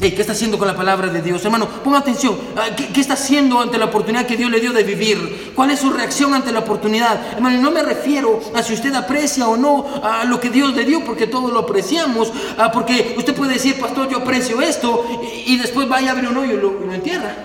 ¿Qué 0.00 0.20
está 0.20 0.32
haciendo 0.32 0.58
con 0.58 0.66
la 0.66 0.74
palabra 0.74 1.08
de 1.08 1.22
Dios? 1.22 1.44
Hermano, 1.44 1.68
ponga 1.68 1.98
atención. 1.98 2.36
Ah, 2.56 2.74
¿Qué, 2.74 3.00
está 3.00 3.14
haciendo 3.14 3.60
ante 3.60 3.78
la 3.78 3.84
oportunidad 3.84 4.26
que 4.26 4.36
Dios 4.36 4.50
le 4.50 4.58
dio 4.58 4.72
de 4.72 4.82
vivir? 4.82 5.52
¿Cuál 5.54 5.70
es 5.70 5.78
su 5.78 5.90
reacción 5.90 6.34
ante 6.34 6.50
la 6.50 6.60
oportunidad? 6.60 7.34
Hermano, 7.34 7.60
no 7.60 7.70
me 7.70 7.84
refiero 7.84 8.40
a 8.52 8.62
si 8.62 8.74
usted 8.74 8.92
aprecia 8.94 9.46
o 9.46 9.56
no 9.56 9.86
a 10.02 10.24
lo 10.24 10.40
que 10.40 10.50
Dios 10.50 10.74
le 10.74 10.84
dio, 10.84 11.04
porque 11.04 11.28
todos 11.28 11.52
lo 11.52 11.60
apreciamos. 11.60 12.32
Ah, 12.58 12.72
porque 12.72 13.14
usted 13.16 13.34
puede 13.34 13.54
decir, 13.54 13.78
pastor, 13.78 14.08
yo 14.08 14.18
aprecio 14.18 14.60
esto, 14.60 15.04
y, 15.46 15.56
después 15.58 15.88
vaya 15.88 16.08
a 16.08 16.12
abrir 16.12 16.30
un 16.30 16.38
hoyo 16.38 16.54
y 16.54 16.56
y 16.56 16.86
lo 16.86 16.92
entierra. 16.92 17.36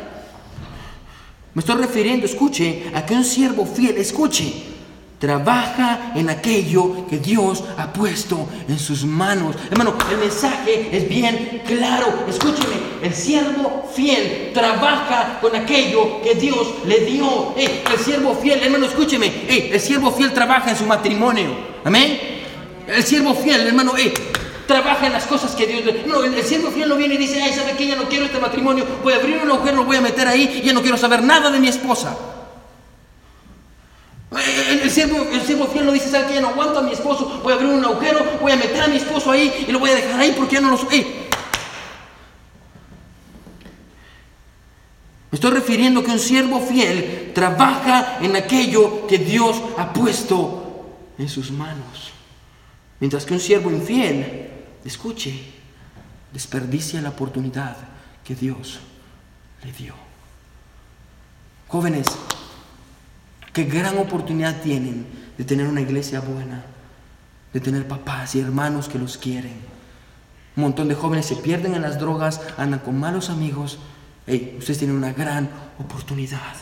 Me 1.54 1.62
estoy 1.62 1.76
refiriendo, 1.76 2.26
escuche, 2.26 2.92
a 2.94 3.06
que 3.06 3.14
un 3.14 3.24
siervo 3.24 3.66
fiel, 3.66 3.98
escuche, 3.98 4.77
Trabaja 5.20 6.12
en 6.14 6.30
aquello 6.30 7.08
que 7.10 7.18
Dios 7.18 7.64
ha 7.78 7.92
puesto 7.92 8.48
en 8.68 8.78
sus 8.78 9.04
manos. 9.04 9.56
Hermano, 9.72 9.96
el 10.12 10.18
mensaje 10.18 10.90
es 10.92 11.10
bien 11.10 11.64
claro. 11.66 12.26
Escúcheme, 12.30 12.76
el 13.02 13.14
siervo 13.16 13.90
fiel 13.92 14.52
trabaja 14.54 15.40
con 15.42 15.56
aquello 15.56 16.22
que 16.22 16.36
Dios 16.36 16.68
le 16.86 17.00
dio. 17.00 17.56
el 17.58 18.00
siervo 18.00 18.36
fiel, 18.36 18.62
hermano, 18.62 18.86
escúcheme. 18.86 19.32
el 19.50 19.80
siervo 19.80 20.12
fiel 20.12 20.34
trabaja 20.34 20.70
en 20.70 20.78
su 20.78 20.86
matrimonio. 20.86 21.50
Amén. 21.84 22.20
El 22.88 23.04
siervo 23.04 23.34
fiel, 23.34 23.66
hermano, 23.66 23.94
trabaja 24.68 25.08
en 25.08 25.14
las 25.14 25.26
cosas 25.26 25.56
que 25.56 25.66
Dios 25.66 25.84
le... 25.84 26.04
No, 26.06 26.24
el, 26.24 26.44
siervo 26.44 26.70
fiel 26.70 26.90
no 26.90 26.96
viene 26.96 27.16
y 27.16 27.18
dice, 27.18 27.42
ay, 27.42 27.54
¿sabe 27.54 27.72
que 27.72 27.88
Ya 27.88 27.96
no 27.96 28.08
quiero 28.08 28.26
este 28.26 28.40
matrimonio. 28.40 28.86
Voy 29.04 29.14
a 29.14 29.16
abrir 29.16 29.40
un 29.40 29.50
agujero, 29.50 29.78
lo 29.78 29.86
voy 29.86 29.98
a 29.98 30.02
meter 30.02 30.28
ahí 30.28 30.62
ya 30.64 30.74
no 30.74 30.82
quiero 30.82 30.98
saber 30.98 31.24
nada 31.24 31.50
de 31.50 31.60
mi 31.60 31.70
esposa. 31.70 32.16
El 34.32 34.92
siervo, 34.92 35.26
el 35.32 35.42
siervo 35.42 35.68
fiel 35.68 35.86
no 35.86 35.94
dice, 35.94 36.10
¿sabes 36.10 36.28
que 36.28 36.34
Ya 36.34 36.42
no 36.42 36.50
aguanto 36.50 36.80
a 36.80 36.82
mi 36.82 36.92
esposo, 36.92 37.40
voy 37.42 37.54
a 37.54 37.56
abrir 37.56 37.70
un 37.70 37.84
agujero, 37.84 38.26
voy 38.42 38.52
a 38.52 38.58
meter 38.58 38.82
a 38.82 38.88
mi 38.88 38.98
esposo 38.98 39.32
ahí 39.32 39.66
y 39.68 39.72
lo 39.72 39.80
voy 39.80 39.92
a 39.92 39.96
dejar 39.96 40.20
ahí 40.20 40.34
porque 40.38 40.56
ya 40.56 40.62
no 40.62 40.70
lo 40.70 40.78
soy. 40.78 41.06
Me 45.32 45.36
estoy 45.36 45.52
refiriendo 45.52 46.04
que 46.04 46.12
un 46.12 46.20
siervo 46.20 46.60
fiel 46.60 47.32
trabaja 47.34 48.18
en 48.22 48.36
aquello 48.36 49.08
que 49.08 49.18
Dios 49.18 49.62
ha 49.78 49.94
puesto 49.94 50.96
en 51.18 51.30
sus 51.30 51.52
manos. 51.52 52.12
Mientras 53.00 53.26
que 53.26 53.34
un 53.34 53.40
siervo 53.40 53.70
infiel, 53.70 54.50
escuche, 54.84 55.40
desperdicia 56.34 57.02
la 57.02 57.10
oportunidad 57.10 57.78
que 58.24 58.36
Dios 58.36 58.80
le 59.64 59.72
dio. 59.72 59.94
Jóvenes, 61.68 62.08
Qué 63.58 63.64
gran 63.64 63.98
oportunidad 63.98 64.62
tienen 64.62 65.08
de 65.36 65.44
tener 65.44 65.66
una 65.66 65.82
iglesia 65.82 66.20
buena, 66.20 66.64
de 67.52 67.60
tener 67.60 67.88
papás 67.88 68.36
y 68.36 68.40
hermanos 68.40 68.88
que 68.88 69.00
los 69.00 69.18
quieren. 69.18 69.56
Un 70.56 70.62
montón 70.62 70.88
de 70.88 70.94
jóvenes 70.94 71.26
se 71.26 71.38
pierden 71.38 71.74
en 71.74 71.82
las 71.82 71.98
drogas, 71.98 72.40
andan 72.56 72.82
con 72.82 73.00
malos 73.00 73.32
amigos. 73.32 73.80
Hey, 74.28 74.58
ustedes 74.60 74.78
tienen 74.78 74.96
una 74.96 75.12
gran 75.12 75.50
oportunidad. 75.80 76.54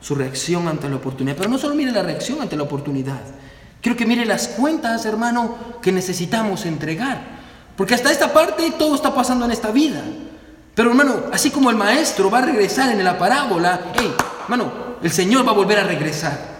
Su 0.00 0.14
reacción 0.14 0.68
ante 0.68 0.88
la 0.88 0.94
oportunidad. 0.94 1.36
Pero 1.36 1.50
no 1.50 1.58
solo 1.58 1.74
mire 1.74 1.90
la 1.90 2.04
reacción 2.04 2.40
ante 2.40 2.56
la 2.56 2.62
oportunidad. 2.62 3.22
Quiero 3.82 3.98
que 3.98 4.06
mire 4.06 4.26
las 4.26 4.46
cuentas, 4.46 5.06
hermano, 5.06 5.56
que 5.82 5.90
necesitamos 5.90 6.66
entregar. 6.66 7.20
Porque 7.76 7.94
hasta 7.94 8.12
esta 8.12 8.32
parte 8.32 8.74
todo 8.78 8.94
está 8.94 9.12
pasando 9.12 9.44
en 9.44 9.50
esta 9.50 9.72
vida. 9.72 10.04
Pero 10.76 10.90
hermano, 10.90 11.24
así 11.32 11.50
como 11.50 11.68
el 11.70 11.76
maestro 11.76 12.30
va 12.30 12.38
a 12.38 12.42
regresar 12.42 12.92
en 12.92 13.02
la 13.02 13.18
parábola, 13.18 13.86
hey, 13.98 14.14
hermano, 14.44 14.85
el 15.02 15.10
Señor 15.10 15.46
va 15.46 15.52
a 15.52 15.54
volver 15.54 15.78
a 15.78 15.84
regresar. 15.84 16.56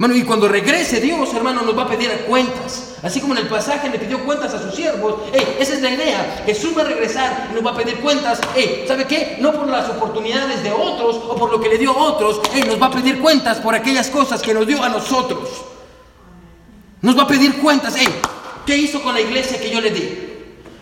Bueno, 0.00 0.16
y 0.16 0.22
cuando 0.22 0.48
regrese 0.48 0.98
Dios, 0.98 1.34
hermano, 1.34 1.60
nos 1.60 1.76
va 1.76 1.82
a 1.82 1.88
pedir 1.88 2.10
cuentas. 2.26 2.94
Así 3.02 3.20
como 3.20 3.34
en 3.34 3.40
el 3.40 3.48
pasaje 3.48 3.90
le 3.90 3.98
pidió 3.98 4.24
cuentas 4.24 4.54
a 4.54 4.62
sus 4.62 4.74
siervos. 4.74 5.16
esa 5.58 5.74
es 5.74 5.82
la 5.82 5.90
idea. 5.90 6.42
Jesús 6.46 6.72
va 6.74 6.80
a 6.80 6.84
regresar 6.86 7.48
y 7.50 7.54
nos 7.54 7.66
va 7.66 7.72
a 7.72 7.76
pedir 7.76 8.00
cuentas. 8.00 8.40
¿sabe 8.88 9.04
qué? 9.04 9.36
No 9.40 9.52
por 9.52 9.68
las 9.68 9.90
oportunidades 9.90 10.62
de 10.62 10.72
otros 10.72 11.16
o 11.16 11.36
por 11.36 11.50
lo 11.50 11.60
que 11.60 11.68
le 11.68 11.76
dio 11.76 11.90
a 11.90 12.02
otros. 12.02 12.40
nos 12.66 12.80
va 12.80 12.86
a 12.86 12.90
pedir 12.90 13.20
cuentas 13.20 13.58
por 13.58 13.74
aquellas 13.74 14.08
cosas 14.08 14.40
que 14.40 14.54
nos 14.54 14.66
dio 14.66 14.82
a 14.82 14.88
nosotros. 14.88 15.50
Nos 17.02 17.18
va 17.18 17.24
a 17.24 17.28
pedir 17.28 17.58
cuentas. 17.58 17.94
¿qué 18.64 18.76
hizo 18.78 19.02
con 19.02 19.12
la 19.12 19.20
iglesia 19.20 19.60
que 19.60 19.70
yo 19.70 19.82
le 19.82 19.90
di? 19.90 20.29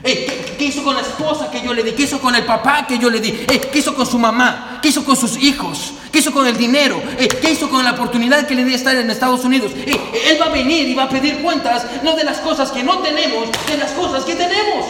¿Qué, 0.03 0.65
hizo 0.65 0.83
con 0.83 0.95
la 0.95 1.01
esposa 1.01 1.51
que 1.51 1.63
yo 1.63 1.73
le 1.73 1.83
di? 1.83 1.93
¿Qué 1.93 2.05
hizo 2.05 2.21
con 2.21 2.35
el 2.35 2.45
papá 2.45 2.87
que 2.87 2.99
yo 2.99 3.11
le 3.11 3.21
di? 3.21 3.33
¿Qué 3.33 3.79
hizo 3.79 3.95
con 3.95 4.07
su 4.07 4.19
mamá? 4.19 4.79
¿Qué 4.83 4.89
hizo 4.89 5.05
con 5.05 5.17
sus 5.17 5.37
hijos? 5.37 5.93
¿Qué 6.13 6.19
hizo 6.21 6.33
con 6.33 6.47
el 6.47 6.57
dinero? 6.57 7.01
¿Qué 7.17 7.51
hizo 7.51 7.69
con 7.69 7.85
la 7.85 7.93
oportunidad 7.93 8.47
que 8.47 8.55
le 8.55 8.65
di 8.65 8.71
de 8.71 8.77
estar 8.77 8.97
en 8.97 9.11
Estados 9.11 9.45
Unidos? 9.45 9.73
él 9.75 10.39
va 10.41 10.47
a 10.47 10.51
venir 10.51 10.89
y 10.89 10.95
va 10.95 11.05
a 11.05 11.09
pedir 11.09 11.39
cuentas, 11.39 11.87
no 12.03 12.15
de 12.15 12.25
las 12.25 12.39
cosas 12.39 12.71
que 12.71 12.83
no 12.83 12.99
tenemos, 12.99 13.49
de 13.67 13.77
las 13.77 13.93
cosas 13.93 14.25
que 14.25 14.35
tenemos. 14.35 14.87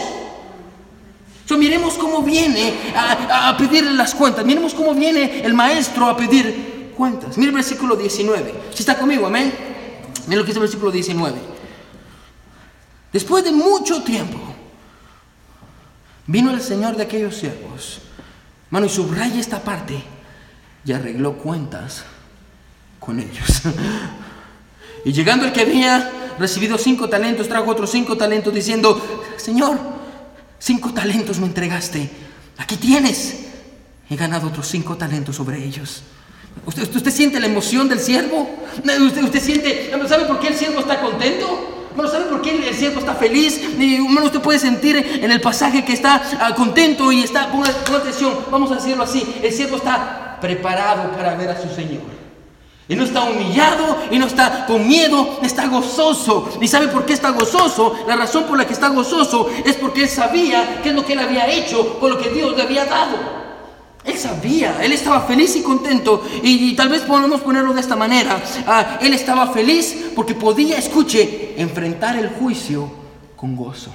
So, 1.47 1.57
miremos 1.57 1.95
cómo 1.95 2.21
viene 2.21 2.73
a, 2.95 3.49
a 3.49 3.57
pedirle 3.57 3.93
las 3.93 4.13
cuentas. 4.13 4.45
Miremos 4.45 4.75
cómo 4.75 4.93
viene 4.93 5.41
el 5.43 5.55
maestro 5.55 6.07
a 6.07 6.15
pedir 6.15 6.91
cuentas. 6.95 7.37
Mira 7.37 7.49
el 7.49 7.55
versículo 7.55 7.95
19. 7.95 8.53
Si 8.71 8.83
está 8.83 8.95
conmigo, 8.99 9.25
amén. 9.25 9.51
Mira 10.27 10.37
lo 10.37 10.45
que 10.45 10.49
dice 10.49 10.59
el 10.59 10.63
versículo 10.63 10.91
19. 10.91 11.35
Después 13.11 13.43
de 13.43 13.51
mucho 13.51 14.03
tiempo, 14.03 14.37
Vino 16.29 16.51
el 16.51 16.61
Señor 16.61 16.95
de 16.95 17.01
aquellos 17.01 17.37
siervos, 17.37 18.01
mano, 18.69 18.85
y 18.85 18.89
subraya 18.89 19.39
esta 19.39 19.63
parte, 19.63 19.99
y 20.85 20.91
arregló 20.91 21.33
cuentas 21.33 22.03
con 22.99 23.19
ellos. 23.19 23.63
y 25.05 25.11
llegando 25.11 25.45
el 25.45 25.51
que 25.51 25.61
había 25.61 26.35
recibido 26.37 26.77
cinco 26.77 27.09
talentos, 27.09 27.47
trajo 27.47 27.71
otros 27.71 27.89
cinco 27.89 28.15
talentos 28.15 28.53
diciendo, 28.53 29.25
Señor, 29.37 29.79
cinco 30.59 30.93
talentos 30.93 31.39
me 31.39 31.47
entregaste, 31.47 32.07
aquí 32.59 32.77
tienes. 32.77 33.47
He 34.07 34.15
ganado 34.15 34.49
otros 34.49 34.67
cinco 34.67 34.95
talentos 34.95 35.35
sobre 35.35 35.65
ellos. 35.65 36.03
¿Usted, 36.63 37.09
siente 37.09 37.39
la 37.39 37.47
emoción 37.47 37.89
del 37.89 37.99
siervo? 37.99 38.47
¿Usted, 38.77 39.23
¿Usted 39.23 39.41
siente, 39.41 39.91
sabe 40.07 40.25
por 40.25 40.39
qué 40.39 40.49
el 40.49 40.55
siervo 40.55 40.81
está 40.81 41.01
contento? 41.01 41.78
Bueno, 41.95 42.11
¿sabe 42.11 42.25
por 42.25 42.41
qué 42.41 42.69
el 42.69 42.75
siervo 42.75 42.99
está 42.99 43.15
feliz? 43.15 43.61
Bueno, 43.77 44.25
usted 44.25 44.41
puede 44.41 44.59
sentir 44.59 44.95
en 44.97 45.31
el 45.31 45.41
pasaje 45.41 45.83
que 45.83 45.93
está 45.93 46.21
ah, 46.39 46.53
contento 46.55 47.11
y 47.11 47.23
está, 47.23 47.51
ponga, 47.51 47.69
atención, 47.69 48.33
vamos 48.51 48.71
a 48.71 48.75
decirlo 48.75 49.03
así, 49.03 49.25
el 49.41 49.51
siervo 49.51 49.77
está 49.77 50.37
preparado 50.39 51.11
para 51.11 51.35
ver 51.35 51.49
a 51.49 51.61
su 51.61 51.69
Señor. 51.73 52.19
Y 52.87 52.95
no 52.95 53.03
está 53.03 53.23
humillado 53.23 53.97
y 54.09 54.17
no 54.17 54.25
está 54.25 54.65
con 54.65 54.87
miedo, 54.87 55.39
está 55.43 55.67
gozoso. 55.67 56.49
¿Y 56.59 56.67
sabe 56.67 56.87
por 56.87 57.05
qué 57.05 57.13
está 57.13 57.29
gozoso? 57.29 57.95
La 58.07 58.15
razón 58.15 58.45
por 58.45 58.57
la 58.57 58.65
que 58.65 58.73
está 58.73 58.87
gozoso 58.89 59.47
es 59.63 59.75
porque 59.75 60.03
él 60.03 60.09
sabía 60.09 60.81
qué 60.81 60.89
es 60.89 60.95
lo 60.95 61.05
que 61.05 61.13
él 61.13 61.19
había 61.19 61.47
hecho 61.47 61.99
con 61.99 62.09
lo 62.09 62.17
que 62.17 62.29
Dios 62.29 62.55
le 62.57 62.63
había 62.63 62.85
dado. 62.85 63.39
Él 64.03 64.17
sabía, 64.17 64.79
él 64.81 64.91
estaba 64.93 65.21
feliz 65.21 65.55
y 65.55 65.61
contento. 65.61 66.23
Y, 66.41 66.73
tal 66.75 66.89
vez 66.89 67.01
podemos 67.01 67.41
ponerlo 67.41 67.73
de 67.73 67.81
esta 67.81 67.95
manera. 67.95 68.41
Ah, 68.65 68.97
él 69.01 69.13
estaba 69.13 69.47
feliz 69.47 70.11
porque 70.15 70.33
podía, 70.33 70.77
escuche, 70.77 71.48
enfrentar 71.61 72.17
el 72.17 72.29
juicio 72.29 72.91
con 73.35 73.55
gozo. 73.55 73.93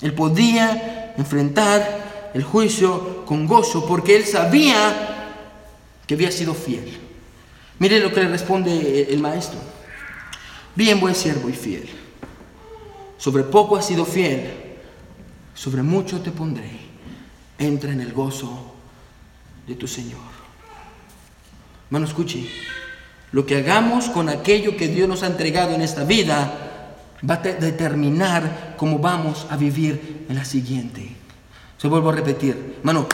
Él 0.00 0.14
podía 0.14 1.14
enfrentar 1.16 2.30
el 2.34 2.42
juicio 2.42 3.24
con 3.24 3.46
gozo 3.46 3.86
porque 3.86 4.16
él 4.16 4.24
sabía 4.24 5.34
que 6.06 6.14
había 6.14 6.30
sido 6.30 6.54
fiel. 6.54 6.98
Mire 7.78 8.00
lo 8.00 8.12
que 8.12 8.20
le 8.20 8.28
responde 8.28 9.08
el 9.10 9.20
maestro. 9.20 9.58
Bien, 10.74 10.98
buen 11.00 11.14
siervo 11.14 11.48
y 11.48 11.52
fiel. 11.52 11.88
Sobre 13.18 13.44
poco 13.44 13.76
has 13.76 13.86
sido 13.86 14.04
fiel 14.04 14.62
sobre 15.54 15.82
mucho 15.82 16.20
te 16.20 16.30
pondré, 16.30 16.70
entra 17.58 17.92
en 17.92 18.00
el 18.00 18.12
gozo 18.12 18.74
de 19.66 19.74
tu 19.74 19.86
Señor. 19.86 20.20
Hermano, 21.86 22.06
escuche, 22.06 22.48
lo 23.32 23.46
que 23.46 23.56
hagamos 23.56 24.06
con 24.10 24.28
aquello 24.28 24.76
que 24.76 24.88
Dios 24.88 25.08
nos 25.08 25.22
ha 25.22 25.26
entregado 25.26 25.74
en 25.74 25.82
esta 25.82 26.04
vida 26.04 26.52
va 27.28 27.34
a 27.34 27.38
determinar 27.38 28.74
cómo 28.76 28.98
vamos 28.98 29.46
a 29.50 29.56
vivir 29.56 30.26
en 30.28 30.36
la 30.36 30.44
siguiente. 30.44 31.16
Se 31.78 31.88
vuelvo 31.88 32.10
a 32.10 32.14
repetir, 32.14 32.76
hermano, 32.78 33.06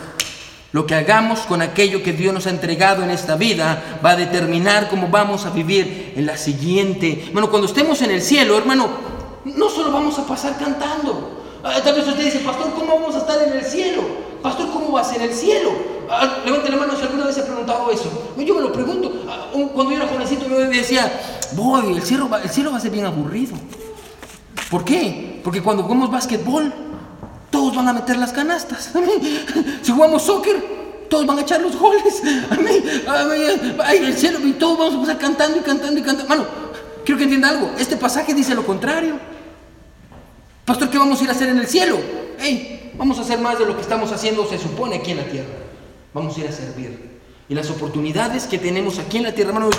lo 0.73 0.87
que 0.87 0.95
hagamos 0.95 1.41
con 1.41 1.63
aquello 1.63 2.03
que 2.03 2.13
Dios 2.13 2.35
nos 2.35 2.47
ha 2.47 2.51
entregado 2.51 3.03
en 3.03 3.11
esta 3.11 3.37
vida 3.37 4.01
va 4.05 4.11
a 4.11 4.17
determinar 4.17 4.89
cómo 4.89 5.09
vamos 5.09 5.47
a 5.47 5.51
vivir 5.51 6.13
en 6.17 6.27
la 6.27 6.37
siguiente. 6.37 7.25
Hermano, 7.29 7.49
cuando 7.49 7.67
estemos 7.67 8.03
en 8.03 8.11
el 8.11 8.21
cielo, 8.21 8.59
hermano, 8.59 8.89
no 9.45 9.69
solo 9.71 9.91
vamos 9.91 10.19
a 10.19 10.27
pasar 10.27 10.59
cantando, 10.59 11.39
Ah, 11.63 11.81
tal 11.83 11.95
vez 11.97 12.07
usted 12.07 12.25
dice, 12.25 12.39
pastor, 12.41 12.73
¿cómo 12.73 12.95
vamos 12.95 13.15
a 13.17 13.19
estar 13.19 13.43
en 13.43 13.53
el 13.53 13.65
cielo? 13.65 14.03
Pastor, 14.43 14.71
¿cómo 14.73 14.93
va 14.93 15.01
a 15.01 15.05
ser 15.05 15.23
el 15.23 15.33
cielo? 15.33 15.71
Ah, 16.11 16.39
levante 16.45 16.71
la 16.71 16.77
mano 16.77 16.97
si 16.97 17.03
alguna 17.03 17.27
vez 17.27 17.35
se 17.35 17.43
ha 17.43 17.45
preguntado 17.45 17.91
eso. 17.91 18.35
Yo 18.37 18.55
me 18.55 18.63
lo 18.63 18.73
pregunto. 18.73 19.13
Ah, 19.29 19.51
cuando 19.53 19.91
yo 19.91 19.97
era 19.97 20.07
jovencito, 20.07 20.49
yo 20.49 20.59
decía, 20.59 21.11
voy, 21.53 21.95
el 21.95 22.03
cielo, 22.03 22.29
va, 22.29 22.43
el 22.43 22.49
cielo 22.49 22.71
va 22.71 22.79
a 22.79 22.81
ser 22.81 22.91
bien 22.91 23.05
aburrido. 23.05 23.57
¿Por 24.71 24.85
qué? 24.85 25.41
Porque 25.43 25.63
cuando 25.63 25.83
jugamos 25.83 26.11
básquetbol, 26.11 26.73
todos 27.51 27.75
van 27.75 27.89
a 27.89 27.93
meter 27.93 28.17
las 28.17 28.33
canastas. 28.33 28.93
Si 29.83 29.93
jugamos 29.93 30.23
soccer, 30.23 30.79
todos 31.09 31.27
van 31.27 31.39
a 31.39 31.43
echar 31.43 31.61
los 31.61 31.77
goles. 31.77 32.23
Ay, 33.85 33.97
el 33.99 34.17
cielo, 34.17 34.39
y 34.47 34.53
todos 34.53 34.79
vamos 34.79 35.09
a 35.09 35.13
estar 35.13 35.19
cantando 35.19 35.59
y 35.59 35.61
cantando 35.61 35.99
y 35.99 36.03
cantando. 36.03 36.29
Mano, 36.29 36.47
quiero 37.05 37.19
que 37.19 37.25
entienda 37.25 37.49
algo. 37.49 37.71
Este 37.79 37.97
pasaje 37.97 38.35
dice 38.35 38.55
lo 38.55 38.65
contrario. 38.65 39.19
Pastor, 40.65 40.91
¿qué 40.91 40.99
vamos 40.99 41.21
a 41.21 41.25
ir 41.25 41.31
a 41.31 41.33
hacer 41.33 41.49
en 41.49 41.59
el 41.59 41.67
cielo? 41.67 41.99
Vamos 42.99 43.19
a 43.19 43.23
hacer 43.23 43.39
más 43.39 43.59
de 43.59 43.65
lo 43.65 43.77
que 43.77 43.83
estamos 43.83 44.13
haciendo, 44.13 44.47
se 44.47 44.59
supone, 44.59 44.97
aquí 44.97 45.13
en 45.13 45.19
la 45.19 45.25
tierra. 45.25 45.55
Vamos 46.13 46.37
a 46.37 46.41
ir 46.41 46.49
a 46.49 46.53
servir. 46.53 47.09
Y 47.51 47.55
las 47.55 47.71
oportunidades 47.71 48.47
que 48.47 48.59
tenemos 48.59 48.99
aquí 48.99 49.17
en 49.17 49.23
la 49.23 49.33
tierra, 49.33 49.53
hermano, 49.53 49.71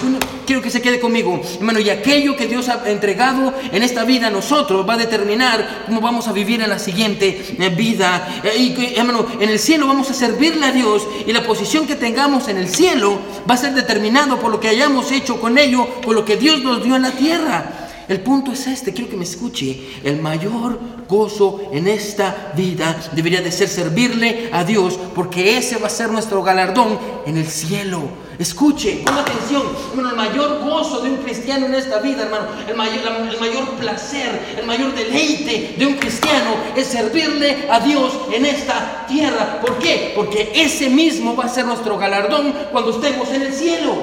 quiero 0.47 0.59
que 0.59 0.71
se 0.71 0.81
quede 0.81 0.99
conmigo, 0.99 1.39
hermano, 1.59 1.79
y 1.79 1.91
aquello 1.91 2.35
que 2.35 2.47
Dios 2.47 2.67
ha 2.67 2.89
entregado 2.89 3.53
en 3.71 3.83
esta 3.83 4.05
vida 4.05 4.27
a 4.27 4.31
nosotros 4.31 4.89
va 4.89 4.95
a 4.95 4.97
determinar 4.97 5.83
cómo 5.85 6.01
vamos 6.01 6.27
a 6.27 6.33
vivir 6.33 6.61
en 6.61 6.69
la 6.69 6.79
siguiente 6.79 7.55
eh, 7.59 7.69
vida. 7.69 8.41
Eh, 8.43 8.57
y, 8.57 8.95
hermano, 8.97 9.27
en 9.39 9.49
el 9.49 9.59
cielo 9.59 9.85
vamos 9.85 10.09
a 10.09 10.15
servirle 10.15 10.65
a 10.65 10.71
Dios 10.71 11.07
y 11.27 11.31
la 11.31 11.43
posición 11.43 11.85
que 11.85 11.95
tengamos 11.95 12.47
en 12.47 12.57
el 12.57 12.69
cielo 12.69 13.19
va 13.47 13.53
a 13.53 13.57
ser 13.57 13.75
determinado 13.75 14.39
por 14.39 14.49
lo 14.49 14.59
que 14.59 14.69
hayamos 14.69 15.11
hecho 15.11 15.39
con 15.39 15.59
ello, 15.59 15.85
por 16.01 16.15
lo 16.15 16.25
que 16.25 16.37
Dios 16.37 16.63
nos 16.63 16.83
dio 16.83 16.95
en 16.95 17.03
la 17.03 17.11
tierra. 17.11 17.88
El 18.09 18.21
punto 18.21 18.51
es 18.51 18.65
este, 18.65 18.91
quiero 18.91 19.07
que 19.07 19.15
me 19.15 19.23
escuche. 19.23 19.99
El 20.03 20.19
mayor 20.19 20.79
gozo 21.07 21.69
en 21.71 21.87
esta 21.87 22.51
vida 22.55 22.99
debería 23.11 23.39
de 23.41 23.51
ser 23.51 23.69
servirle 23.69 24.49
a 24.51 24.63
Dios, 24.63 24.97
porque 25.13 25.57
ese 25.57 25.77
va 25.77 25.85
a 25.85 25.91
ser 25.91 26.09
nuestro 26.09 26.41
galardón 26.41 26.97
en 27.27 27.37
el 27.37 27.45
cielo. 27.45 28.01
Escuche, 28.39 29.03
con 29.03 29.15
atención, 29.15 29.61
hermano, 29.91 30.09
el 30.09 30.15
mayor 30.15 30.59
gozo 30.63 31.01
de 31.01 31.11
un 31.11 31.17
cristiano 31.17 31.67
en 31.67 31.75
esta 31.75 31.99
vida, 31.99 32.23
hermano, 32.23 32.47
el 32.67 32.75
mayor, 32.75 32.99
el 33.31 33.39
mayor 33.39 33.69
placer, 33.75 34.55
el 34.57 34.65
mayor 34.65 34.95
deleite 34.95 35.75
de 35.77 35.85
un 35.85 35.93
cristiano 35.93 36.55
es 36.75 36.87
servirle 36.87 37.67
a 37.69 37.79
Dios 37.79 38.11
en 38.33 38.47
esta 38.47 39.05
tierra. 39.07 39.61
¿Por 39.61 39.77
qué? 39.77 40.13
Porque 40.15 40.51
ese 40.55 40.89
mismo 40.89 41.35
va 41.35 41.45
a 41.45 41.49
ser 41.49 41.65
nuestro 41.65 41.95
galardón 41.99 42.53
cuando 42.71 42.89
estemos 42.89 43.29
en 43.29 43.43
el 43.43 43.53
cielo. 43.53 43.93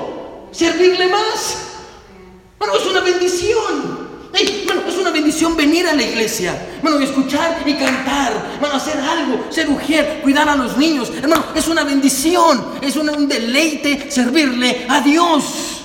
Servirle 0.53 1.09
más. 1.09 1.76
Bueno, 2.59 2.75
es 2.75 2.87
una 2.87 3.01
bendición. 3.01 4.07
es 4.87 4.97
una 4.97 5.11
bendición 5.11 5.57
venir 5.57 5.87
a 5.87 5.95
la 5.95 6.03
iglesia, 6.03 6.79
bueno, 6.83 6.99
escuchar 6.99 7.63
y 7.67 7.75
cantar, 7.75 8.33
bueno, 8.61 8.77
hacer 8.77 8.99
algo, 8.99 9.47
ser 9.51 9.69
mujer, 9.69 10.21
cuidar 10.23 10.49
a 10.49 10.57
los 10.57 10.77
niños. 10.77 11.11
Hermano, 11.11 11.45
es 11.55 11.69
una 11.69 11.85
bendición, 11.85 12.65
es 12.81 12.97
un 12.97 13.29
deleite 13.29 14.11
servirle 14.11 14.87
a 14.89 15.01
Dios. 15.01 15.83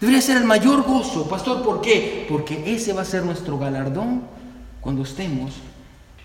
Debería 0.00 0.20
ser 0.20 0.36
el 0.38 0.44
mayor 0.44 0.82
gozo, 0.82 1.26
pastor, 1.28 1.62
¿por 1.62 1.80
qué? 1.80 2.26
Porque 2.28 2.74
ese 2.74 2.92
va 2.92 3.02
a 3.02 3.04
ser 3.04 3.24
nuestro 3.24 3.58
galardón 3.58 4.22
cuando 4.80 5.02
estemos 5.02 5.52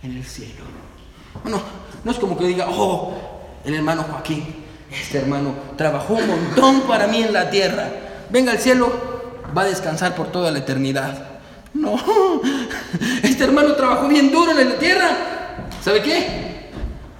en 0.03 0.17
el 0.17 0.26
cielo. 0.26 0.65
Bueno, 1.43 1.61
no 2.03 2.11
es 2.11 2.17
como 2.17 2.38
que 2.38 2.45
diga, 2.45 2.67
oh, 2.69 3.13
el 3.63 3.76
hermano 3.76 4.03
Joaquín, 4.03 4.43
este 4.91 5.19
hermano 5.19 5.53
trabajó 5.78 6.15
un 6.15 6.28
montón 6.28 6.82
para 6.82 7.07
mí 7.07 7.24
en 7.24 7.32
la 7.32 7.49
tierra 7.49 8.11
venga 8.32 8.51
al 8.51 8.59
cielo, 8.59 8.91
va 9.55 9.63
a 9.63 9.65
descansar 9.65 10.15
por 10.15 10.32
toda 10.32 10.51
la 10.51 10.59
eternidad. 10.59 11.27
No, 11.73 11.95
este 13.23 13.43
hermano 13.43 13.73
trabajó 13.75 14.07
bien 14.07 14.32
duro 14.32 14.51
en 14.51 14.69
la 14.69 14.77
tierra. 14.77 15.09
¿Sabe 15.84 16.01
qué? 16.01 16.69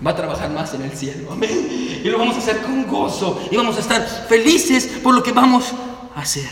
Va 0.05 0.12
a 0.12 0.16
trabajar 0.16 0.49
más 0.49 0.74
en 0.74 0.82
el 0.82 0.91
cielo. 0.91 1.32
Amén. 1.32 1.99
Y 2.03 2.07
lo 2.09 2.18
vamos 2.18 2.36
a 2.36 2.39
hacer 2.39 2.57
con 2.57 2.88
gozo. 2.88 3.41
Y 3.51 3.55
vamos 3.55 3.78
a 3.78 3.80
estar 3.80 4.05
felices 4.28 4.88
por 5.03 5.14
lo 5.14 5.22
que 5.22 5.32
vamos 5.32 5.74
a 6.16 6.22
hacer. 6.22 6.49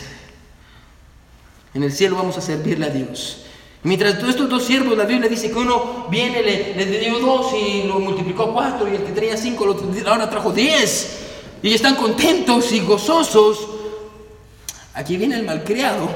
En 1.74 1.82
el 1.82 1.92
cielo 1.92 2.16
vamos 2.16 2.36
a 2.38 2.40
servirle 2.40 2.86
a 2.86 2.90
Dios. 2.90 3.44
Mientras 3.82 4.22
estos 4.22 4.48
dos 4.48 4.64
siervos, 4.64 4.96
la 4.96 5.04
Biblia 5.04 5.28
dice 5.28 5.50
que 5.50 5.58
uno 5.58 6.06
viene, 6.10 6.42
le, 6.42 6.74
le 6.74 7.00
dio 7.00 7.18
dos 7.18 7.52
y 7.54 7.84
lo 7.84 7.98
multiplicó 7.98 8.52
cuatro, 8.52 8.86
y 8.86 8.96
el 8.96 9.04
que 9.04 9.12
tenía 9.12 9.36
cinco 9.36 9.66
ahora 10.06 10.28
trajo 10.28 10.52
diez. 10.52 11.18
Y 11.62 11.72
están 11.72 11.96
contentos 11.96 12.72
y 12.72 12.80
gozosos. 12.80 13.69
Aquí 14.94 15.16
viene 15.16 15.36
el 15.36 15.44
malcriado 15.44 16.08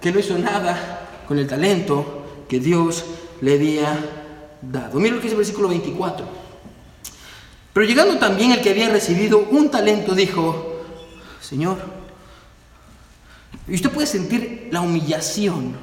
que 0.00 0.12
no 0.12 0.18
hizo 0.18 0.38
nada 0.38 1.24
con 1.26 1.38
el 1.38 1.46
talento 1.46 2.44
que 2.48 2.58
Dios 2.58 3.04
le 3.40 3.54
había 3.54 3.98
dado. 4.62 4.98
Mira 4.98 5.14
lo 5.14 5.20
que 5.20 5.24
dice 5.24 5.34
el 5.34 5.38
versículo 5.38 5.68
24. 5.68 6.26
Pero 7.72 7.86
llegando 7.86 8.18
también 8.18 8.52
el 8.52 8.60
que 8.60 8.70
había 8.70 8.88
recibido 8.88 9.38
un 9.50 9.70
talento, 9.70 10.14
dijo, 10.14 10.82
Señor, 11.40 11.78
y 13.68 13.74
usted 13.74 13.90
puede 13.90 14.06
sentir 14.06 14.68
la 14.72 14.80
humillación 14.80 15.76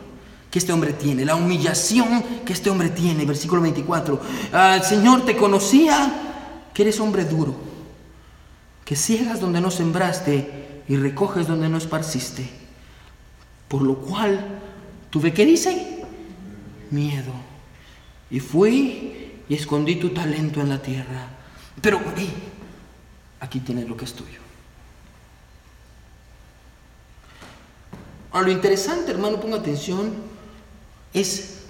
que 0.52 0.60
este 0.60 0.74
hombre 0.74 0.94
tiene, 0.94 1.24
la 1.24 1.36
humillación 1.36 2.24
que 2.46 2.54
este 2.54 2.70
hombre 2.70 2.90
tiene, 2.90 3.26
versículo 3.26 3.62
24. 3.62 4.20
Ah, 4.52 4.80
Señor, 4.84 5.26
te 5.26 5.38
conocía 5.38 6.70
que 6.74 6.82
eres 6.82 7.00
hombre 7.00 7.26
duro, 7.26 7.56
que 8.84 8.96
ciegas 8.96 9.40
donde 9.40 9.62
no 9.62 9.72
sembraste 9.72 10.75
y 10.88 10.96
recoges 10.98 11.48
donde 11.48 11.70
no 11.70 11.78
esparciste. 11.78 12.50
Por 13.68 13.82
lo 13.82 13.98
cual 13.98 14.60
tuve 15.10 15.34
que 15.34 15.46
dice 15.46 16.04
miedo. 16.92 17.34
Y 18.30 18.40
fui 18.40 19.42
y 19.48 19.54
escondí 19.54 19.96
tu 19.96 20.10
talento 20.10 20.62
en 20.62 20.70
la 20.70 20.82
tierra. 20.82 21.30
Pero 21.82 22.02
aquí 23.40 23.60
tienes 23.60 23.88
lo 23.88 23.98
que 23.98 24.06
es 24.06 24.14
tuyo. 24.14 24.40
Ahora, 28.32 28.48
lo 28.48 28.54
interesante, 28.54 29.12
hermano, 29.12 29.40
ponga 29.40 29.58
atención, 29.58 30.14
es 31.14 31.62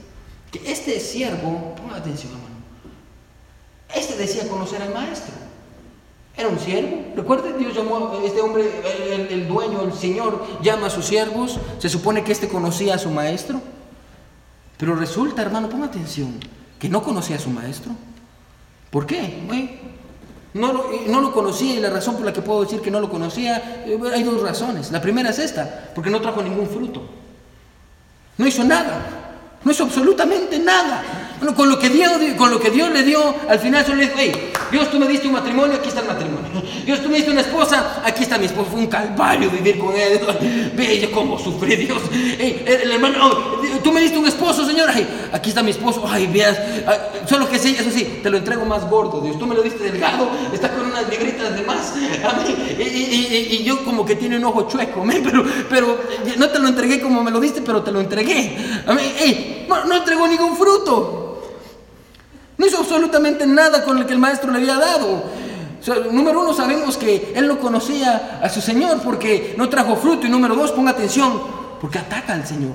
que 0.51 0.71
este 0.71 0.99
siervo, 0.99 1.75
ponga 1.75 1.97
atención, 1.97 2.31
hermano, 2.31 2.55
este 3.93 4.17
decía 4.17 4.47
conocer 4.47 4.81
al 4.81 4.91
maestro. 4.91 5.44
Era 6.37 6.49
un 6.49 6.59
siervo. 6.59 7.05
Recuerde, 7.15 7.57
Dios 7.57 7.73
llamó 7.73 8.11
a 8.11 8.25
este 8.25 8.41
hombre, 8.41 8.69
el, 9.29 9.47
dueño, 9.47 9.81
el 9.81 9.93
Señor, 9.93 10.45
llama 10.61 10.87
a 10.87 10.89
sus 10.89 11.05
siervos. 11.05 11.59
Se 11.79 11.89
supone 11.89 12.23
que 12.23 12.31
este 12.31 12.47
conocía 12.47 12.95
a 12.95 12.97
su 12.97 13.09
maestro. 13.09 13.61
Pero 14.77 14.95
resulta, 14.95 15.41
hermano, 15.41 15.69
ponga 15.69 15.85
atención, 15.85 16.37
que 16.77 16.89
no 16.89 17.01
conocía 17.01 17.37
a 17.37 17.39
su 17.39 17.49
maestro. 17.49 17.93
¿Por 18.89 19.05
qué? 19.05 19.43
No 20.53 20.73
lo, 20.73 20.89
no 21.07 21.21
lo, 21.21 21.33
conocía 21.33 21.75
y 21.75 21.79
la 21.79 21.89
razón 21.89 22.15
por 22.15 22.25
la 22.25 22.33
que 22.33 22.41
puedo 22.41 22.63
decir 22.63 22.81
que 22.81 22.91
no 22.91 22.99
lo 22.99 23.09
conocía, 23.09 23.83
eh, 23.85 23.99
hay 24.13 24.23
dos 24.23 24.41
razones. 24.41 24.91
La 24.91 25.01
primera 25.01 25.29
es 25.29 25.39
esta, 25.39 25.91
porque 25.93 26.09
no 26.09 26.21
trajo 26.21 26.41
ningún 26.41 26.67
fruto. 26.67 27.01
No 28.37 28.47
hizo 28.47 28.63
nada. 28.63 29.25
No 29.63 29.71
hizo 29.71 29.83
absolutamente 29.83 30.59
nada. 30.59 31.03
Bueno, 31.39 31.55
con 31.55 31.69
lo 31.69 31.79
que 31.79 31.89
Dios, 31.89 32.11
con 32.37 32.51
lo 32.51 32.59
que 32.59 32.69
Dios 32.69 32.91
le 32.91 33.03
dio, 33.03 33.35
al 33.49 33.59
final 33.59 33.85
solo 33.85 33.97
le 33.97 34.07
dijo, 34.07 34.15
hey, 34.17 34.53
Dios 34.71 34.89
tú 34.89 34.99
me 34.99 35.07
diste 35.07 35.27
un 35.27 35.33
matrimonio, 35.33 35.77
aquí 35.77 35.89
está 35.89 36.01
el 36.01 36.07
matrimonio. 36.07 36.63
Dios 36.85 37.01
tú 37.01 37.09
me 37.09 37.15
diste 37.15 37.31
una 37.31 37.41
esposa, 37.41 38.01
aquí 38.03 38.23
está 38.23 38.37
mi 38.37 38.45
esposa. 38.45 38.69
Fue 38.71 38.79
un 38.79 38.87
calvario 38.87 39.49
vivir 39.49 39.77
con 39.77 39.95
él. 39.95 40.19
Ve 40.75 41.09
cómo 41.13 41.37
sufrí 41.37 41.75
Dios. 41.75 42.01
Hey, 42.11 42.63
el 42.65 42.91
hermano, 42.91 43.17
oh, 43.23 43.61
tú 43.83 43.91
me 43.91 44.01
diste 44.01 44.17
un 44.17 44.27
esposo, 44.27 44.65
Señor. 44.65 44.89
aquí 45.31 45.49
está 45.49 45.63
mi 45.63 45.71
esposo. 45.71 46.05
Ay, 46.07 46.27
veas. 46.27 46.57
Solo 47.27 47.49
que 47.49 47.59
sí, 47.59 47.75
eso 47.77 47.89
sí, 47.91 48.19
te 48.21 48.29
lo 48.29 48.37
entrego 48.37 48.65
más 48.65 48.89
gordo, 48.89 49.21
Dios. 49.21 49.37
Tú 49.39 49.45
me 49.45 49.55
lo 49.55 49.61
diste 49.61 49.83
delgado, 49.83 50.29
está 50.53 50.69
con 50.71 50.85
unas 50.85 51.07
negritas 51.07 51.55
de 51.55 51.61
más. 51.63 51.93
Y, 52.77 52.81
y, 52.81 53.47
y, 53.51 53.63
yo 53.63 53.83
como 53.83 54.05
que 54.05 54.15
tiene 54.15 54.37
un 54.37 54.45
ojo 54.45 54.67
chueco, 54.67 55.03
pero, 55.23 55.45
pero 55.69 55.99
no 56.37 56.49
te 56.49 56.59
lo 56.59 56.67
entregué 56.67 57.01
como 57.01 57.23
me 57.23 57.31
lo 57.31 57.39
diste, 57.39 57.61
pero 57.61 57.81
te 57.81 57.91
lo 57.91 57.99
entregué. 57.99 58.57
A 58.85 58.93
mí, 58.93 59.01
no 59.67 59.95
entregó 59.95 60.27
ningún 60.27 60.55
fruto. 60.55 61.24
No 62.57 62.65
hizo 62.65 62.77
absolutamente 62.77 63.45
nada 63.45 63.83
con 63.83 63.97
el 63.97 64.05
que 64.05 64.13
el 64.13 64.19
maestro 64.19 64.51
le 64.51 64.59
había 64.59 64.77
dado. 64.77 65.23
número 66.11 66.41
uno, 66.41 66.53
sabemos 66.53 66.97
que 66.97 67.33
él 67.35 67.47
no 67.47 67.59
conocía 67.59 68.39
a 68.41 68.49
su 68.49 68.61
Señor 68.61 69.01
porque 69.03 69.55
no 69.57 69.69
trajo 69.69 69.95
fruto. 69.95 70.25
Y 70.25 70.29
número 70.29 70.55
dos, 70.55 70.71
ponga 70.71 70.91
atención, 70.91 71.41
porque 71.81 71.99
ataca 71.99 72.33
al 72.33 72.47
Señor. 72.47 72.73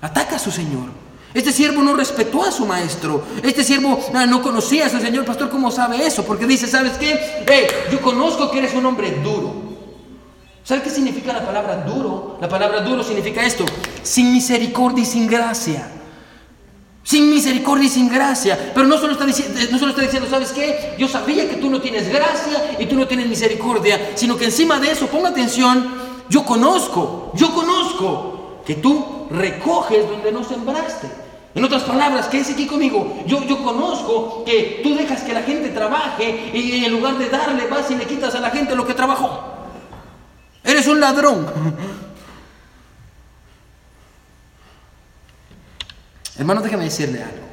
Ataca 0.00 0.36
a 0.36 0.38
su 0.38 0.50
Señor. 0.50 0.88
Este 1.32 1.52
siervo 1.52 1.80
no 1.82 1.94
respetó 1.94 2.42
a 2.42 2.50
su 2.50 2.66
maestro. 2.66 3.22
Este 3.42 3.62
siervo 3.62 4.00
no, 4.28 4.42
conocía 4.42 4.86
a 4.86 4.88
su 4.88 4.98
Señor. 4.98 5.24
Pastor, 5.24 5.48
¿cómo 5.48 5.70
sabe 5.70 6.04
eso? 6.04 6.24
Porque 6.24 6.46
dice, 6.46 6.66
¿sabes 6.66 6.98
qué? 6.98 7.44
Hey, 7.46 7.66
yo 7.92 8.00
conozco 8.00 8.50
que 8.50 8.58
eres 8.58 8.74
un 8.74 8.84
hombre 8.84 9.20
duro. 9.22 9.70
¿Sabes 10.64 10.82
qué 10.82 10.90
significa 10.90 11.32
la 11.32 11.46
palabra 11.46 11.84
duro? 11.84 12.36
La 12.40 12.48
palabra 12.48 12.80
duro 12.80 13.02
significa 13.04 13.44
esto, 13.44 13.64
sin 14.02 14.32
misericordia 14.32 15.02
y 15.02 15.06
sin 15.06 15.26
gracia 15.26 15.99
sin 17.10 17.28
misericordia 17.28 17.86
y 17.86 17.88
sin 17.88 18.08
gracia. 18.08 18.70
Pero 18.72 18.86
no 18.86 18.96
solo, 18.96 19.14
está 19.14 19.26
diciendo, 19.26 19.58
no 19.72 19.78
solo 19.80 19.90
está 19.90 20.02
diciendo, 20.02 20.28
¿sabes 20.30 20.52
qué? 20.52 20.94
Yo 20.96 21.08
sabía 21.08 21.50
que 21.50 21.56
tú 21.56 21.68
no 21.68 21.80
tienes 21.80 22.08
gracia 22.08 22.76
y 22.78 22.86
tú 22.86 22.94
no 22.94 23.08
tienes 23.08 23.26
misericordia, 23.26 24.12
sino 24.14 24.36
que 24.36 24.44
encima 24.44 24.78
de 24.78 24.92
eso, 24.92 25.08
ponga 25.08 25.30
atención, 25.30 25.92
yo 26.28 26.44
conozco, 26.44 27.32
yo 27.34 27.52
conozco 27.52 28.60
que 28.64 28.76
tú 28.76 29.26
recoges 29.28 30.08
donde 30.08 30.30
no 30.30 30.44
sembraste. 30.44 31.08
En 31.52 31.64
otras 31.64 31.82
palabras, 31.82 32.28
¿qué 32.28 32.38
dice 32.38 32.52
aquí 32.52 32.68
conmigo? 32.68 33.24
Yo, 33.26 33.42
yo 33.42 33.60
conozco 33.60 34.44
que 34.44 34.78
tú 34.84 34.94
dejas 34.94 35.22
que 35.22 35.34
la 35.34 35.42
gente 35.42 35.70
trabaje 35.70 36.52
y 36.54 36.84
en 36.84 36.92
lugar 36.92 37.18
de 37.18 37.28
darle 37.28 37.66
vas 37.66 37.90
y 37.90 37.96
le 37.96 38.04
quitas 38.04 38.36
a 38.36 38.40
la 38.40 38.50
gente 38.50 38.76
lo 38.76 38.86
que 38.86 38.94
trabajó. 38.94 39.52
Eres 40.62 40.86
un 40.86 41.00
ladrón. 41.00 41.44
Hermano, 46.40 46.62
déjame 46.62 46.84
decirle 46.84 47.22
algo. 47.22 47.46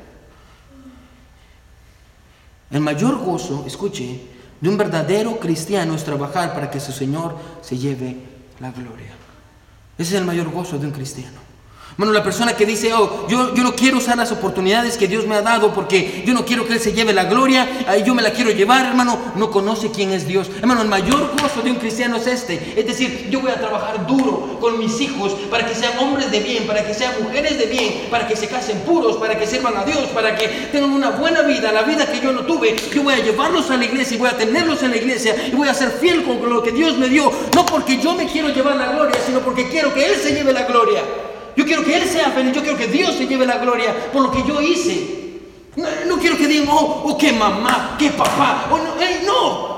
El 2.71 2.79
mayor 2.79 3.17
gozo, 3.17 3.65
escuche, 3.67 4.21
de 4.61 4.69
un 4.69 4.77
verdadero 4.77 5.41
cristiano 5.41 5.93
es 5.93 6.05
trabajar 6.05 6.53
para 6.53 6.71
que 6.71 6.79
su 6.79 6.93
Señor 6.93 7.37
se 7.61 7.77
lleve 7.77 8.15
la 8.61 8.71
gloria. 8.71 9.11
Ese 9.97 10.15
es 10.15 10.21
el 10.21 10.25
mayor 10.25 10.49
gozo 10.51 10.79
de 10.79 10.85
un 10.85 10.93
cristiano. 10.93 11.46
Bueno, 11.97 12.13
la 12.13 12.21
persona 12.23 12.53
que 12.53 12.67
dice, 12.67 12.93
oh, 12.93 13.25
yo, 13.27 13.55
yo 13.55 13.63
no 13.63 13.73
quiero 13.75 13.97
usar 13.97 14.17
las 14.17 14.31
oportunidades 14.31 14.97
que 14.97 15.07
Dios 15.07 15.25
me 15.25 15.33
ha 15.33 15.41
dado 15.41 15.73
porque 15.73 16.23
yo 16.27 16.35
no 16.35 16.45
quiero 16.45 16.67
que 16.67 16.73
Él 16.73 16.79
se 16.79 16.93
lleve 16.93 17.11
la 17.11 17.23
gloria, 17.23 17.67
yo 18.05 18.13
me 18.13 18.21
la 18.21 18.29
quiero 18.29 18.51
llevar, 18.51 18.85
hermano, 18.85 19.17
no 19.33 19.49
conoce 19.49 19.89
quién 19.89 20.11
es 20.11 20.27
Dios. 20.27 20.47
Hermano, 20.59 20.83
el 20.83 20.89
mayor 20.89 21.31
gozo 21.41 21.63
de 21.63 21.71
un 21.71 21.77
cristiano 21.77 22.17
es 22.17 22.27
este. 22.27 22.75
Es 22.75 22.85
decir, 22.85 23.29
yo 23.31 23.41
voy 23.41 23.49
a 23.49 23.55
trabajar 23.55 24.05
duro 24.05 24.59
con 24.59 24.77
mis 24.77 25.01
hijos 25.01 25.33
para 25.49 25.65
que 25.65 25.73
sean 25.73 25.97
hombres 25.97 26.29
de 26.29 26.39
bien, 26.39 26.67
para 26.67 26.85
que 26.85 26.93
sean 26.93 27.13
mujeres 27.23 27.57
de 27.57 27.65
bien, 27.65 28.07
para 28.11 28.27
que 28.27 28.35
se 28.35 28.47
casen 28.47 28.77
puros, 28.81 29.17
para 29.17 29.35
que 29.39 29.47
sirvan 29.47 29.75
a 29.75 29.83
Dios, 29.83 30.05
para 30.13 30.35
que 30.35 30.47
tengan 30.71 30.91
una 30.91 31.09
buena 31.09 31.41
vida, 31.41 31.71
la 31.71 31.81
vida 31.81 32.05
que 32.05 32.19
yo 32.19 32.31
no 32.31 32.41
tuve. 32.41 32.75
Yo 32.93 33.01
voy 33.01 33.15
a 33.15 33.23
llevarlos 33.23 33.71
a 33.71 33.77
la 33.77 33.85
iglesia 33.85 34.17
y 34.17 34.19
voy 34.19 34.29
a 34.29 34.37
tenerlos 34.37 34.83
en 34.83 34.91
la 34.91 34.97
iglesia 34.97 35.35
y 35.47 35.55
voy 35.55 35.67
a 35.67 35.73
ser 35.73 35.89
fiel 35.89 36.23
con 36.23 36.47
lo 36.47 36.61
que 36.61 36.71
Dios 36.71 36.95
me 36.99 37.09
dio. 37.09 37.31
No 37.55 37.65
porque 37.65 37.97
yo 37.97 38.13
me 38.13 38.27
quiero 38.27 38.49
llevar 38.49 38.75
la 38.75 38.91
gloria, 38.91 39.15
sino 39.25 39.39
porque 39.39 39.67
quiero 39.67 39.91
que 39.95 40.05
Él 40.05 40.15
se 40.21 40.35
lleve 40.35 40.53
la 40.53 40.61
gloria. 40.61 41.01
Yo 41.57 41.65
quiero 41.65 41.83
que 41.83 41.97
Él 41.97 42.07
sea 42.07 42.29
feliz, 42.29 42.53
yo 42.53 42.61
quiero 42.61 42.77
que 42.77 42.87
Dios 42.87 43.15
se 43.15 43.25
lleve 43.25 43.43
la 43.43 43.57
gloria 43.57 44.11
por 44.13 44.21
lo 44.21 44.31
que 44.31 44.43
yo 44.47 44.61
hice. 44.61 45.17
No, 45.75 46.17
quiero 46.19 46.37
que 46.37 46.47
digan, 46.47 46.67
oh, 46.69 47.03
oh, 47.05 47.17
qué 47.17 47.33
mamá, 47.33 47.95
qué 47.97 48.11
papá. 48.11 48.67
Oh, 48.69 48.77
no, 48.77 48.93
no. 49.25 49.77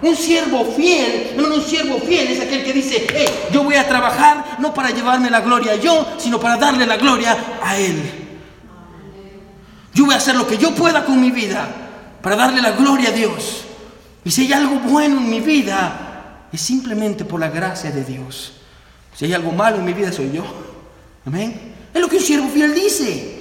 Un 0.00 0.16
siervo 0.16 0.64
fiel, 0.64 1.34
no, 1.36 1.54
un 1.54 1.60
siervo 1.60 1.98
fiel 1.98 2.28
es 2.28 2.40
aquel 2.40 2.64
que 2.64 2.72
dice, 2.72 3.06
hey, 3.14 3.28
yo 3.52 3.62
voy 3.62 3.74
a 3.74 3.86
trabajar 3.86 4.56
no 4.60 4.72
para 4.72 4.90
llevarme 4.92 5.28
la 5.28 5.42
gloria 5.42 5.76
yo, 5.76 6.06
sino 6.16 6.40
para 6.40 6.56
darle 6.56 6.86
la 6.86 6.96
gloria 6.96 7.36
a 7.62 7.78
Él. 7.78 8.00
Yo 9.92 10.06
voy 10.06 10.14
a 10.14 10.16
hacer 10.16 10.36
lo 10.36 10.46
que 10.46 10.56
yo 10.56 10.74
pueda 10.74 11.04
con 11.04 11.20
mi 11.20 11.30
vida 11.30 11.68
para 12.22 12.34
darle 12.34 12.62
la 12.62 12.70
gloria 12.70 13.10
a 13.10 13.12
Dios. 13.12 13.64
Y 14.24 14.30
si 14.30 14.46
hay 14.46 14.54
algo 14.54 14.76
bueno 14.76 15.18
en 15.18 15.28
mi 15.28 15.40
vida, 15.40 16.46
es 16.50 16.62
simplemente 16.62 17.26
por 17.26 17.40
la 17.40 17.50
gracia 17.50 17.90
de 17.90 18.04
Dios. 18.04 18.54
Si 19.14 19.26
hay 19.26 19.34
algo 19.34 19.52
malo 19.52 19.76
en 19.76 19.84
mi 19.84 19.92
vida, 19.92 20.10
soy 20.12 20.32
yo. 20.32 20.69
Amén. 21.26 21.74
Es 21.92 22.00
lo 22.00 22.08
que 22.08 22.16
un 22.16 22.22
siervo 22.22 22.48
fiel 22.48 22.74
dice. 22.74 23.40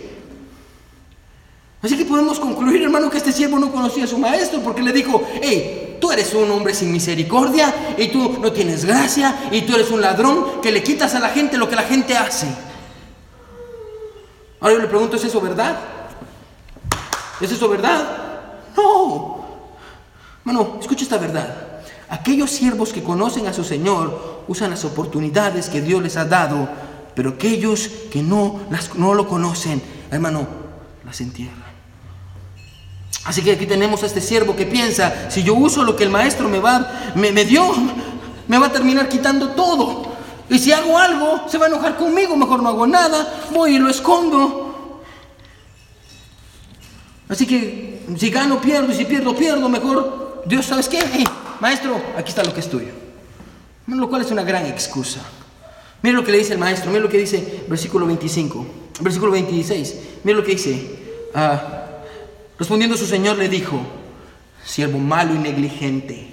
Así 1.81 1.97
que 1.97 2.05
podemos 2.05 2.39
concluir, 2.39 2.81
hermano, 2.81 3.09
que 3.09 3.17
este 3.17 3.31
siervo 3.31 3.57
no 3.57 3.71
conocía 3.71 4.03
a 4.03 4.07
su 4.07 4.17
maestro 4.17 4.59
porque 4.61 4.81
le 4.81 4.91
dijo, 4.91 5.23
hey, 5.41 5.97
tú 6.01 6.11
eres 6.11 6.33
un 6.33 6.51
hombre 6.51 6.73
sin 6.73 6.91
misericordia 6.91 7.95
y 7.97 8.09
tú 8.09 8.37
no 8.41 8.51
tienes 8.51 8.83
gracia 8.83 9.47
y 9.51 9.61
tú 9.61 9.75
eres 9.75 9.89
un 9.89 10.01
ladrón 10.01 10.61
que 10.61 10.71
le 10.71 10.83
quitas 10.83 11.15
a 11.15 11.19
la 11.19 11.29
gente 11.29 11.57
lo 11.57 11.69
que 11.69 11.77
la 11.77 11.83
gente 11.83 12.17
hace. 12.17 12.47
Ahora 14.59 14.75
yo 14.75 14.81
le 14.81 14.87
pregunto, 14.87 15.15
¿es 15.15 15.23
eso 15.23 15.39
verdad? 15.39 15.79
¿Es 17.39 17.49
eso 17.49 17.69
verdad? 17.69 18.03
No. 18.75 19.45
Bueno, 20.43 20.77
escucha 20.81 21.03
esta 21.03 21.17
verdad. 21.17 21.55
Aquellos 22.09 22.49
siervos 22.49 22.91
que 22.91 23.03
conocen 23.03 23.47
a 23.47 23.53
su 23.53 23.63
Señor 23.63 24.43
usan 24.49 24.71
las 24.71 24.83
oportunidades 24.83 25.69
que 25.69 25.79
Dios 25.79 26.03
les 26.03 26.17
ha 26.17 26.25
dado 26.25 26.67
pero 27.15 27.31
aquellos 27.31 27.89
que 28.11 28.21
no, 28.21 28.61
las, 28.69 28.95
no 28.95 29.13
lo 29.13 29.27
conocen, 29.27 29.81
hermano, 30.11 30.47
las 31.05 31.19
entierran. 31.21 31.69
Así 33.25 33.41
que 33.41 33.51
aquí 33.51 33.65
tenemos 33.65 34.01
a 34.03 34.05
este 34.05 34.21
siervo 34.21 34.55
que 34.55 34.65
piensa, 34.65 35.29
si 35.29 35.43
yo 35.43 35.53
uso 35.53 35.83
lo 35.83 35.95
que 35.95 36.03
el 36.03 36.09
maestro 36.09 36.47
me, 36.47 36.59
va, 36.59 37.11
me, 37.15 37.31
me 37.31 37.45
dio, 37.45 37.71
me 38.47 38.57
va 38.57 38.67
a 38.67 38.71
terminar 38.71 39.09
quitando 39.09 39.49
todo. 39.49 40.09
Y 40.49 40.57
si 40.57 40.71
hago 40.71 40.97
algo, 40.97 41.47
se 41.47 41.57
va 41.57 41.65
a 41.65 41.69
enojar 41.69 41.97
conmigo, 41.97 42.35
mejor 42.35 42.63
no 42.63 42.69
hago 42.69 42.87
nada, 42.87 43.41
voy 43.53 43.75
y 43.75 43.79
lo 43.79 43.89
escondo. 43.89 45.03
Así 47.27 47.45
que 47.45 48.03
si 48.17 48.31
gano, 48.31 48.59
pierdo, 48.59 48.91
y 48.91 48.95
si 48.95 49.05
pierdo, 49.05 49.35
pierdo, 49.35 49.69
mejor, 49.69 50.43
Dios, 50.45 50.65
¿sabes 50.65 50.89
qué? 50.89 50.99
maestro, 51.59 52.01
aquí 52.17 52.29
está 52.29 52.43
lo 52.43 52.53
que 52.53 52.61
es 52.61 52.69
tuyo. 52.69 52.93
Lo 53.85 54.09
cual 54.09 54.23
es 54.23 54.31
una 54.31 54.43
gran 54.43 54.65
excusa. 54.65 55.19
Mira 56.01 56.15
lo 56.15 56.23
que 56.23 56.31
le 56.31 56.37
dice 56.37 56.53
el 56.53 56.59
maestro, 56.59 56.89
mira 56.91 57.03
lo 57.03 57.09
que 57.09 57.17
dice 57.17 57.63
versículo 57.67 58.05
25, 58.05 58.65
versículo 59.01 59.31
26, 59.31 59.95
mira 60.23 60.37
lo 60.37 60.43
que 60.43 60.51
dice. 60.51 60.97
Ah, 61.33 62.01
respondiendo 62.57 62.95
su 62.97 63.05
señor 63.05 63.37
le 63.37 63.49
dijo, 63.49 63.79
siervo 64.65 64.97
malo 64.97 65.35
y 65.35 65.39
negligente, 65.39 66.27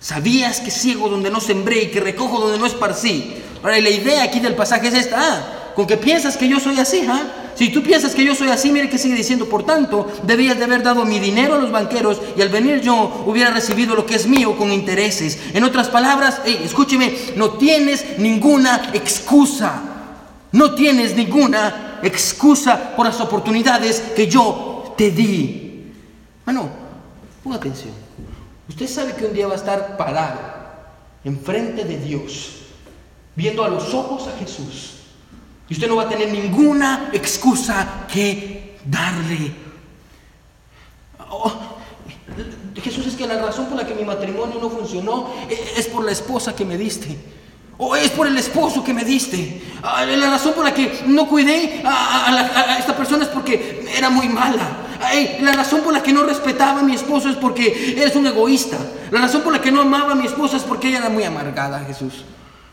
¿sabías 0.00 0.60
que 0.60 0.70
ciego 0.70 1.08
donde 1.08 1.30
no 1.30 1.40
sembré 1.40 1.82
y 1.82 1.86
que 1.88 2.00
recojo 2.00 2.40
donde 2.40 2.58
no 2.58 2.66
esparcí? 2.66 3.34
Ahora, 3.62 3.78
la 3.80 3.90
idea 3.90 4.22
aquí 4.22 4.40
del 4.40 4.54
pasaje 4.54 4.88
es 4.88 4.94
esta, 4.94 5.16
ah, 5.18 5.72
con 5.74 5.86
que 5.86 5.96
piensas 5.96 6.36
que 6.36 6.48
yo 6.48 6.60
soy 6.60 6.78
así, 6.78 7.04
¿ah? 7.08 7.47
Si 7.58 7.70
tú 7.70 7.82
piensas 7.82 8.14
que 8.14 8.24
yo 8.24 8.36
soy 8.36 8.50
así, 8.50 8.70
mire 8.70 8.88
que 8.88 8.98
sigue 8.98 9.16
diciendo, 9.16 9.48
por 9.48 9.66
tanto, 9.66 10.06
debías 10.22 10.56
de 10.56 10.62
haber 10.62 10.84
dado 10.84 11.04
mi 11.04 11.18
dinero 11.18 11.56
a 11.56 11.58
los 11.58 11.72
banqueros 11.72 12.22
y 12.36 12.40
al 12.40 12.50
venir 12.50 12.80
yo 12.82 13.24
hubiera 13.26 13.50
recibido 13.50 13.96
lo 13.96 14.06
que 14.06 14.14
es 14.14 14.28
mío 14.28 14.56
con 14.56 14.72
intereses. 14.72 15.40
En 15.54 15.64
otras 15.64 15.88
palabras, 15.88 16.40
escúcheme, 16.46 17.12
no 17.34 17.54
tienes 17.54 18.16
ninguna 18.16 18.90
excusa. 18.94 19.82
No 20.52 20.76
tienes 20.76 21.16
ninguna 21.16 21.98
excusa 22.04 22.94
por 22.94 23.06
las 23.06 23.20
oportunidades 23.20 24.04
que 24.14 24.28
yo 24.28 24.94
te 24.96 25.10
di. 25.10 25.90
Bueno, 26.44 26.70
ponga 27.42 27.56
atención. 27.56 27.92
Usted 28.68 28.86
sabe 28.86 29.14
que 29.16 29.26
un 29.26 29.34
día 29.34 29.48
va 29.48 29.54
a 29.54 29.56
estar 29.56 29.96
parado 29.96 30.38
enfrente 31.24 31.84
de 31.84 31.98
Dios, 31.98 32.52
viendo 33.34 33.64
a 33.64 33.68
los 33.68 33.92
ojos 33.94 34.28
a 34.28 34.38
Jesús 34.38 34.97
y 35.68 35.74
usted 35.74 35.88
no 35.88 35.96
va 35.96 36.04
a 36.04 36.08
tener 36.08 36.30
ninguna 36.30 37.10
excusa 37.12 38.06
que 38.12 38.78
darle. 38.84 39.52
Oh, 41.30 41.52
Jesús 42.82 43.14
que 43.14 43.26
la 43.26 43.38
razón 43.38 43.66
por 43.66 43.76
la 43.76 43.86
que 43.86 43.94
mi 43.94 44.04
matrimonio 44.04 44.58
no 44.60 44.70
funcionó 44.70 45.30
eh, 45.50 45.74
es 45.76 45.86
por 45.88 46.04
la 46.04 46.12
esposa 46.12 46.54
que 46.54 46.64
me 46.64 46.78
diste. 46.78 47.16
O 47.76 47.94
es 47.94 48.10
por 48.10 48.26
el 48.26 48.36
esposo 48.36 48.82
que 48.82 48.92
me 48.92 49.04
diste. 49.04 49.62
Ah, 49.82 50.04
la 50.04 50.30
razón 50.30 50.52
por 50.52 50.64
la 50.64 50.74
que 50.74 51.04
no 51.06 51.28
cuidé 51.28 51.80
a, 51.84 52.76
esta 52.78 52.96
persona 52.96 53.24
es 53.24 53.30
porque 53.30 53.86
era 53.96 54.10
muy 54.10 54.28
mala. 54.28 54.78
la 55.40 55.52
razón 55.52 55.82
por 55.82 55.92
la 55.92 56.02
que 56.02 56.12
no 56.12 56.24
respetaba 56.24 56.80
a 56.80 56.82
mi 56.82 56.94
esposo 56.94 57.28
es 57.28 57.36
porque 57.36 57.94
eres 57.96 58.16
un 58.16 58.26
egoísta. 58.26 58.78
La 59.12 59.20
razón 59.20 59.42
por 59.42 59.52
la 59.52 59.60
que 59.60 59.70
no 59.70 59.82
amaba 59.82 60.12
a 60.12 60.16
mi 60.16 60.26
esposa 60.26 60.56
es 60.56 60.64
porque 60.64 60.88
ella 60.88 60.98
era 60.98 61.08
muy 61.08 61.22
amargada, 61.22 61.80
Jesús. 61.86 62.24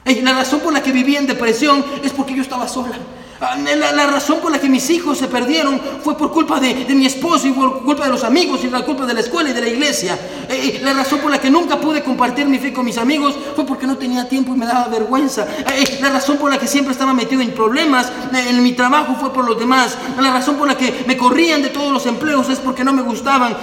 La 0.05 0.33
razón 0.33 0.59
por 0.59 0.71
la 0.71 0.83
que 0.83 0.91
vivía 0.91 1.19
en 1.19 1.25
depresión 1.25 1.83
es 2.03 2.11
porque 2.13 2.35
yo 2.35 2.41
estaba 2.41 2.67
sola. 2.67 2.97
Ah, 3.41 3.57
la, 3.57 4.07
razón 4.07 4.39
por 4.39 4.49
la 4.49 4.59
que 4.59 4.69
mis 4.69 4.89
hijos 4.89 5.17
se 5.17 5.27
perdieron 5.27 5.81
fue 6.01 6.17
por 6.17 6.31
culpa 6.31 6.57
de, 6.57 6.73
mi 6.95 7.05
esposo 7.05 7.47
y 7.47 7.51
por 7.51 7.83
culpa 7.83 8.05
de 8.05 8.11
los 8.11 8.23
amigos 8.23 8.63
y 8.63 8.67
por 8.67 8.85
culpa 8.85 9.05
de 9.05 9.13
la 9.13 9.19
escuela 9.19 9.49
y 9.49 9.53
de 9.53 9.59
la 9.59 9.67
iglesia. 9.67 10.17
Eh, 10.47 10.79
la 10.81 10.93
razón 10.93 11.19
por 11.19 11.29
la 11.29 11.37
que 11.37 11.49
nunca 11.49 11.77
pude 11.77 12.01
compartir 12.01 12.45
mi 12.45 12.59
fe 12.59 12.71
con 12.71 12.85
mis 12.85 12.97
amigos 12.97 13.35
fue 13.53 13.65
porque 13.65 13.87
no 13.87 13.97
tenía 13.97 14.29
tiempo 14.29 14.55
y 14.55 14.57
me 14.57 14.65
daba 14.65 14.87
vergüenza. 14.87 15.45
Eh, 15.73 15.97
la 15.99 16.11
razón 16.11 16.37
por 16.37 16.49
la 16.49 16.57
que 16.57 16.67
siempre 16.67 16.93
estaba 16.93 17.13
metido 17.13 17.41
en 17.41 17.51
problemas 17.51 18.07
eh, 18.33 18.45
en 18.51 18.63
mi 18.63 18.71
trabajo 18.71 19.17
fue 19.19 19.33
por 19.33 19.45
los 19.45 19.59
demás. 19.59 19.97
La 20.17 20.31
razón 20.31 20.55
por 20.55 20.69
la 20.69 20.77
que 20.77 21.03
me 21.05 21.17
corrían 21.17 21.61
de 21.61 21.69
todos 21.69 21.91
los 21.91 22.05
empleos 22.05 22.49
es 22.49 22.59
porque 22.59 22.85
no 22.85 22.93
me 22.93 23.01
gustaban. 23.01 23.57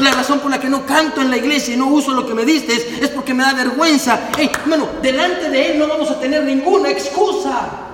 la 0.00 0.10
razón 0.10 0.40
por 0.40 0.50
la 0.50 0.58
que 0.58 0.68
no 0.68 0.84
canto 0.84 1.20
en 1.20 1.30
la 1.30 1.36
iglesia 1.36 1.74
y 1.74 1.76
no 1.76 1.86
uso 1.86 2.12
lo 2.12 2.26
que 2.26 2.34
me 2.34 2.44
diste 2.44 2.74
es 3.00 3.08
porque 3.10 3.34
me 3.34 3.44
da 3.44 3.52
vergüenza. 3.52 4.18
bueno, 4.66 4.88
delante 5.00 5.48
de 5.48 5.72
Él 5.72 5.78
no 5.78 5.86
vamos 5.86 6.10
a 6.10 6.18
tener 6.18 6.42
ninguna 6.42 6.90
excusa. 6.90 7.91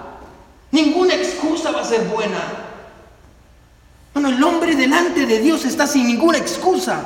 Ninguna 0.70 1.14
excusa 1.14 1.70
va 1.70 1.80
a 1.80 1.84
ser 1.84 2.06
buena. 2.06 2.38
Bueno, 4.12 4.28
el 4.28 4.42
hombre 4.42 4.76
delante 4.76 5.26
de 5.26 5.38
Dios 5.40 5.64
está 5.64 5.86
sin 5.86 6.06
ninguna 6.06 6.38
excusa. 6.38 7.04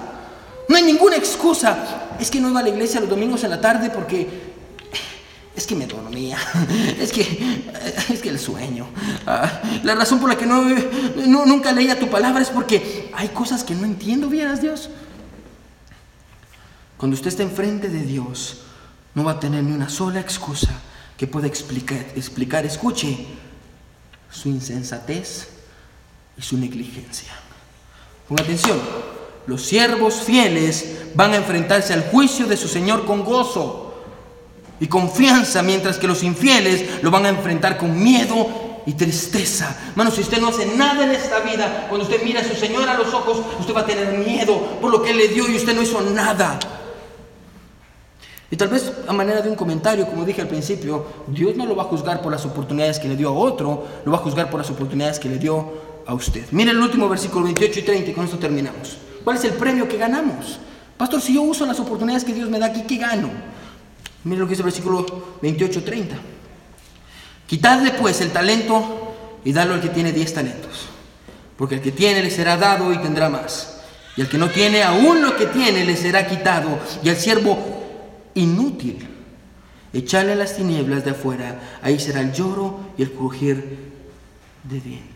No 0.68 0.76
hay 0.76 0.82
ninguna 0.82 1.16
excusa. 1.16 2.08
Es 2.18 2.30
que 2.30 2.40
no 2.40 2.48
iba 2.48 2.60
a 2.60 2.62
la 2.62 2.70
iglesia 2.70 3.00
los 3.00 3.08
domingos 3.08 3.44
en 3.44 3.50
la 3.50 3.60
tarde 3.60 3.90
porque 3.90 4.52
es 5.54 5.66
que 5.66 5.74
me 5.74 5.86
dormía. 5.86 6.38
Es 6.98 7.12
que 7.12 7.22
es 8.08 8.20
que 8.20 8.28
el 8.28 8.38
sueño. 8.38 8.86
Ah, 9.26 9.60
la 9.82 9.94
razón 9.94 10.18
por 10.20 10.28
la 10.28 10.36
que 10.36 10.46
no, 10.46 10.64
nunca 11.26 11.72
leía 11.72 11.98
tu 11.98 12.08
palabra 12.08 12.42
es 12.42 12.50
porque 12.50 13.10
hay 13.14 13.28
cosas 13.28 13.64
que 13.64 13.74
no 13.74 13.84
entiendo, 13.84 14.28
vieras 14.28 14.62
Dios. 14.62 14.88
Cuando 16.96 17.14
usted 17.14 17.28
está 17.28 17.42
enfrente 17.42 17.88
de 17.88 18.02
Dios, 18.02 18.62
no 19.14 19.24
va 19.24 19.32
a 19.32 19.40
tener 19.40 19.64
ni 19.64 19.72
una 19.72 19.88
sola 19.88 20.20
excusa 20.20 20.70
que 21.16 21.26
pueda 21.26 21.46
explicar, 21.46 22.06
explicar, 22.14 22.64
escuche, 22.64 23.26
su 24.32 24.48
insensatez 24.48 25.48
y 26.36 26.42
su 26.42 26.56
negligencia. 26.56 27.32
Ponga 28.28 28.42
atención, 28.42 28.80
los 29.46 29.62
siervos 29.62 30.22
fieles 30.22 30.86
van 31.14 31.32
a 31.32 31.36
enfrentarse 31.36 31.92
al 31.92 32.04
juicio 32.04 32.46
de 32.46 32.56
su 32.56 32.68
Señor 32.68 33.04
con 33.04 33.24
gozo 33.24 33.94
y 34.80 34.86
confianza, 34.86 35.62
mientras 35.62 35.98
que 35.98 36.08
los 36.08 36.22
infieles 36.22 37.02
lo 37.02 37.10
van 37.10 37.26
a 37.26 37.28
enfrentar 37.28 37.76
con 37.76 38.02
miedo 38.02 38.80
y 38.86 38.94
tristeza. 38.94 39.76
Hermano, 39.90 40.10
si 40.10 40.22
usted 40.22 40.40
no 40.40 40.48
hace 40.48 40.66
nada 40.76 41.04
en 41.04 41.10
esta 41.10 41.40
vida, 41.40 41.86
cuando 41.88 42.06
usted 42.06 42.22
mira 42.24 42.40
a 42.40 42.44
su 42.44 42.54
Señor 42.54 42.88
a 42.88 42.94
los 42.94 43.12
ojos, 43.14 43.38
usted 43.60 43.74
va 43.74 43.82
a 43.82 43.86
tener 43.86 44.18
miedo 44.18 44.78
por 44.80 44.90
lo 44.90 45.02
que 45.02 45.10
Él 45.10 45.18
le 45.18 45.28
dio 45.28 45.48
y 45.48 45.56
usted 45.56 45.74
no 45.74 45.82
hizo 45.82 46.00
nada. 46.00 46.58
Y 48.52 48.56
tal 48.56 48.68
vez 48.68 48.92
a 49.08 49.14
manera 49.14 49.40
de 49.40 49.48
un 49.48 49.56
comentario, 49.56 50.06
como 50.06 50.26
dije 50.26 50.42
al 50.42 50.46
principio, 50.46 51.06
Dios 51.26 51.56
no 51.56 51.64
lo 51.64 51.74
va 51.74 51.84
a 51.84 51.86
juzgar 51.86 52.20
por 52.20 52.30
las 52.30 52.44
oportunidades 52.44 52.98
que 52.98 53.08
le 53.08 53.16
dio 53.16 53.30
a 53.30 53.32
otro, 53.32 53.86
lo 54.04 54.12
va 54.12 54.18
a 54.18 54.20
juzgar 54.20 54.50
por 54.50 54.60
las 54.60 54.68
oportunidades 54.68 55.18
que 55.18 55.30
le 55.30 55.38
dio 55.38 55.72
a 56.06 56.12
usted. 56.12 56.44
Mire 56.50 56.72
el 56.72 56.78
último 56.78 57.08
versículo 57.08 57.44
28 57.44 57.80
y 57.80 57.82
30 57.82 58.10
y 58.10 58.12
con 58.12 58.26
esto 58.26 58.38
terminamos. 58.38 58.98
¿Cuál 59.24 59.38
es 59.38 59.44
el 59.44 59.54
premio 59.54 59.88
que 59.88 59.96
ganamos? 59.96 60.58
Pastor, 60.98 61.22
si 61.22 61.32
yo 61.32 61.40
uso 61.40 61.64
las 61.64 61.80
oportunidades 61.80 62.24
que 62.24 62.34
Dios 62.34 62.50
me 62.50 62.58
da 62.58 62.66
aquí, 62.66 62.82
¿qué 62.82 62.98
gano? 62.98 63.30
Mire 64.24 64.40
lo 64.40 64.44
que 64.44 64.50
dice 64.50 64.60
el 64.60 64.66
versículo 64.66 65.06
28 65.40 65.78
y 65.78 65.82
30. 65.82 66.16
Quitadle 67.46 67.92
pues 67.92 68.20
el 68.20 68.32
talento 68.32 69.14
y 69.46 69.54
dadlo 69.54 69.72
al 69.72 69.80
que 69.80 69.88
tiene 69.88 70.12
10 70.12 70.34
talentos. 70.34 70.88
Porque 71.56 71.76
el 71.76 71.80
que 71.80 71.92
tiene 71.92 72.22
le 72.22 72.30
será 72.30 72.58
dado 72.58 72.92
y 72.92 72.98
tendrá 72.98 73.30
más. 73.30 73.78
Y 74.14 74.20
el 74.20 74.28
que 74.28 74.36
no 74.36 74.50
tiene, 74.50 74.82
aún 74.82 75.22
lo 75.22 75.36
que 75.36 75.46
tiene 75.46 75.86
le 75.86 75.96
será 75.96 76.26
quitado. 76.26 76.78
Y 77.02 77.08
al 77.08 77.16
siervo 77.16 77.71
inútil. 78.34 79.08
Echarle 79.92 80.32
a 80.32 80.36
las 80.36 80.56
tinieblas 80.56 81.04
de 81.04 81.10
afuera, 81.10 81.78
ahí 81.82 82.00
será 82.00 82.20
el 82.20 82.32
lloro 82.32 82.80
y 82.96 83.02
el 83.02 83.12
crujir 83.12 83.92
de 84.64 84.80
dientes. 84.80 85.12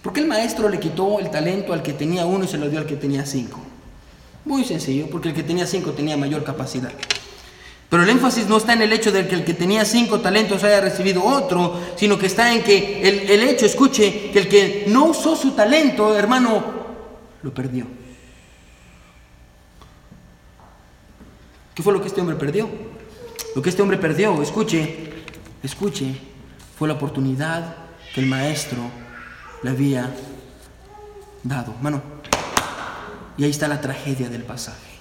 ¿Por 0.00 0.12
qué 0.12 0.20
el 0.20 0.26
maestro 0.26 0.68
le 0.68 0.80
quitó 0.80 1.18
el 1.20 1.30
talento 1.30 1.72
al 1.72 1.82
que 1.82 1.92
tenía 1.92 2.24
uno 2.24 2.44
y 2.44 2.48
se 2.48 2.58
lo 2.58 2.68
dio 2.68 2.78
al 2.78 2.86
que 2.86 2.96
tenía 2.96 3.26
cinco? 3.26 3.60
Muy 4.44 4.64
sencillo, 4.64 5.08
porque 5.10 5.28
el 5.28 5.34
que 5.34 5.42
tenía 5.42 5.66
cinco 5.66 5.92
tenía 5.92 6.16
mayor 6.16 6.44
capacidad. 6.44 6.92
Pero 7.88 8.04
el 8.04 8.08
énfasis 8.08 8.48
no 8.48 8.56
está 8.56 8.72
en 8.72 8.82
el 8.82 8.92
hecho 8.92 9.12
de 9.12 9.28
que 9.28 9.34
el 9.34 9.44
que 9.44 9.52
tenía 9.52 9.84
cinco 9.84 10.20
talentos 10.20 10.64
haya 10.64 10.80
recibido 10.80 11.22
otro, 11.22 11.78
sino 11.96 12.18
que 12.18 12.26
está 12.26 12.54
en 12.54 12.62
que 12.62 13.02
el, 13.06 13.30
el 13.30 13.42
hecho, 13.42 13.66
escuche, 13.66 14.30
que 14.32 14.38
el 14.38 14.48
que 14.48 14.84
no 14.88 15.04
usó 15.06 15.36
su 15.36 15.50
talento, 15.50 16.16
hermano, 16.16 16.64
lo 17.42 17.52
perdió. 17.52 17.86
¿Qué 21.74 21.82
fue 21.82 21.92
lo 21.92 22.00
que 22.00 22.08
este 22.08 22.20
hombre 22.20 22.36
perdió? 22.36 22.68
Lo 23.54 23.62
que 23.62 23.70
este 23.70 23.82
hombre 23.82 23.98
perdió, 23.98 24.40
escuche, 24.42 25.12
escuche, 25.62 26.16
fue 26.78 26.88
la 26.88 26.94
oportunidad 26.94 27.76
que 28.14 28.20
el 28.20 28.26
maestro 28.26 28.78
le 29.62 29.70
había 29.70 30.14
dado. 31.42 31.74
Mano, 31.80 32.02
y 33.36 33.44
ahí 33.44 33.50
está 33.50 33.68
la 33.68 33.80
tragedia 33.80 34.28
del 34.28 34.42
pasaje. 34.42 34.92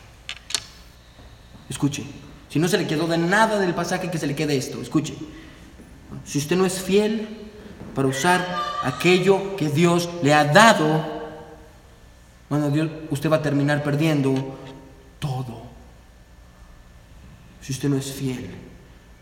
Escuche, 1.70 2.04
si 2.50 2.60
no 2.60 2.68
se 2.68 2.78
le 2.78 2.88
quedó 2.88 3.08
de 3.08 3.18
nada 3.18 3.60
del 3.60 3.74
pasaje, 3.74 4.12
que 4.12 4.18
se 4.18 4.28
le 4.28 4.36
quede 4.36 4.58
esto. 4.58 4.82
Escuche, 4.82 5.16
si 6.26 6.38
usted 6.38 6.56
no 6.56 6.66
es 6.66 6.82
fiel 6.82 7.28
para 7.96 8.08
usar 8.08 8.46
aquello 8.84 9.56
que 9.56 9.70
Dios 9.70 10.10
le 10.24 10.34
ha 10.34 10.46
dado, 10.46 11.22
bueno, 12.50 12.70
Dios, 12.70 12.90
usted 13.10 13.32
va 13.32 13.38
a 13.38 13.42
terminar 13.42 13.84
perdiendo 13.84 14.60
si 17.72 17.76
usted 17.76 17.88
no 17.88 17.96
es 17.96 18.12
fiel 18.12 18.50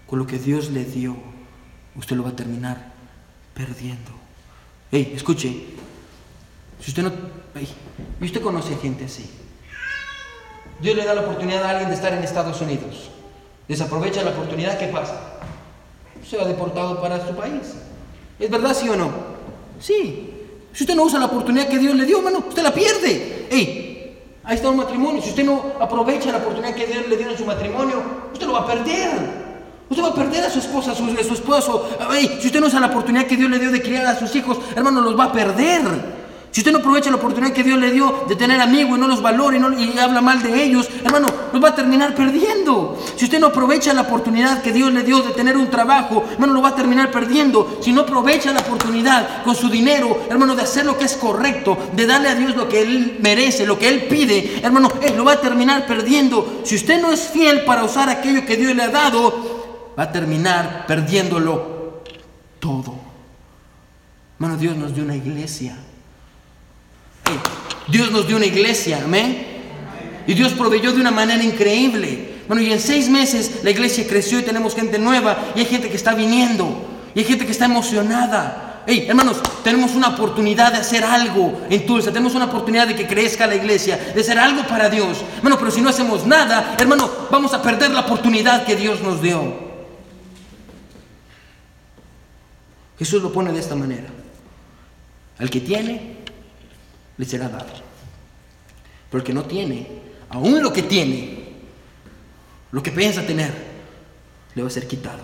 con 0.08 0.18
lo 0.18 0.26
que 0.26 0.40
Dios 0.40 0.72
le 0.72 0.84
dio, 0.84 1.16
usted 1.96 2.16
lo 2.16 2.24
va 2.24 2.30
a 2.30 2.36
terminar 2.36 2.94
perdiendo. 3.54 4.10
Hey, 4.92 5.14
escuche, 5.16 5.66
si 6.82 6.90
usted 6.90 7.04
no... 7.04 7.12
y 8.20 8.26
usted 8.26 8.42
conoce 8.42 8.76
gente 8.78 9.06
así. 9.06 9.30
Dios 10.82 10.96
le 10.96 11.06
da 11.06 11.14
la 11.14 11.22
oportunidad 11.22 11.64
a 11.64 11.70
alguien 11.70 11.90
de 11.90 11.96
estar 11.96 12.12
en 12.12 12.24
Estados 12.24 12.60
Unidos. 12.60 13.12
Desaprovecha 13.68 14.24
la 14.24 14.32
oportunidad, 14.32 14.80
¿qué 14.80 14.88
pasa? 14.88 15.38
Se 16.28 16.36
va 16.36 16.46
deportado 16.46 17.00
para 17.00 17.24
su 17.28 17.36
país. 17.36 17.76
¿Es 18.40 18.50
verdad, 18.50 18.74
sí 18.74 18.90
o 18.90 18.96
no? 18.96 19.12
Sí. 19.80 20.34
Si 20.74 20.86
usted 20.86 20.96
no 20.96 21.04
usa 21.04 21.20
la 21.20 21.28
oportunidad 21.28 21.68
que 21.70 21.78
Dios 21.78 21.96
le 21.96 22.04
dio, 22.04 22.18
hermano, 22.18 22.44
usted 22.50 22.64
la 22.64 22.74
pierde. 22.74 23.46
Hey, 23.52 23.89
Ahí 24.50 24.56
está 24.56 24.72
un 24.72 24.78
matrimonio. 24.78 25.22
Si 25.22 25.30
usted 25.30 25.46
no 25.46 25.64
aprovecha 25.80 26.32
la 26.32 26.40
oportunidad 26.40 26.74
que 26.74 26.88
Dios 26.88 27.08
le 27.08 27.18
dio 27.18 27.30
en 27.30 27.38
su 27.38 27.46
matrimonio, 27.46 28.02
usted 28.34 28.48
lo 28.48 28.54
va 28.54 28.62
a 28.62 28.66
perder. 28.66 29.12
Usted 29.88 30.04
va 30.04 30.08
a 30.08 30.16
perder 30.16 30.44
a 30.44 30.50
su 30.50 30.58
esposa, 30.58 30.92
a 30.92 30.96
su, 30.96 31.08
esposo. 31.08 31.88
si 32.42 32.48
usted 32.48 32.60
no 32.60 32.66
usa 32.66 32.80
la 32.80 32.88
oportunidad 32.88 33.28
que 33.28 33.38
Dios 33.38 33.48
le 33.48 33.60
dio 33.60 33.70
de 33.70 33.80
criar 33.80 34.08
a 34.08 34.18
sus 34.18 34.36
hijos, 34.36 34.58
hermano, 34.76 35.02
los 35.02 35.18
va 35.18 35.26
a 35.26 35.32
perder. 35.32 35.82
Si 36.52 36.62
usted 36.62 36.72
no 36.72 36.80
aprovecha 36.80 37.12
la 37.12 37.18
oportunidad 37.18 37.54
que 37.54 37.64
Dios 37.64 37.80
le 37.80 37.92
dio 37.92 38.26
de 38.28 38.36
tener 38.36 38.60
amigos 38.60 38.98
y 38.98 39.02
no 39.02 39.08
los 39.08 39.22
valora 39.22 39.56
y, 39.56 39.60
no, 39.60 39.68
habla 40.02 40.20
mal 40.20 40.42
de 40.42 40.64
ellos, 40.64 40.90
hermano, 41.04 41.28
los 41.54 41.64
va 41.64 41.70
a 41.70 41.76
terminar 41.76 42.16
perdiendo. 42.16 42.98
Si 43.16 43.26
usted 43.26 43.40
no 43.40 43.48
aprovecha 43.48 43.94
la 43.94 44.02
oportunidad 44.02 44.64
que 44.64 44.72
Dios 44.72 44.92
le 44.92 45.04
dio 45.04 45.22
de 45.22 45.32
tener 45.34 45.56
un 45.58 45.70
trabajo, 45.70 46.24
hermano, 46.32 46.54
lo 46.54 46.62
va 46.64 46.70
a 46.70 46.76
terminar 46.76 47.12
perdiendo. 47.12 47.78
Si 47.82 47.92
no 47.92 48.02
aprovecha 48.02 48.52
la 48.52 48.62
oportunidad 48.62 49.44
con 49.44 49.56
su 49.56 49.70
dinero, 49.70 50.22
hermano, 50.28 50.56
de 50.56 50.64
hacer 50.64 50.86
lo 50.86 50.98
que 50.98 51.06
es 51.06 51.16
correcto, 51.18 51.78
de 51.94 52.08
darle 52.08 52.30
a 52.30 52.36
Dios 52.36 52.56
lo 52.56 52.68
que 52.68 52.82
Él 52.82 53.20
merece, 53.22 53.68
lo 53.68 53.78
que 53.78 53.88
Él 53.88 54.06
pide, 54.06 54.60
hermano, 54.64 54.92
Él 55.02 55.16
lo 55.16 55.26
va 55.26 55.34
a 55.34 55.42
terminar 55.42 55.86
perdiendo. 55.86 56.62
Si 56.64 56.76
usted 56.76 57.00
no 57.00 57.12
es 57.12 57.30
fiel 57.30 57.64
para 57.64 57.84
usar 57.84 58.10
aquello 58.10 58.46
que 58.48 58.58
Dios 58.58 58.76
le 58.76 58.84
ha 58.84 58.90
dado, 58.90 59.94
va 59.98 60.04
a 60.04 60.12
terminar 60.12 60.86
perdiéndolo 60.88 62.02
todo. 62.60 62.96
Hermano, 64.40 64.58
Dios 64.58 64.76
nos 64.76 64.96
dio 64.96 65.04
una 65.04 65.16
iglesia 65.16 65.78
Dios 67.88 68.12
nos 68.12 68.28
dio 68.28 68.38
una 68.38 68.46
iglesia, 68.46 69.02
amén. 69.04 69.48
Y 70.28 70.34
Dios 70.34 70.54
proveyó 70.54 70.92
de 70.92 71.02
una 71.02 71.12
manera 71.12 71.44
increíble. 71.44 72.40
Bueno, 72.48 72.62
y 72.62 72.72
en 72.72 72.80
seis 72.80 73.10
meses 73.10 73.60
la 73.64 73.72
iglesia 73.72 74.08
creció 74.08 74.40
y 74.40 74.44
tenemos 74.44 74.76
gente 74.76 75.00
nueva 75.00 75.52
y 75.56 75.60
hay 75.60 75.66
gente 75.66 75.90
que 75.90 75.96
está 75.96 76.14
viniendo 76.14 76.86
y 77.14 77.20
hay 77.20 77.26
gente 77.26 77.46
que 77.46 77.52
está 77.52 77.66
emocionada. 77.66 78.84
Hey, 78.88 79.06
hermanos, 79.08 79.38
tenemos 79.64 79.92
una 79.92 80.10
oportunidad 80.10 80.72
de 80.72 80.80
hacer 80.80 81.04
algo 81.04 81.62
en 81.70 81.86
Tulsa, 81.86 82.12
tenemos 82.12 82.34
una 82.34 82.46
oportunidad 82.46 82.88
de 82.88 82.96
que 82.96 83.06
crezca 83.06 83.46
la 83.46 83.56
iglesia, 83.56 83.98
de 84.16 84.22
hacer 84.22 84.40
algo 84.40 84.64
para 84.68 84.90
Dios. 84.90 85.20
Hermano, 85.38 85.58
pero 85.60 85.70
si 85.70 85.82
no 85.82 85.90
hacemos 85.90 86.26
nada, 86.26 86.76
hermano, 86.80 87.10
vamos 87.30 87.54
a 87.54 87.62
perder 87.62 87.92
la 87.92 88.02
oportunidad 88.02 88.66
que 88.66 88.76
Dios 88.76 89.02
nos 89.02 89.22
dio. 89.22 89.70
Jesús 92.98 93.22
lo 93.22 93.32
pone 93.32 93.52
de 93.52 93.60
esta 93.60 93.76
manera. 93.76 94.10
Al 95.38 95.50
que 95.50 95.62
tiene, 95.62 96.18
le 97.20 97.26
será 97.26 97.50
dado. 97.50 97.68
Pero 99.12 99.20
el 99.20 99.24
que 99.24 99.34
no 99.34 99.44
tiene, 99.44 99.86
aún 100.30 100.64
lo 100.64 100.72
que 100.72 100.84
tiene, 100.84 101.50
lo 102.72 102.82
que 102.82 102.92
piensa 102.92 103.28
tener, 103.28 103.54
le 104.56 104.62
va 104.62 104.70
a 104.70 104.72
ser 104.72 104.88
quitado. 104.88 105.22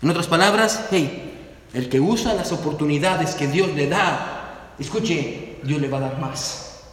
En 0.00 0.08
otras 0.08 0.28
palabras, 0.28 0.86
hey, 0.92 1.58
el 1.74 1.88
que 1.88 1.98
usa 1.98 2.32
las 2.34 2.52
oportunidades 2.52 3.34
que 3.34 3.48
Dios 3.48 3.74
le 3.74 3.88
da, 3.88 4.72
escuche, 4.78 5.58
Dios 5.64 5.80
le 5.80 5.88
va 5.88 5.98
a 5.98 6.02
dar 6.02 6.20
más. 6.20 6.84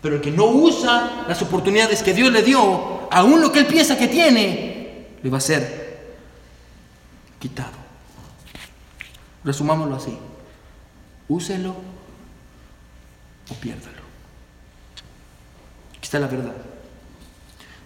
Pero 0.00 0.16
el 0.16 0.22
que 0.22 0.30
no 0.30 0.46
usa 0.46 1.26
las 1.28 1.42
oportunidades 1.42 2.02
que 2.02 2.14
Dios 2.14 2.32
le 2.32 2.42
dio, 2.42 3.08
aún 3.10 3.40
lo 3.42 3.52
que 3.52 3.60
él 3.60 3.66
piensa 3.66 3.98
que 3.98 4.08
tiene, 4.08 5.08
le 5.22 5.30
va 5.30 5.38
a 5.38 5.42
ser 5.42 6.16
quitado. 7.38 7.82
Resumámoslo 9.44 9.96
así. 9.96 10.16
Úselo 11.28 11.74
o 13.52 13.54
piérdalo. 13.54 14.02
Aquí 15.90 16.04
está 16.04 16.18
la 16.18 16.26
verdad. 16.26 16.56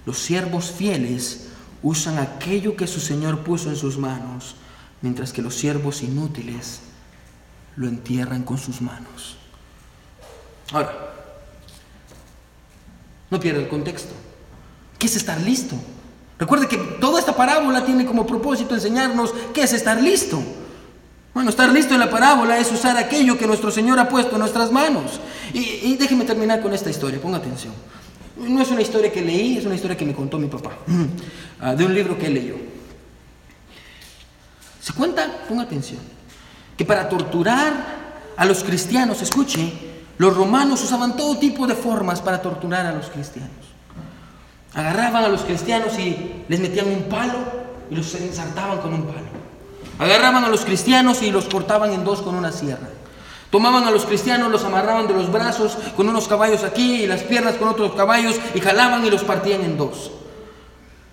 Los 0.07 0.19
siervos 0.19 0.71
fieles 0.71 1.49
usan 1.83 2.19
aquello 2.19 2.77
que 2.77 2.87
su 2.87 3.01
Señor 3.01 3.41
puso 3.41 3.69
en 3.69 3.77
sus 3.77 3.99
manos, 3.99 4.57
mientras 5.03 5.33
que 5.33 5.43
los 5.43 5.55
siervos 5.55 6.03
inútiles 6.03 6.81
lo 7.77 7.89
entierran 7.89 8.45
con 8.45 8.59
sus 8.59 8.81
manos. 8.81 9.37
Ahora, 10.73 11.15
no 13.31 13.39
pierda 13.41 13.61
el 13.61 13.69
contexto. 13.69 14.15
¿Qué 14.99 15.07
es 15.07 15.17
estar 15.17 15.41
listo? 15.41 15.77
Recuerde 16.39 16.69
que 16.69 16.79
toda 16.79 17.19
esta 17.19 17.37
parábola 17.37 17.85
tiene 17.85 18.07
como 18.07 18.27
propósito 18.27 18.75
enseñarnos 18.75 19.35
qué 19.53 19.63
es 19.63 19.73
estar 19.73 20.01
listo. 20.01 20.43
Bueno, 21.37 21.51
estar 21.51 21.71
listo 21.71 21.93
en 21.93 22.01
la 22.01 22.09
parábola 22.09 22.57
es 22.57 22.73
usar 22.73 22.97
aquello 22.97 23.37
que 23.37 23.47
nuestro 23.47 23.71
Señor 23.71 23.99
ha 23.99 24.09
puesto 24.09 24.37
en 24.37 24.39
nuestras 24.39 24.73
manos. 24.73 25.21
Y, 25.53 25.95
déjeme 25.97 26.25
terminar 26.25 26.63
con 26.63 26.73
esta 26.73 26.89
historia, 26.89 27.21
ponga 27.21 27.37
atención. 27.37 27.75
No 28.39 28.63
es 28.63 28.71
una 28.71 28.81
historia 28.81 29.13
que 29.13 29.21
leí, 29.21 29.59
es 29.59 29.67
una 29.67 29.75
historia 29.75 29.99
que 29.99 30.07
me 30.07 30.15
contó 30.15 30.39
mi 30.39 30.47
papá, 30.47 30.71
ah, 31.61 31.75
de 31.75 31.85
un 31.85 31.93
libro 31.93 32.19
que 32.19 32.29
él 32.29 32.33
leyó. 32.33 32.55
Se 34.81 34.95
cuenta, 34.95 35.45
ponga 35.47 35.65
atención, 35.65 36.01
que 36.75 36.87
para 36.87 37.07
torturar 37.07 37.75
a 38.35 38.45
los 38.47 38.65
cristianos, 38.65 39.21
escuche, 39.21 39.75
los 40.17 40.35
romanos 40.35 40.83
usaban 40.85 41.19
todo 41.19 41.37
tipo 41.37 41.67
de 41.67 41.75
formas 41.75 42.23
para 42.23 42.41
torturar 42.41 42.87
a 42.87 42.93
los 42.93 43.11
cristianos. 43.11 43.75
Agarraban 44.73 45.25
a 45.25 45.29
los 45.29 45.43
cristianos 45.43 45.99
y 45.99 46.45
les 46.49 46.61
metían 46.61 46.89
un 46.89 47.03
palo 47.11 47.37
y 47.91 47.95
los 47.95 48.15
ensartaban 48.15 48.79
con 48.79 48.95
un 48.95 49.03
palo. 49.03 49.36
Agarraban 49.99 50.45
a 50.45 50.49
los 50.49 50.65
cristianos 50.65 51.23
y 51.23 51.31
los 51.31 51.47
cortaban 51.47 51.93
en 51.93 52.05
dos 52.05 52.23
con 52.23 52.35
una 52.35 52.53
sierra. 52.53 52.89
Tomaban 53.51 53.85
a 53.85 53.91
los 53.91 54.05
cristianos, 54.05 54.51
los 54.51 54.65
amarraban 54.65 55.07
de 55.07 55.15
los 55.15 55.31
brazos 55.31 55.79
con 55.97 56.09
unos 56.09 56.29
caballos 56.29 56.65
aquí 56.65 57.03
y 57.03 57.07
las 57.07 57.23
piernas 57.23 57.55
con 57.55 57.69
otros 57.69 57.95
caballos 57.95 58.37
y 58.55 58.61
jalaban 58.61 59.05
y 59.07 59.11
los 59.11 59.25
partían 59.25 59.63
en 59.63 59.79
dos. 59.79 60.11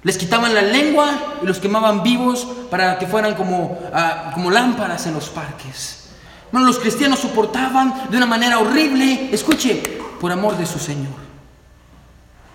Les 0.02 0.18
quitaban 0.18 0.54
la 0.54 0.62
lengua 0.62 1.38
y 1.42 1.46
los 1.46 1.60
quemaban 1.60 2.04
vivos 2.04 2.46
para 2.70 3.00
que 3.00 3.08
fueran 3.08 3.36
como, 3.36 3.80
ah, 3.94 4.32
como 4.34 4.52
lámparas 4.52 5.06
en 5.08 5.14
los 5.14 5.30
parques. 5.30 6.10
Bueno, 6.52 6.68
los 6.68 6.80
cristianos 6.80 7.20
soportaban 7.20 8.12
de 8.12 8.18
una 8.18 8.26
manera 8.26 8.60
horrible, 8.60 9.30
escuche, 9.32 9.82
por 10.20 10.32
amor 10.32 10.58
de 10.58 10.66
su 10.66 10.78
Señor. 10.80 11.14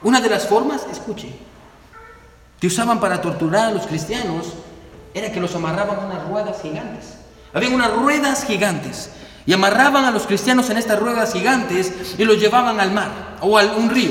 Una 0.02 0.20
de 0.20 0.28
las 0.28 0.46
formas, 0.46 0.86
escuche, 0.92 1.32
que 2.60 2.66
usaban 2.66 3.00
para 3.00 3.20
torturar 3.20 3.68
a 3.68 3.72
los 3.72 3.86
cristianos 3.86 4.52
era 5.18 5.32
que 5.32 5.40
los 5.40 5.54
amarraban 5.54 5.98
unas 6.06 6.26
ruedas 6.28 6.60
gigantes. 6.62 7.14
Había 7.52 7.70
unas 7.70 7.92
ruedas 7.92 8.44
gigantes. 8.44 9.10
Y 9.46 9.52
amarraban 9.52 10.04
a 10.04 10.10
los 10.10 10.26
cristianos 10.26 10.68
en 10.70 10.76
estas 10.76 10.98
ruedas 10.98 11.32
gigantes 11.32 11.92
y 12.18 12.24
los 12.24 12.38
llevaban 12.38 12.80
al 12.80 12.92
mar 12.92 13.10
o 13.40 13.58
a 13.58 13.64
un 13.64 13.88
río. 13.88 14.10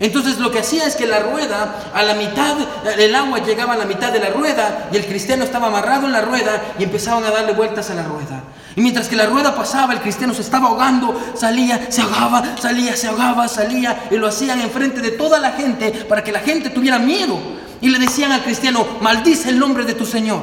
Entonces 0.00 0.38
lo 0.38 0.50
que 0.50 0.58
hacía 0.58 0.84
es 0.86 0.96
que 0.96 1.06
la 1.06 1.20
rueda, 1.20 1.92
a 1.94 2.02
la 2.02 2.14
mitad, 2.14 2.56
el 2.98 3.14
agua 3.14 3.38
llegaba 3.38 3.74
a 3.74 3.76
la 3.76 3.84
mitad 3.84 4.12
de 4.12 4.18
la 4.18 4.30
rueda 4.30 4.88
y 4.92 4.96
el 4.96 5.06
cristiano 5.06 5.44
estaba 5.44 5.68
amarrado 5.68 6.06
en 6.06 6.12
la 6.12 6.22
rueda 6.22 6.60
y 6.78 6.82
empezaban 6.82 7.22
a 7.24 7.30
darle 7.30 7.52
vueltas 7.52 7.90
a 7.90 7.94
la 7.94 8.02
rueda. 8.02 8.42
Y 8.74 8.80
mientras 8.80 9.06
que 9.06 9.14
la 9.14 9.26
rueda 9.26 9.54
pasaba, 9.54 9.92
el 9.92 10.00
cristiano 10.00 10.34
se 10.34 10.42
estaba 10.42 10.66
ahogando, 10.66 11.18
salía, 11.36 11.86
se 11.92 12.02
ahogaba, 12.02 12.56
salía, 12.60 12.96
se 12.96 13.06
ahogaba, 13.06 13.46
salía 13.46 14.08
y 14.10 14.16
lo 14.16 14.26
hacían 14.26 14.60
enfrente 14.60 15.00
de 15.00 15.12
toda 15.12 15.38
la 15.38 15.52
gente 15.52 15.92
para 16.08 16.24
que 16.24 16.32
la 16.32 16.40
gente 16.40 16.70
tuviera 16.70 16.98
miedo 16.98 17.38
y 17.84 17.90
le 17.90 17.98
decían 17.98 18.32
al 18.32 18.42
cristiano, 18.42 18.86
maldice 19.02 19.50
el 19.50 19.58
nombre 19.58 19.84
de 19.84 19.92
tu 19.92 20.06
Señor, 20.06 20.40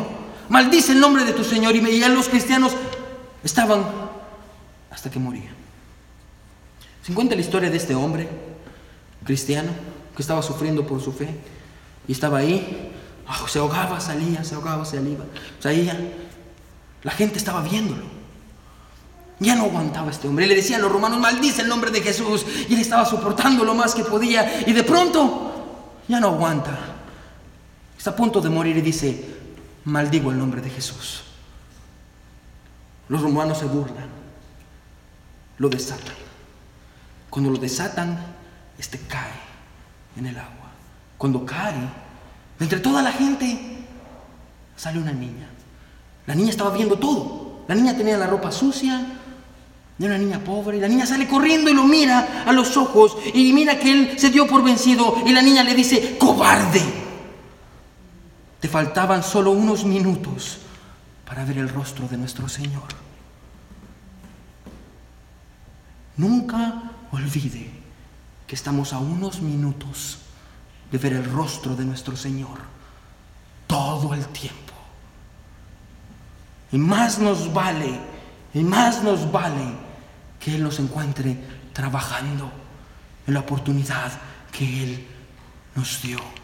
maldice 0.47 0.91
el 0.91 0.99
nombre 0.99 1.23
de 1.23 1.33
tu 1.33 1.43
Señor. 1.43 1.75
Y 1.75 1.79
veían 1.79 2.13
los 2.13 2.29
cristianos 2.29 2.73
estaban 3.43 3.83
hasta 4.91 5.09
que 5.09 5.17
morían. 5.17 5.55
¿Se 7.01 7.11
encuentra 7.11 7.35
la 7.35 7.41
historia 7.41 7.71
de 7.71 7.77
este 7.77 7.95
hombre 7.95 8.29
cristiano 9.23 9.71
que 10.15 10.21
estaba 10.21 10.43
sufriendo 10.43 10.85
por 10.85 11.01
su 11.01 11.11
fe? 11.11 11.35
Y 12.07 12.11
estaba 12.11 12.37
ahí, 12.37 12.91
ah, 13.25 13.39
se 13.47 13.57
ahogaba, 13.57 13.99
salía, 13.99 14.43
se 14.43 14.53
ahogaba, 14.53 14.85
salía, 14.85 15.17
salía. 15.59 15.99
La 17.01 17.11
gente 17.11 17.39
estaba 17.39 17.63
viéndolo. 17.63 18.03
Ya 19.39 19.55
no 19.55 19.63
aguantaba 19.63 20.11
este 20.11 20.27
hombre. 20.27 20.45
Le 20.45 20.53
decían 20.53 20.79
los 20.79 20.91
romanos, 20.91 21.19
maldice 21.19 21.63
el 21.63 21.69
nombre 21.69 21.89
de 21.89 22.01
Jesús. 22.01 22.45
Y 22.69 22.75
él 22.75 22.81
estaba 22.81 23.03
soportando 23.03 23.63
lo 23.63 23.73
más 23.73 23.95
que 23.95 24.03
podía. 24.03 24.61
Y 24.67 24.73
de 24.73 24.83
pronto, 24.83 25.95
ya 26.07 26.19
no 26.19 26.27
aguanta. 26.27 26.90
Está 28.01 28.09
a 28.09 28.15
punto 28.15 28.41
de 28.41 28.49
morir 28.49 28.75
y 28.77 28.81
dice, 28.81 29.23
maldigo 29.85 30.31
el 30.31 30.37
nombre 30.39 30.59
de 30.59 30.71
Jesús. 30.71 31.21
Los 33.09 33.21
romanos 33.21 33.59
se 33.59 33.65
burlan, 33.65 34.09
lo 35.59 35.69
desatan. 35.69 36.15
Cuando 37.29 37.51
lo 37.51 37.59
desatan, 37.59 38.17
este 38.79 38.97
cae 39.07 39.29
en 40.17 40.25
el 40.25 40.35
agua. 40.35 40.71
Cuando 41.15 41.45
cae, 41.45 41.75
entre 42.59 42.79
toda 42.79 43.03
la 43.03 43.11
gente, 43.11 43.85
sale 44.75 44.97
una 44.97 45.11
niña. 45.11 45.47
La 46.25 46.33
niña 46.33 46.49
estaba 46.49 46.71
viendo 46.71 46.97
todo. 46.97 47.65
La 47.67 47.75
niña 47.75 47.95
tenía 47.95 48.17
la 48.17 48.25
ropa 48.25 48.51
sucia, 48.51 49.05
de 49.99 50.05
una 50.07 50.17
niña 50.17 50.39
pobre. 50.39 50.79
La 50.79 50.87
niña 50.87 51.05
sale 51.05 51.27
corriendo 51.27 51.69
y 51.69 51.75
lo 51.75 51.83
mira 51.83 52.45
a 52.47 52.51
los 52.51 52.75
ojos 52.77 53.15
y 53.31 53.53
mira 53.53 53.77
que 53.77 53.91
él 53.91 54.17
se 54.17 54.31
dio 54.31 54.47
por 54.47 54.63
vencido. 54.63 55.17
Y 55.23 55.33
la 55.33 55.43
niña 55.43 55.63
le 55.63 55.75
dice, 55.75 56.17
cobarde. 56.17 57.00
Te 58.61 58.69
faltaban 58.69 59.23
solo 59.23 59.51
unos 59.51 59.83
minutos 59.83 60.59
para 61.25 61.43
ver 61.43 61.57
el 61.57 61.67
rostro 61.67 62.07
de 62.07 62.15
nuestro 62.15 62.47
Señor. 62.47 62.87
Nunca 66.15 66.83
olvide 67.11 67.71
que 68.45 68.53
estamos 68.53 68.93
a 68.93 68.99
unos 68.99 69.41
minutos 69.41 70.19
de 70.91 70.97
ver 70.99 71.13
el 71.13 71.25
rostro 71.25 71.75
de 71.75 71.85
nuestro 71.85 72.15
Señor 72.15 72.59
todo 73.65 74.13
el 74.13 74.25
tiempo. 74.27 74.73
Y 76.71 76.77
más 76.77 77.17
nos 77.17 77.51
vale, 77.51 77.99
y 78.53 78.61
más 78.61 79.01
nos 79.01 79.31
vale 79.31 79.73
que 80.39 80.53
Él 80.53 80.63
nos 80.63 80.79
encuentre 80.79 81.35
trabajando 81.73 82.51
en 83.25 83.33
la 83.33 83.39
oportunidad 83.39 84.11
que 84.51 84.83
Él 84.83 85.07
nos 85.73 86.01
dio. 86.03 86.40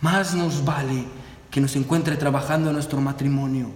Más 0.00 0.34
nos 0.34 0.64
vale 0.64 1.04
que 1.50 1.60
nos 1.60 1.74
encuentre 1.76 2.16
trabajando 2.16 2.70
en 2.70 2.74
nuestro 2.74 3.00
matrimonio, 3.00 3.70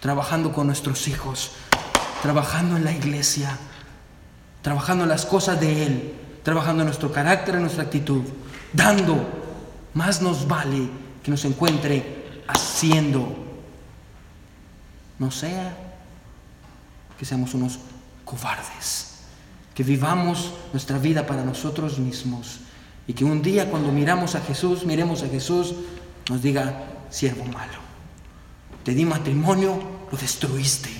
trabajando 0.00 0.52
con 0.52 0.66
nuestros 0.66 1.08
hijos, 1.08 1.52
trabajando 2.20 2.76
en 2.76 2.84
la 2.84 2.92
iglesia, 2.92 3.56
trabajando 4.60 5.04
en 5.04 5.10
las 5.10 5.24
cosas 5.24 5.58
de 5.60 5.86
Él, 5.86 6.14
trabajando 6.42 6.82
en 6.82 6.88
nuestro 6.88 7.10
carácter, 7.10 7.54
en 7.54 7.62
nuestra 7.62 7.84
actitud, 7.84 8.22
dando. 8.72 9.40
Más 9.94 10.20
nos 10.20 10.46
vale 10.46 10.88
que 11.22 11.30
nos 11.30 11.44
encuentre 11.44 12.42
haciendo. 12.48 13.34
No 15.18 15.30
sea 15.30 15.76
que 17.18 17.24
seamos 17.24 17.54
unos 17.54 17.78
cobardes, 18.24 19.20
que 19.74 19.84
vivamos 19.84 20.52
nuestra 20.72 20.98
vida 20.98 21.26
para 21.26 21.44
nosotros 21.44 21.98
mismos 21.98 22.61
y 23.06 23.12
que 23.12 23.24
un 23.24 23.42
día 23.42 23.70
cuando 23.70 23.90
miramos 23.90 24.34
a 24.34 24.40
Jesús, 24.40 24.84
miremos 24.84 25.22
a 25.22 25.28
Jesús, 25.28 25.74
nos 26.28 26.42
diga, 26.42 26.84
siervo 27.10 27.44
malo, 27.44 27.78
te 28.84 28.92
di 28.92 29.04
matrimonio, 29.04 29.80
lo 30.10 30.18
destruiste. 30.18 30.90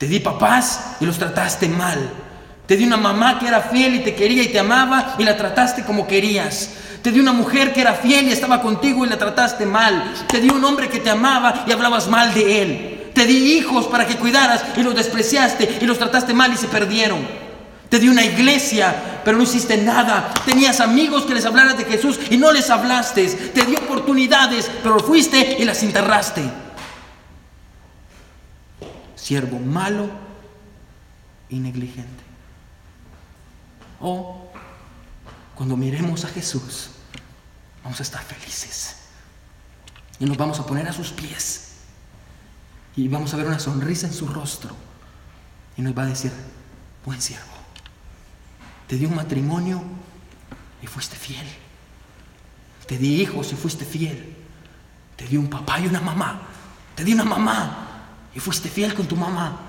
Te 0.00 0.06
di 0.06 0.18
papás 0.18 0.96
y 1.00 1.04
los 1.04 1.18
trataste 1.18 1.68
mal. 1.68 1.98
Te 2.66 2.74
di 2.76 2.84
una 2.84 2.96
mamá 2.96 3.38
que 3.38 3.48
era 3.48 3.60
fiel 3.60 3.96
y 3.96 3.98
te 3.98 4.14
quería 4.14 4.42
y 4.42 4.48
te 4.48 4.58
amaba 4.58 5.16
y 5.18 5.24
la 5.24 5.36
trataste 5.36 5.82
como 5.82 6.06
querías. 6.06 6.70
Te 7.02 7.10
di 7.10 7.20
una 7.20 7.32
mujer 7.32 7.74
que 7.74 7.82
era 7.82 7.92
fiel 7.92 8.28
y 8.28 8.32
estaba 8.32 8.62
contigo 8.62 9.04
y 9.04 9.10
la 9.10 9.18
trataste 9.18 9.66
mal. 9.66 10.14
Te 10.26 10.40
di 10.40 10.48
un 10.48 10.64
hombre 10.64 10.88
que 10.88 11.00
te 11.00 11.10
amaba 11.10 11.64
y 11.66 11.72
hablabas 11.72 12.08
mal 12.08 12.32
de 12.32 12.62
él. 12.62 13.10
Te 13.12 13.26
di 13.26 13.58
hijos 13.58 13.86
para 13.88 14.06
que 14.06 14.16
cuidaras 14.16 14.64
y 14.76 14.82
los 14.82 14.94
despreciaste 14.94 15.78
y 15.82 15.84
los 15.84 15.98
trataste 15.98 16.32
mal 16.32 16.50
y 16.52 16.56
se 16.56 16.68
perdieron. 16.68 17.18
Te 17.90 17.98
di 17.98 18.08
una 18.08 18.24
iglesia, 18.24 19.20
pero 19.24 19.36
no 19.36 19.42
hiciste 19.42 19.76
nada. 19.76 20.32
Tenías 20.46 20.78
amigos 20.78 21.24
que 21.24 21.34
les 21.34 21.44
hablaras 21.44 21.76
de 21.76 21.84
Jesús 21.84 22.20
y 22.30 22.36
no 22.36 22.52
les 22.52 22.70
hablaste. 22.70 23.26
Te 23.28 23.66
di 23.66 23.74
oportunidades, 23.74 24.70
pero 24.82 25.00
fuiste 25.00 25.56
y 25.58 25.64
las 25.64 25.82
enterraste. 25.82 26.48
Siervo 29.16 29.58
malo 29.58 30.08
y 31.48 31.58
negligente. 31.58 32.22
O 34.00 34.50
cuando 35.56 35.76
miremos 35.76 36.24
a 36.24 36.28
Jesús, 36.28 36.90
vamos 37.82 37.98
a 37.98 38.04
estar 38.04 38.22
felices. 38.22 38.96
Y 40.20 40.26
nos 40.26 40.36
vamos 40.36 40.60
a 40.60 40.66
poner 40.66 40.88
a 40.88 40.92
sus 40.92 41.10
pies. 41.10 41.72
Y 42.94 43.08
vamos 43.08 43.34
a 43.34 43.36
ver 43.36 43.46
una 43.46 43.58
sonrisa 43.58 44.06
en 44.06 44.12
su 44.12 44.28
rostro. 44.28 44.76
Y 45.76 45.82
nos 45.82 45.96
va 45.96 46.04
a 46.04 46.06
decir, 46.06 46.30
buen 47.04 47.20
siervo, 47.20 47.59
te 48.90 48.96
di 48.96 49.04
un 49.04 49.14
matrimonio 49.14 49.80
y 50.82 50.86
fuiste 50.88 51.14
fiel. 51.14 51.46
Te 52.88 52.98
di 52.98 53.22
hijos 53.22 53.52
y 53.52 53.54
fuiste 53.54 53.84
fiel. 53.84 54.34
Te 55.14 55.28
di 55.28 55.36
un 55.36 55.48
papá 55.48 55.78
y 55.78 55.86
una 55.86 56.00
mamá. 56.00 56.42
Te 56.96 57.04
di 57.04 57.12
una 57.12 57.22
mamá 57.22 58.08
y 58.34 58.40
fuiste 58.40 58.68
fiel 58.68 58.92
con 58.92 59.06
tu 59.06 59.14
mamá. 59.14 59.60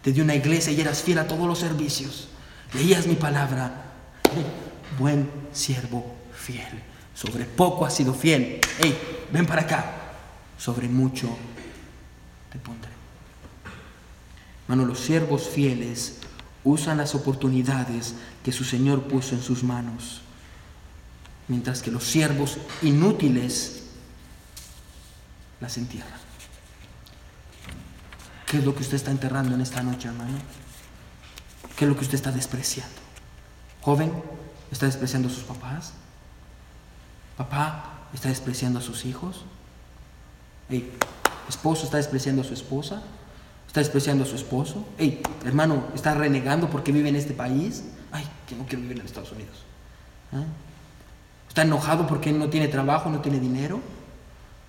Te 0.00 0.12
di 0.12 0.20
una 0.20 0.32
iglesia 0.32 0.70
y 0.70 0.80
eras 0.80 1.02
fiel 1.02 1.18
a 1.18 1.26
todos 1.26 1.48
los 1.48 1.58
servicios. 1.58 2.28
Leías 2.72 3.08
mi 3.08 3.16
palabra. 3.16 3.82
Buen 4.96 5.28
siervo 5.52 6.14
fiel. 6.32 6.84
Sobre 7.16 7.46
poco 7.46 7.84
has 7.84 7.96
sido 7.96 8.14
fiel. 8.14 8.60
Hey, 8.78 9.26
ven 9.32 9.44
para 9.44 9.62
acá. 9.62 9.92
Sobre 10.56 10.86
mucho 10.86 11.36
te 12.52 12.60
pondré. 12.60 12.92
Mano, 14.68 14.84
los 14.84 15.00
siervos 15.00 15.48
fieles 15.48 16.20
usan 16.66 16.98
las 16.98 17.14
oportunidades 17.14 18.16
que 18.46 18.52
su 18.52 18.62
Señor 18.62 19.08
puso 19.08 19.34
en 19.34 19.42
sus 19.42 19.64
manos, 19.64 20.20
mientras 21.48 21.82
que 21.82 21.90
los 21.90 22.04
siervos 22.04 22.58
inútiles 22.80 23.82
las 25.60 25.76
entierran. 25.78 26.20
¿Qué 28.46 28.58
es 28.58 28.64
lo 28.64 28.72
que 28.72 28.82
usted 28.82 28.94
está 28.94 29.10
enterrando 29.10 29.56
en 29.56 29.62
esta 29.62 29.82
noche, 29.82 30.06
hermano? 30.06 30.38
¿Qué 31.76 31.86
es 31.86 31.88
lo 31.88 31.96
que 31.96 32.02
usted 32.02 32.14
está 32.14 32.30
despreciando? 32.30 32.94
Joven, 33.80 34.12
¿está 34.70 34.86
despreciando 34.86 35.26
a 35.26 35.32
sus 35.32 35.42
papás? 35.42 35.94
¿Papá 37.36 38.06
está 38.14 38.28
despreciando 38.28 38.78
a 38.78 38.82
sus 38.82 39.06
hijos? 39.06 39.44
Hey, 40.68 40.88
¿Esposo 41.48 41.86
está 41.86 41.96
despreciando 41.96 42.42
a 42.42 42.44
su 42.44 42.54
esposa? 42.54 43.02
¿Está 43.66 43.80
despreciando 43.80 44.22
a 44.22 44.26
su 44.28 44.36
esposo? 44.36 44.86
Hey, 44.98 45.20
hermano, 45.44 45.88
¿está 45.96 46.14
renegando 46.14 46.70
porque 46.70 46.92
vive 46.92 47.08
en 47.08 47.16
este 47.16 47.34
país? 47.34 47.82
Que 48.46 48.54
no 48.54 48.64
quiero 48.66 48.82
vivir 48.82 48.98
en 48.98 49.06
Estados 49.06 49.32
Unidos. 49.32 49.64
¿Ah? 50.32 50.44
¿Está 51.48 51.62
enojado 51.62 52.06
porque 52.06 52.32
no 52.32 52.48
tiene 52.48 52.68
trabajo, 52.68 53.10
no 53.10 53.20
tiene 53.20 53.40
dinero? 53.40 53.80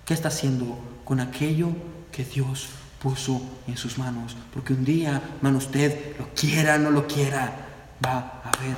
¿Qué 0.04 0.14
está 0.14 0.28
haciendo 0.28 0.78
con 1.04 1.20
aquello 1.20 1.68
que 2.10 2.24
Dios 2.24 2.68
puso 2.98 3.42
en 3.66 3.76
sus 3.76 3.98
manos? 3.98 4.36
Porque 4.54 4.72
un 4.72 4.84
día, 4.84 5.22
hermano, 5.36 5.58
usted 5.58 6.18
lo 6.18 6.28
quiera 6.34 6.76
o 6.76 6.78
no 6.78 6.90
lo 6.90 7.06
quiera, 7.06 7.66
va 8.04 8.40
a 8.42 8.50
ver 8.62 8.76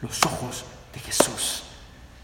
los 0.00 0.24
ojos 0.24 0.64
de 0.94 1.00
Jesús 1.00 1.64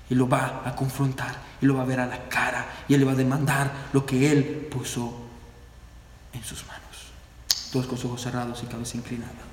y 0.09 0.15
lo 0.15 0.29
va 0.29 0.63
a 0.65 0.75
confrontar 0.75 1.37
y 1.61 1.67
lo 1.67 1.75
va 1.75 1.83
a 1.83 1.87
ver 1.87 2.01
a 2.01 2.07
la 2.07 2.29
cara 2.29 2.67
y 2.89 2.95
él 2.95 3.01
le 3.01 3.07
va 3.07 3.13
a 3.13 3.17
demandar 3.17 3.71
lo 3.93 4.07
que 4.07 4.31
él 4.31 4.69
puso 4.71 5.23
en 6.33 6.43
sus 6.43 6.67
manos. 6.67 6.83
Todos 7.73 7.87
con 7.87 7.99
sus 7.99 8.07
ojos 8.07 8.23
cerrados 8.23 8.63
y 8.63 8.67
cabeza 8.67 8.97
inclinada. 8.97 9.46